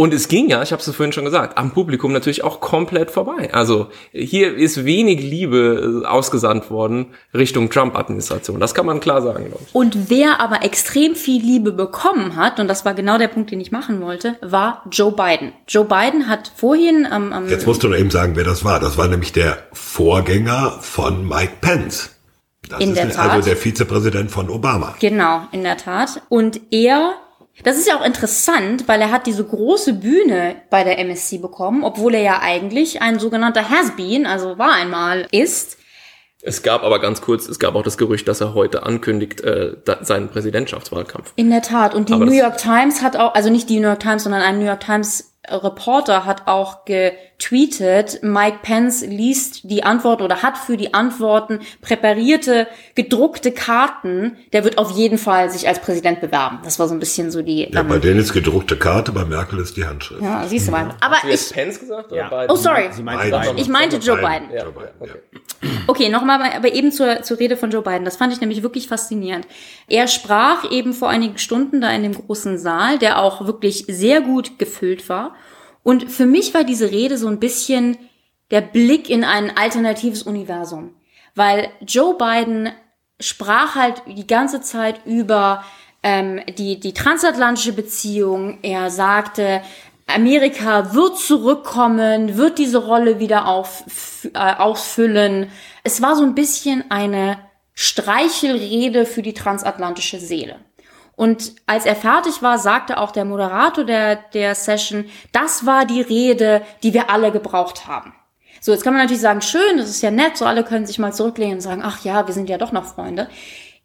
Und 0.00 0.14
es 0.14 0.28
ging 0.28 0.48
ja, 0.48 0.62
ich 0.62 0.72
habe 0.72 0.80
es 0.80 0.96
vorhin 0.96 1.12
schon 1.12 1.26
gesagt, 1.26 1.58
am 1.58 1.72
Publikum 1.72 2.10
natürlich 2.10 2.42
auch 2.42 2.62
komplett 2.62 3.10
vorbei. 3.10 3.52
Also 3.52 3.88
hier 4.12 4.56
ist 4.56 4.86
wenig 4.86 5.20
Liebe 5.20 6.02
äh, 6.02 6.06
ausgesandt 6.06 6.70
worden 6.70 7.08
Richtung 7.34 7.68
Trump-Administration. 7.68 8.58
Das 8.60 8.72
kann 8.72 8.86
man 8.86 9.00
klar 9.00 9.20
sagen, 9.20 9.44
glaube 9.48 9.62
ich. 9.62 9.74
Und 9.74 10.08
wer 10.08 10.40
aber 10.40 10.64
extrem 10.64 11.14
viel 11.14 11.42
Liebe 11.42 11.72
bekommen 11.72 12.34
hat, 12.36 12.58
und 12.60 12.68
das 12.68 12.86
war 12.86 12.94
genau 12.94 13.18
der 13.18 13.28
Punkt, 13.28 13.50
den 13.50 13.60
ich 13.60 13.72
machen 13.72 14.00
wollte, 14.00 14.36
war 14.40 14.86
Joe 14.90 15.12
Biden. 15.12 15.52
Joe 15.68 15.84
Biden 15.84 16.28
hat 16.28 16.50
vorhin 16.56 17.04
am... 17.04 17.34
am 17.34 17.50
Jetzt 17.50 17.66
musst 17.66 17.82
du 17.82 17.88
noch 17.88 17.98
eben 17.98 18.10
sagen, 18.10 18.36
wer 18.36 18.44
das 18.44 18.64
war. 18.64 18.80
Das 18.80 18.96
war 18.96 19.06
nämlich 19.06 19.32
der 19.32 19.58
Vorgänger 19.74 20.78
von 20.80 21.28
Mike 21.28 21.56
Pence. 21.60 22.16
Das 22.70 22.80
in 22.80 22.94
der 22.94 23.04
also 23.04 23.16
Tat. 23.18 23.30
Also 23.32 23.48
der 23.50 23.56
Vizepräsident 23.58 24.30
von 24.30 24.48
Obama. 24.48 24.94
Genau, 24.98 25.42
in 25.52 25.62
der 25.62 25.76
Tat. 25.76 26.22
Und 26.30 26.58
er 26.70 27.16
das 27.64 27.76
ist 27.76 27.86
ja 27.86 27.98
auch 27.98 28.04
interessant, 28.04 28.88
weil 28.88 29.00
er 29.00 29.10
hat 29.10 29.26
diese 29.26 29.44
große 29.44 29.94
Bühne 29.94 30.56
bei 30.70 30.84
der 30.84 30.98
MSC 30.98 31.38
bekommen, 31.38 31.84
obwohl 31.84 32.14
er 32.14 32.22
ja 32.22 32.40
eigentlich 32.40 33.02
ein 33.02 33.18
sogenannter 33.18 33.68
Has-Been, 33.68 34.26
also 34.26 34.58
war 34.58 34.72
einmal, 34.72 35.26
ist. 35.30 35.78
Es 36.42 36.62
gab 36.62 36.84
aber 36.84 37.00
ganz 37.00 37.20
kurz, 37.20 37.46
es 37.46 37.58
gab 37.58 37.74
auch 37.74 37.82
das 37.82 37.98
Gerücht, 37.98 38.26
dass 38.26 38.40
er 38.40 38.54
heute 38.54 38.84
ankündigt 38.84 39.42
äh, 39.42 39.76
seinen 40.00 40.28
Präsidentschaftswahlkampf. 40.28 41.32
In 41.36 41.50
der 41.50 41.60
Tat. 41.60 41.94
Und 41.94 42.08
die 42.08 42.14
aber 42.14 42.24
New 42.24 42.32
York 42.32 42.56
Times 42.56 43.02
hat 43.02 43.16
auch, 43.16 43.34
also 43.34 43.50
nicht 43.50 43.68
die 43.68 43.78
New 43.78 43.88
York 43.88 44.00
Times, 44.00 44.22
sondern 44.22 44.40
ein 44.40 44.58
New 44.58 44.64
York 44.64 44.80
Times 44.80 45.34
Reporter 45.48 46.24
hat 46.24 46.46
auch 46.46 46.84
getweetet, 47.40 48.22
Mike 48.22 48.58
Pence 48.62 49.04
liest 49.06 49.60
die 49.64 49.82
Antwort 49.82 50.22
oder 50.22 50.42
hat 50.42 50.58
für 50.58 50.76
die 50.76 50.94
Antworten 50.94 51.60
präparierte, 51.80 52.68
gedruckte 52.94 53.52
Karten. 53.52 54.36
Der 54.52 54.64
wird 54.64 54.78
auf 54.78 54.90
jeden 54.92 55.18
Fall 55.18 55.50
sich 55.50 55.66
als 55.66 55.80
Präsident 55.80 56.20
bewerben. 56.20 56.58
Das 56.62 56.78
war 56.78 56.86
so 56.86 56.94
ein 56.94 57.00
bisschen 57.00 57.30
so 57.30 57.42
die. 57.42 57.70
Ja, 57.72 57.80
ähm, 57.80 57.88
bei 57.88 57.98
denen 57.98 58.20
ist 58.20 58.32
gedruckte 58.32 58.76
Karte, 58.76 59.12
bei 59.12 59.24
Merkel 59.24 59.58
ist 59.58 59.76
die 59.76 59.84
Handschrift. 59.84 60.22
Ja, 60.22 60.46
siehst 60.46 60.68
du 60.68 60.72
mal. 60.72 60.94
Aber 61.00 61.16
Hast 61.16 61.24
du 61.24 61.28
ich, 61.30 61.50
Pence 61.52 61.80
gesagt? 61.80 62.12
Ja. 62.12 62.28
Oder 62.28 62.46
oh, 62.50 62.56
sorry. 62.56 62.90
Sie 62.92 63.02
Biden. 63.02 63.56
Ich 63.56 63.68
meinte 63.68 63.96
Joe 63.96 64.16
Biden. 64.16 64.50
Ja. 64.54 64.66
Okay, 64.98 65.12
okay 65.86 66.08
nochmal, 66.08 66.40
aber 66.54 66.72
eben 66.72 66.92
zur, 66.92 67.22
zur 67.22 67.38
Rede 67.38 67.56
von 67.56 67.70
Joe 67.70 67.82
Biden. 67.82 68.04
Das 68.04 68.16
fand 68.16 68.32
ich 68.32 68.40
nämlich 68.40 68.62
wirklich 68.62 68.88
faszinierend. 68.88 69.46
Er 69.88 70.08
sprach 70.08 70.70
eben 70.70 70.92
vor 70.92 71.08
einigen 71.08 71.38
Stunden 71.38 71.80
da 71.80 71.90
in 71.90 72.02
dem 72.02 72.14
großen 72.14 72.58
Saal, 72.58 72.98
der 72.98 73.20
auch 73.20 73.46
wirklich 73.46 73.86
sehr 73.88 74.20
gut 74.20 74.58
gefüllt 74.58 75.08
war. 75.08 75.34
Und 75.82 76.10
für 76.10 76.26
mich 76.26 76.52
war 76.54 76.64
diese 76.64 76.90
Rede 76.90 77.16
so 77.16 77.28
ein 77.28 77.40
bisschen 77.40 77.96
der 78.50 78.60
Blick 78.60 79.08
in 79.08 79.24
ein 79.24 79.56
alternatives 79.56 80.22
Universum, 80.22 80.94
weil 81.34 81.70
Joe 81.80 82.16
Biden 82.16 82.70
sprach 83.20 83.74
halt 83.74 84.02
die 84.06 84.26
ganze 84.26 84.60
Zeit 84.60 85.06
über 85.06 85.64
ähm, 86.02 86.40
die, 86.58 86.80
die 86.80 86.94
transatlantische 86.94 87.72
Beziehung. 87.72 88.58
Er 88.62 88.90
sagte, 88.90 89.62
Amerika 90.06 90.94
wird 90.94 91.18
zurückkommen, 91.18 92.36
wird 92.36 92.58
diese 92.58 92.78
Rolle 92.78 93.20
wieder 93.20 93.46
auf, 93.46 93.84
äh, 94.32 94.38
ausfüllen. 94.38 95.50
Es 95.84 96.02
war 96.02 96.16
so 96.16 96.24
ein 96.24 96.34
bisschen 96.34 96.90
eine 96.90 97.38
Streichelrede 97.74 99.06
für 99.06 99.22
die 99.22 99.34
transatlantische 99.34 100.18
Seele. 100.18 100.56
Und 101.20 101.52
als 101.66 101.84
er 101.84 101.96
fertig 101.96 102.40
war, 102.40 102.56
sagte 102.56 102.96
auch 102.96 103.10
der 103.10 103.26
Moderator 103.26 103.84
der, 103.84 104.16
der 104.32 104.54
Session, 104.54 105.04
das 105.32 105.66
war 105.66 105.84
die 105.84 106.00
Rede, 106.00 106.62
die 106.82 106.94
wir 106.94 107.10
alle 107.10 107.30
gebraucht 107.30 107.86
haben. 107.86 108.14
So, 108.62 108.72
jetzt 108.72 108.84
kann 108.84 108.94
man 108.94 109.02
natürlich 109.02 109.20
sagen, 109.20 109.42
schön, 109.42 109.76
das 109.76 109.90
ist 109.90 110.00
ja 110.00 110.10
nett, 110.10 110.38
so 110.38 110.46
alle 110.46 110.64
können 110.64 110.86
sich 110.86 110.98
mal 110.98 111.12
zurücklehnen 111.12 111.56
und 111.56 111.60
sagen, 111.60 111.82
ach 111.84 112.02
ja, 112.04 112.26
wir 112.26 112.32
sind 112.32 112.48
ja 112.48 112.56
doch 112.56 112.72
noch 112.72 112.86
Freunde. 112.86 113.28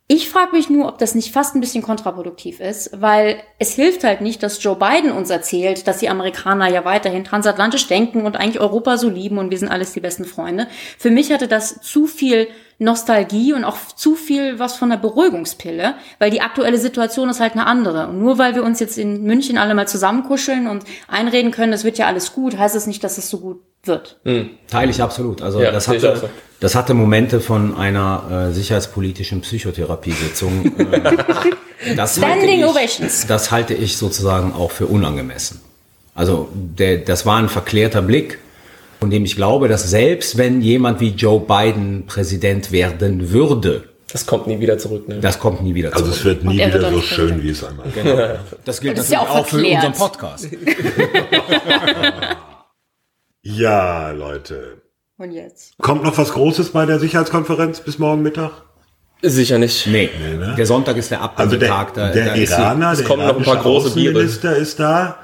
Ich 0.07 0.29
frage 0.29 0.55
mich 0.55 0.69
nur, 0.69 0.87
ob 0.87 0.99
das 0.99 1.15
nicht 1.15 1.33
fast 1.33 1.55
ein 1.55 1.61
bisschen 1.61 1.81
kontraproduktiv 1.81 2.59
ist, 2.59 2.91
weil 3.01 3.41
es 3.57 3.73
hilft 3.73 4.03
halt 4.03 4.21
nicht, 4.21 4.43
dass 4.43 4.61
Joe 4.61 4.75
Biden 4.75 5.11
uns 5.11 5.31
erzählt, 5.31 5.87
dass 5.87 5.97
die 5.97 6.09
Amerikaner 6.09 6.69
ja 6.69 6.85
weiterhin 6.85 7.23
transatlantisch 7.23 7.87
denken 7.87 8.23
und 8.23 8.35
eigentlich 8.35 8.59
Europa 8.59 8.97
so 8.97 9.09
lieben 9.09 9.39
und 9.39 9.49
wir 9.49 9.57
sind 9.57 9.69
alles 9.69 9.93
die 9.93 10.01
besten 10.01 10.25
Freunde. 10.25 10.67
Für 10.99 11.09
mich 11.09 11.31
hatte 11.31 11.47
das 11.47 11.81
zu 11.81 12.05
viel 12.05 12.47
Nostalgie 12.77 13.53
und 13.53 13.63
auch 13.63 13.77
zu 13.77 14.13
viel 14.13 14.59
was 14.59 14.75
von 14.75 14.91
der 14.91 14.97
Beruhigungspille, 14.97 15.95
weil 16.19 16.29
die 16.29 16.41
aktuelle 16.41 16.77
Situation 16.77 17.29
ist 17.29 17.39
halt 17.39 17.53
eine 17.53 17.65
andere. 17.65 18.09
Und 18.09 18.19
nur 18.19 18.37
weil 18.37 18.53
wir 18.53 18.63
uns 18.63 18.79
jetzt 18.79 18.99
in 18.99 19.23
München 19.23 19.57
alle 19.57 19.73
mal 19.73 19.87
zusammenkuscheln 19.87 20.67
und 20.67 20.83
einreden 21.07 21.49
können, 21.49 21.73
es 21.73 21.83
wird 21.83 21.97
ja 21.97 22.05
alles 22.05 22.33
gut, 22.33 22.59
heißt 22.59 22.75
es 22.75 22.83
das 22.83 22.87
nicht, 22.87 23.03
dass 23.03 23.17
es 23.17 23.27
so 23.27 23.39
gut 23.39 23.63
wird. 23.87 24.17
Mhm. 24.23 24.51
Teile 24.67 24.91
ich 24.91 25.01
absolut. 25.01 25.41
Also 25.41 25.61
ja, 25.61 25.71
das 25.71 25.87
hatte, 25.87 26.15
so. 26.15 26.29
das 26.59 26.75
hatte 26.75 26.93
Momente 26.93 27.39
von 27.39 27.75
einer 27.75 28.49
äh, 28.49 28.53
sicherheitspolitischen 28.53 29.41
Psychotherapiesitzung. 29.41 30.71
Äh, 31.85 31.93
das 31.93 32.15
Standing 32.15 32.61
ich, 32.61 32.65
Ovations. 32.65 33.27
Das 33.27 33.51
halte 33.51 33.73
ich 33.73 33.97
sozusagen 33.97 34.53
auch 34.53 34.71
für 34.71 34.87
unangemessen. 34.87 35.59
Also 36.15 36.47
der, 36.53 36.99
das 36.99 37.25
war 37.25 37.37
ein 37.37 37.49
verklärter 37.49 38.01
Blick, 38.01 38.39
von 39.01 39.09
dem 39.09 39.25
ich 39.25 39.35
glaube, 39.35 39.67
dass 39.67 39.89
selbst 39.89 40.37
wenn 40.37 40.61
jemand 40.61 41.01
wie 41.01 41.09
Joe 41.09 41.41
Biden 41.41 42.05
Präsident 42.07 42.71
werden 42.71 43.31
würde, 43.31 43.83
das 44.11 44.25
kommt 44.25 44.47
nie 44.47 44.61
wieder 44.61 44.77
zurück. 44.77 45.09
Ne? 45.09 45.19
Das 45.19 45.39
kommt 45.39 45.61
nie 45.61 45.75
wieder 45.75 45.91
zurück. 45.91 46.05
Also 46.05 46.17
es 46.17 46.23
wird 46.23 46.45
nie 46.45 46.57
wieder 46.57 46.89
so 46.89 47.01
schön, 47.01 47.43
wie 47.43 47.49
es 47.49 47.61
einmal 47.63 47.87
genau. 47.93 48.39
Das 48.63 48.79
gilt 48.79 48.97
das 48.97 49.09
natürlich 49.09 49.29
auch, 49.29 49.39
auch 49.39 49.45
für 49.45 49.57
unseren 49.57 49.91
Podcast. 49.91 50.47
Ja, 53.47 54.09
Leute. 54.09 54.81
Und 55.19 55.31
jetzt? 55.31 55.77
Kommt 55.77 56.03
noch 56.03 56.17
was 56.17 56.33
Großes 56.33 56.71
bei 56.71 56.87
der 56.87 56.97
Sicherheitskonferenz 56.97 57.79
bis 57.79 57.99
morgen 57.99 58.23
Mittag? 58.23 58.63
Sicher 59.21 59.59
nicht. 59.59 59.85
Nee. 59.85 60.09
nee 60.19 60.35
ne? 60.35 60.55
Der 60.57 60.65
Sonntag 60.65 60.97
ist 60.97 61.11
der 61.11 61.21
Abgabetag. 61.21 61.89
Also 61.95 61.95
der, 61.95 62.11
der 62.11 62.25
da 62.25 62.35
Iraner, 62.35 62.91
es 62.93 62.97
der 62.99 63.07
kommen 63.07 63.27
noch 63.27 63.37
ein 63.37 63.43
paar 63.43 63.57
große 63.57 63.89
Außenminister 63.89 64.55
ist 64.55 64.79
da 64.79 65.19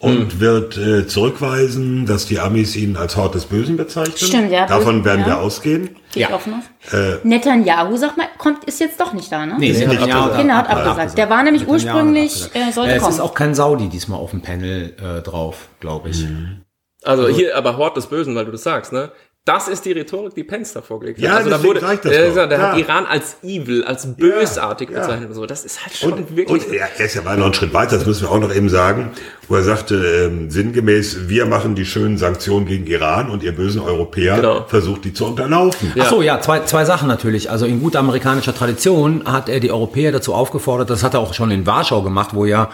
und 0.00 0.32
hm. 0.32 0.40
wird 0.40 0.78
äh, 0.78 1.06
zurückweisen, 1.06 2.06
dass 2.06 2.26
die 2.26 2.40
Amis 2.40 2.74
ihn 2.74 2.96
als 2.96 3.16
Hort 3.16 3.36
des 3.36 3.44
Bösen 3.44 3.76
bezeichnen. 3.76 4.16
Stimmt, 4.16 4.50
ja. 4.50 4.66
Davon 4.66 5.04
werden 5.04 5.20
ja. 5.20 5.26
wir 5.28 5.38
ausgehen. 5.38 5.90
Gehe 6.10 6.24
ja. 6.24 6.34
offen 6.34 6.54
auf. 6.54 6.92
Äh, 6.92 7.18
Netanyahu, 7.22 7.96
sag 7.96 8.16
mal, 8.16 8.26
kommt, 8.36 8.64
ist 8.64 8.80
jetzt 8.80 9.00
doch 9.00 9.12
nicht 9.12 9.30
da, 9.30 9.46
ne? 9.46 9.54
Nee, 9.60 9.70
Netanyahu 9.72 10.32
hat, 10.32 10.38
genau, 10.38 10.54
hat 10.54 10.70
abgesagt. 10.70 10.88
abgesagt. 10.88 11.18
Der 11.18 11.30
war 11.30 11.44
nämlich 11.44 11.68
ursprünglich, 11.68 12.50
äh, 12.52 12.72
sollte 12.72 12.94
äh, 12.94 12.96
es 12.96 13.02
kommen. 13.02 13.12
Es 13.12 13.18
ist 13.18 13.20
auch 13.20 13.34
kein 13.34 13.54
Saudi 13.54 13.88
diesmal 13.88 14.18
auf 14.18 14.30
dem 14.30 14.42
Panel 14.42 14.92
äh, 15.00 15.22
drauf, 15.22 15.68
glaube 15.78 16.08
ich. 16.08 16.24
Mhm. 16.24 16.62
Also, 17.02 17.24
also 17.24 17.36
hier, 17.36 17.56
aber 17.56 17.76
Hort 17.76 17.96
des 17.96 18.06
Bösen, 18.06 18.34
weil 18.34 18.44
du 18.44 18.52
das 18.52 18.62
sagst, 18.62 18.92
ne? 18.92 19.10
Das 19.46 19.68
ist 19.68 19.86
die 19.86 19.92
Rhetorik, 19.92 20.34
die 20.34 20.44
Pence 20.44 20.74
da 20.74 20.82
vorgelegt 20.82 21.18
hat. 21.18 21.24
Ja, 21.24 21.36
also 21.36 21.48
da 21.48 21.62
wurde, 21.64 21.80
das 21.80 22.04
äh, 22.04 22.46
der 22.46 22.60
hat 22.60 22.76
Iran 22.76 23.06
als 23.06 23.38
evil, 23.42 23.82
als 23.84 24.14
bösartig 24.14 24.90
ja, 24.90 25.00
bezeichnet 25.00 25.30
und 25.30 25.34
so. 25.34 25.46
Das 25.46 25.64
ist 25.64 25.82
halt 25.82 25.96
schon 25.96 26.12
und, 26.12 26.36
wirklich. 26.36 26.66
Und 26.66 26.74
er 26.74 27.00
ist 27.00 27.14
ja 27.14 27.22
mal 27.22 27.38
noch 27.38 27.46
einen 27.46 27.54
Schritt 27.54 27.72
weiter, 27.72 27.96
das 27.96 28.06
müssen 28.06 28.24
wir 28.24 28.30
auch 28.30 28.38
noch 28.38 28.54
eben 28.54 28.68
sagen, 28.68 29.12
wo 29.48 29.54
er 29.54 29.62
sagte, 29.62 29.94
ähm, 29.96 30.50
sinngemäß, 30.50 31.30
wir 31.30 31.46
machen 31.46 31.74
die 31.74 31.86
schönen 31.86 32.18
Sanktionen 32.18 32.66
gegen 32.66 32.86
Iran 32.86 33.30
und 33.30 33.42
ihr 33.42 33.52
bösen 33.52 33.80
Europäer 33.80 34.36
genau. 34.36 34.66
versucht 34.68 35.06
die 35.06 35.14
zu 35.14 35.24
unterlaufen. 35.24 35.90
Ja. 35.94 36.04
Ach 36.04 36.10
so, 36.10 36.20
ja, 36.20 36.38
zwei, 36.42 36.60
zwei 36.60 36.84
Sachen 36.84 37.08
natürlich. 37.08 37.50
Also 37.50 37.64
in 37.64 37.80
guter 37.80 38.00
amerikanischer 38.00 38.54
Tradition 38.54 39.24
hat 39.24 39.48
er 39.48 39.58
die 39.58 39.72
Europäer 39.72 40.12
dazu 40.12 40.34
aufgefordert, 40.34 40.90
das 40.90 41.02
hat 41.02 41.14
er 41.14 41.20
auch 41.20 41.32
schon 41.32 41.50
in 41.50 41.66
Warschau 41.66 42.02
gemacht, 42.02 42.34
wo 42.34 42.44
ja 42.44 42.68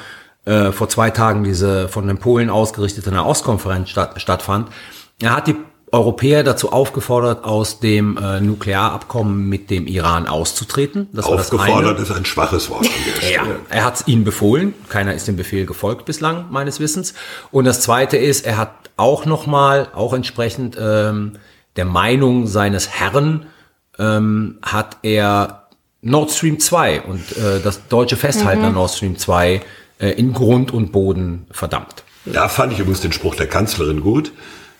äh, 0.46 0.72
vor 0.72 0.88
zwei 0.88 1.10
Tagen 1.10 1.44
diese 1.44 1.88
von 1.88 2.06
den 2.06 2.18
Polen 2.18 2.50
ausgerichtete 2.50 3.10
Nahostkonferenz 3.10 3.90
statt, 3.90 4.20
stattfand. 4.20 4.68
Er 5.20 5.36
hat 5.36 5.48
die 5.48 5.56
Europäer 5.92 6.42
dazu 6.42 6.72
aufgefordert, 6.72 7.44
aus 7.44 7.78
dem 7.78 8.16
äh, 8.16 8.40
Nuklearabkommen 8.40 9.48
mit 9.48 9.70
dem 9.70 9.86
Iran 9.86 10.26
auszutreten. 10.26 11.08
Das 11.12 11.26
aufgefordert 11.26 12.00
ist 12.00 12.10
ein 12.10 12.24
schwaches 12.24 12.70
Wort. 12.70 12.88
ja, 13.32 13.42
er 13.68 13.84
hat 13.84 13.96
es 13.96 14.08
ihnen 14.08 14.24
befohlen. 14.24 14.74
Keiner 14.88 15.14
ist 15.14 15.28
dem 15.28 15.36
Befehl 15.36 15.64
gefolgt 15.64 16.04
bislang, 16.04 16.46
meines 16.50 16.80
Wissens. 16.80 17.14
Und 17.52 17.64
das 17.64 17.80
Zweite 17.80 18.16
ist, 18.16 18.44
er 18.46 18.56
hat 18.56 18.70
auch 18.96 19.26
nochmal, 19.26 19.88
auch 19.94 20.12
entsprechend 20.12 20.76
ähm, 20.80 21.32
der 21.76 21.84
Meinung 21.84 22.46
seines 22.46 22.88
Herrn, 22.88 23.46
ähm, 23.98 24.58
hat 24.62 24.98
er 25.02 25.68
Nord 26.02 26.30
Stream 26.30 26.58
2 26.58 27.02
und 27.02 27.36
äh, 27.36 27.60
das 27.62 27.88
deutsche 27.88 28.16
Festhalten 28.16 28.62
mhm. 28.62 28.68
an 28.68 28.74
Nord 28.74 28.90
Stream 28.90 29.18
2 29.18 29.60
äh, 29.98 30.10
in 30.10 30.32
Grund 30.32 30.72
und 30.72 30.92
Boden 30.92 31.46
verdammt. 31.50 32.04
Da 32.24 32.48
fand 32.48 32.72
ich 32.72 32.80
übrigens 32.80 33.00
den 33.00 33.12
Spruch 33.12 33.34
der 33.34 33.46
Kanzlerin 33.46 34.00
gut 34.00 34.32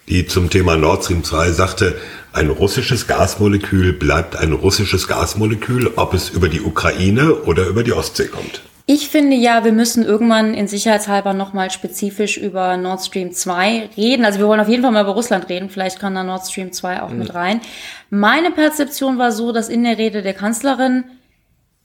die 0.09 0.27
zum 0.27 0.51
Thema 0.51 0.77
Nord 0.77 1.05
Stream 1.05 1.25
2 1.25 1.51
sagte, 1.51 1.97
ein 2.33 2.49
russisches 2.51 3.07
Gasmolekül 3.07 3.93
bleibt 3.93 4.37
ein 4.37 4.53
russisches 4.53 5.09
Gasmolekül, 5.09 5.93
ob 5.97 6.15
es 6.15 6.29
über 6.29 6.49
die 6.49 6.61
Ukraine 6.61 7.35
oder 7.35 7.67
über 7.67 7.83
die 7.83 7.93
Ostsee 7.93 8.29
kommt. 8.29 8.63
Ich 8.89 9.09
finde 9.09 9.35
ja, 9.35 9.65
wir 9.65 9.73
müssen 9.73 10.05
irgendwann 10.05 10.55
in 10.55 10.69
Sicherheitshalber 10.69 11.33
nochmal 11.33 11.73
spezifisch 11.73 12.37
über 12.37 12.77
Nord 12.77 13.05
Stream 13.05 13.33
2 13.33 13.91
reden. 13.97 14.25
Also 14.25 14.39
wir 14.39 14.47
wollen 14.47 14.61
auf 14.61 14.69
jeden 14.69 14.85
Fall 14.85 14.93
mal 14.93 15.03
über 15.03 15.15
Russland 15.15 15.49
reden. 15.49 15.71
Vielleicht 15.71 15.99
kann 15.99 16.15
da 16.15 16.23
Nord 16.23 16.47
Stream 16.47 16.71
2 16.71 17.03
auch 17.03 17.11
mhm. 17.11 17.19
mit 17.19 17.35
rein. 17.35 17.61
Meine 18.11 18.53
Perzeption 18.53 19.19
war 19.19 19.33
so, 19.33 19.51
dass 19.51 19.69
in 19.69 19.83
der 19.83 19.99
Rede 19.99 20.23
der 20.23 20.35
Kanzlerin 20.35 21.03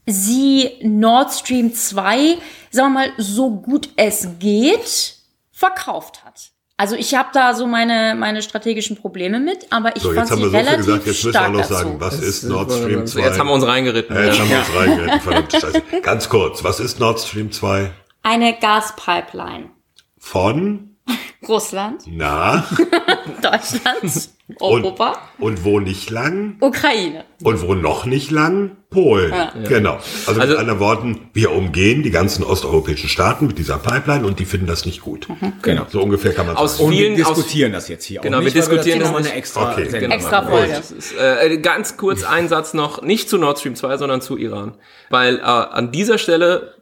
sie 0.06 0.70
Nord 0.82 1.32
Stream 1.32 1.74
2, 1.74 2.38
sagen 2.70 2.88
wir 2.88 2.88
mal, 2.88 3.12
so 3.18 3.50
gut 3.50 3.90
es 3.96 4.28
geht, 4.38 5.16
verkauft 5.50 6.24
hat. 6.24 6.52
Also 6.76 6.96
ich 6.96 7.14
habe 7.14 7.28
da 7.32 7.54
so 7.54 7.66
meine, 7.66 8.16
meine 8.16 8.42
strategischen 8.42 8.96
Probleme 8.96 9.38
mit, 9.38 9.70
aber 9.70 9.94
ich 9.94 10.02
so, 10.02 10.12
fand 10.12 10.28
sie 10.28 10.42
relativ 10.42 10.84
so 10.84 10.92
gesagt, 10.92 11.06
jetzt 11.06 11.24
müssen 11.24 11.34
wir 11.34 11.46
auch 11.46 11.50
noch 11.50 11.64
sagen, 11.64 11.96
was 12.00 12.16
das 12.16 12.24
ist 12.24 12.42
Nord 12.44 12.72
Stream 12.72 13.06
2? 13.06 13.20
Jetzt 13.20 13.38
haben 13.38 13.46
wir 13.46 13.54
uns 13.54 13.66
reingeritten. 13.66 14.16
Ja, 14.16 14.22
jetzt 14.24 14.38
ja. 14.38 14.42
haben 14.42 14.50
wir 14.50 14.58
uns 14.58 14.74
reingeritten, 14.74 15.60
Scheiße. 15.60 15.82
Ganz 16.02 16.28
kurz, 16.28 16.64
was 16.64 16.80
ist 16.80 16.98
Nord 16.98 17.20
Stream 17.20 17.52
2? 17.52 17.92
Eine 18.22 18.58
Gaspipeline. 18.58 19.70
Von? 20.18 20.91
Russland. 21.48 22.02
Na. 22.06 22.66
Deutschland. 23.42 24.30
Europa. 24.60 25.18
Und, 25.38 25.52
und, 25.58 25.64
wo 25.64 25.80
nicht 25.80 26.10
lang? 26.10 26.56
Ukraine. 26.60 27.24
Und 27.42 27.62
wo 27.62 27.74
noch 27.74 28.04
nicht 28.04 28.30
lang? 28.30 28.76
Polen. 28.90 29.30
Ja. 29.32 29.52
Genau. 29.66 29.94
Also, 30.26 30.40
also, 30.40 30.52
mit 30.52 30.58
anderen 30.58 30.80
Worten, 30.80 31.30
wir 31.32 31.52
umgehen 31.52 32.02
die 32.02 32.10
ganzen 32.10 32.44
osteuropäischen 32.44 33.08
Staaten 33.08 33.46
mit 33.46 33.58
dieser 33.58 33.78
Pipeline 33.78 34.26
und 34.26 34.38
die 34.38 34.44
finden 34.44 34.66
das 34.66 34.84
nicht 34.84 35.00
gut. 35.00 35.28
Mhm. 35.28 35.54
Genau. 35.62 35.86
So 35.88 36.02
ungefähr 36.02 36.34
kann 36.34 36.46
man 36.46 36.56
aus 36.56 36.76
sagen. 36.76 36.90
Vielen, 36.90 37.12
und 37.12 37.18
wir 37.18 37.24
diskutieren 37.24 37.74
aus, 37.74 37.82
das 37.82 37.88
jetzt 37.88 38.04
hier. 38.04 38.20
Genau, 38.20 38.40
nicht, 38.40 38.54
wir 38.54 38.60
diskutieren 38.60 39.00
das 39.00 39.08
nochmal 39.08 39.24
eine 39.24 39.34
extra, 39.34 39.72
okay. 39.72 39.88
genau. 39.88 40.14
extra 40.14 40.42
Folge. 40.42 40.74
Ist, 40.74 41.14
äh, 41.18 41.58
ganz 41.58 41.96
kurz 41.96 42.22
ein 42.22 42.48
Satz 42.48 42.74
noch, 42.74 43.02
nicht 43.02 43.30
zu 43.30 43.38
Nord 43.38 43.58
Stream 43.58 43.74
2, 43.74 43.96
sondern 43.96 44.20
zu 44.20 44.36
Iran. 44.36 44.74
Weil 45.08 45.38
äh, 45.38 45.42
an 45.42 45.90
dieser 45.90 46.18
Stelle, 46.18 46.74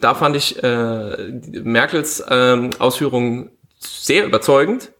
da 0.00 0.14
fand 0.14 0.36
ich 0.36 0.62
äh, 0.62 1.16
Merkels 1.62 2.20
äh, 2.20 2.70
Ausführungen 2.78 3.50
sehr 3.82 4.24
überzeugend 4.24 4.92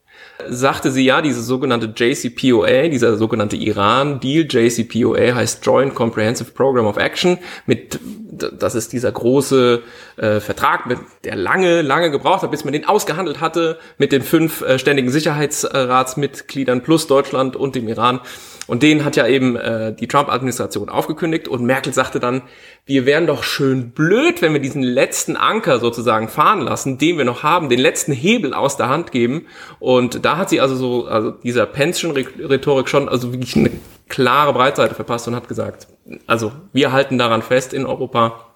sagte 0.49 0.91
sie 0.91 1.05
ja, 1.05 1.23
diese 1.23 1.43
sogenannte 1.43 1.93
JCPOA, 1.95 2.89
dieser 2.89 3.17
sogenannte 3.17 3.57
Iran-Deal, 3.57 4.47
JCPOA 4.49 5.35
heißt 5.35 5.65
Joint 5.65 5.95
Comprehensive 5.95 6.51
Program 6.53 6.87
of 6.87 6.97
Action, 6.97 7.39
mit, 7.67 7.99
das 8.31 8.75
ist 8.75 8.93
dieser 8.93 9.13
große 9.13 9.83
äh, 10.17 10.41
Vertrag, 10.41 10.87
mit, 10.87 10.99
der 11.25 11.37
lange, 11.37 11.83
lange 11.83 12.11
gebraucht 12.11 12.43
hat, 12.43 12.51
bis 12.51 12.65
man 12.65 12.73
den 12.73 12.87
ausgehandelt 12.87 13.41
hatte, 13.41 13.79
mit 13.99 14.13
den 14.13 14.23
fünf 14.23 14.63
äh, 14.63 14.79
ständigen 14.79 15.11
Sicherheitsratsmitgliedern 15.11 16.83
plus 16.83 17.07
Deutschland 17.07 17.57
und 17.57 17.75
dem 17.75 17.89
Iran. 17.89 18.21
Und 18.69 18.83
den 18.83 19.05
hat 19.05 19.17
ja 19.17 19.27
eben 19.27 19.57
äh, 19.57 19.93
die 19.93 20.07
Trump-Administration 20.07 20.89
aufgekündigt 20.89 21.49
und 21.49 21.65
Merkel 21.65 21.93
sagte 21.93 22.21
dann, 22.21 22.43
wir 22.87 23.07
wären 23.07 23.27
doch 23.27 23.43
schön 23.43 23.91
blöd, 23.91 24.41
wenn 24.41 24.53
wir 24.53 24.61
diesen 24.61 24.83
letzten 24.83 25.37
Anker 25.37 25.81
sozusagen 25.81 26.29
fahren 26.29 26.61
lassen, 26.61 26.97
den 26.97 27.19
wir 27.19 27.25
noch 27.25 27.43
haben, 27.43 27.69
den 27.69 27.81
letzten 27.81 28.13
Hebel 28.13 28.55
aus 28.55 28.77
der 28.77 28.89
Hand 28.89 29.11
geben. 29.11 29.47
Und 29.81 30.25
da 30.25 30.37
hat 30.37 30.49
sie 30.49 30.61
also 30.61 30.77
so, 30.77 31.07
also 31.07 31.33
dieser 31.33 31.67
Pension-Rhetorik 31.67 32.89
schon, 32.89 33.09
also 33.09 33.33
wirklich 33.33 33.57
eine 33.57 33.71
klare 34.09 34.53
Breitseite 34.53 34.95
verpasst 34.95 35.27
und 35.27 35.35
hat 35.35 35.49
gesagt, 35.49 35.89
also 36.27 36.53
wir 36.73 36.93
halten 36.93 37.19
daran 37.19 37.43
fest 37.43 37.73
in 37.73 37.85
Europa, 37.85 38.47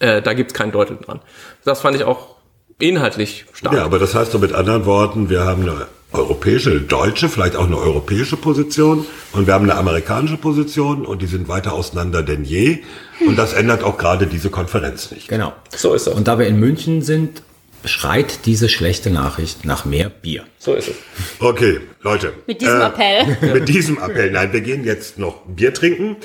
äh, 0.00 0.20
da 0.20 0.32
gibt's 0.32 0.54
kein 0.54 0.72
Deutel 0.72 0.96
dran. 0.96 1.20
Das 1.64 1.80
fand 1.80 1.96
ich 1.96 2.04
auch 2.04 2.34
inhaltlich 2.80 3.46
stark. 3.52 3.74
Ja, 3.74 3.84
aber 3.84 4.00
das 4.00 4.14
heißt 4.14 4.34
doch 4.34 4.40
mit 4.40 4.52
anderen 4.52 4.84
Worten, 4.84 5.30
wir 5.30 5.44
haben 5.44 5.62
eine 5.62 5.86
europäische, 6.14 6.70
eine 6.70 6.80
deutsche, 6.80 7.28
vielleicht 7.28 7.56
auch 7.56 7.66
eine 7.66 7.76
europäische 7.76 8.36
Position 8.36 9.06
und 9.32 9.46
wir 9.46 9.54
haben 9.54 9.64
eine 9.64 9.78
amerikanische 9.78 10.36
Position 10.36 11.04
und 11.04 11.22
die 11.22 11.26
sind 11.26 11.48
weiter 11.48 11.72
auseinander 11.72 12.22
denn 12.22 12.44
je 12.44 12.82
und 13.26 13.36
das 13.36 13.52
ändert 13.52 13.82
auch 13.82 13.98
gerade 13.98 14.26
diese 14.26 14.50
Konferenz 14.50 15.10
nicht. 15.10 15.28
Genau. 15.28 15.52
So 15.74 15.94
ist 15.94 16.06
das. 16.06 16.14
Und 16.14 16.28
da 16.28 16.38
wir 16.38 16.46
in 16.46 16.58
München 16.58 17.02
sind, 17.02 17.42
schreit 17.84 18.46
diese 18.46 18.68
schlechte 18.68 19.10
Nachricht 19.10 19.64
nach 19.64 19.84
mehr 19.84 20.08
Bier. 20.08 20.44
So 20.58 20.74
ist 20.74 20.88
es. 20.88 20.94
Okay, 21.38 21.80
Leute. 22.02 22.32
Mit 22.46 22.60
diesem 22.60 22.80
äh, 22.80 22.84
Appell. 22.84 23.36
Mit 23.52 23.68
diesem 23.68 23.98
Appell. 23.98 24.30
Nein, 24.30 24.52
wir 24.52 24.60
gehen 24.60 24.84
jetzt 24.84 25.18
noch 25.18 25.42
Bier 25.46 25.74
trinken. 25.74 26.16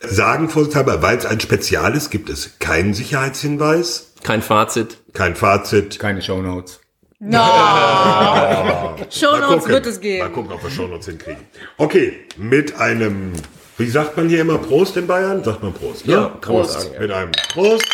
Sagen 0.00 0.48
vorsichtshalber, 0.48 1.02
weil 1.02 1.16
es 1.16 1.26
ein 1.26 1.40
Spezial 1.40 1.94
ist, 1.94 2.10
gibt 2.10 2.30
es 2.30 2.58
keinen 2.58 2.94
Sicherheitshinweis. 2.94 4.14
Kein 4.22 4.42
Fazit. 4.42 4.98
Kein 5.12 5.36
Fazit. 5.36 5.98
Keine 5.98 6.22
Shownotes. 6.22 6.80
No. 7.18 7.38
Shownotes 9.10 9.68
wird 9.68 9.86
es 9.86 10.00
geben. 10.00 10.24
Mal 10.24 10.32
gucken, 10.32 10.52
ob 10.52 10.62
wir 10.62 10.70
Shownotes 10.70 11.06
hinkriegen. 11.06 11.42
Okay, 11.78 12.26
mit 12.36 12.78
einem, 12.78 13.32
wie 13.78 13.88
sagt 13.88 14.16
man 14.16 14.28
hier 14.28 14.40
immer 14.40 14.58
Prost 14.58 14.96
in 14.96 15.06
Bayern? 15.06 15.42
Sagt 15.44 15.62
man 15.62 15.72
Prost. 15.72 16.06
Ne? 16.06 16.12
Ja, 16.14 16.28
Prost. 16.28 16.98
Mit 16.98 17.10
einem 17.10 17.32
Prost. 17.52 17.86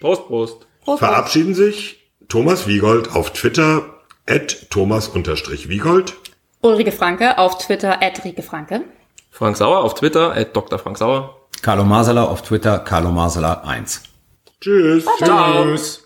Prost, 0.00 0.26
Prost. 0.26 0.66
Prost 0.84 0.98
Verabschieden 1.00 1.54
sich 1.54 2.10
Thomas 2.28 2.66
Wiegold 2.66 3.14
auf 3.14 3.32
Twitter 3.32 3.82
at 4.26 4.70
Thomas-Wiegold. 4.70 6.14
Ulrike 6.62 6.92
Franke 6.92 7.38
auf 7.38 7.58
Twitter 7.58 8.02
at 8.02 8.24
Rike 8.24 8.42
Franke. 8.42 8.82
Frank 9.30 9.56
Sauer 9.56 9.84
auf 9.84 9.94
Twitter 9.94 10.34
at 10.34 10.56
Dr. 10.56 10.78
Frank 10.78 10.98
Sauer. 10.98 11.36
Carlo 11.62 11.84
Masala 11.84 12.24
auf 12.24 12.42
Twitter, 12.42 12.78
Carlo 12.80 13.10
Masala 13.10 13.62
1. 13.64 14.02
Tschüss. 14.60 15.04
Tschüss. 15.18 16.05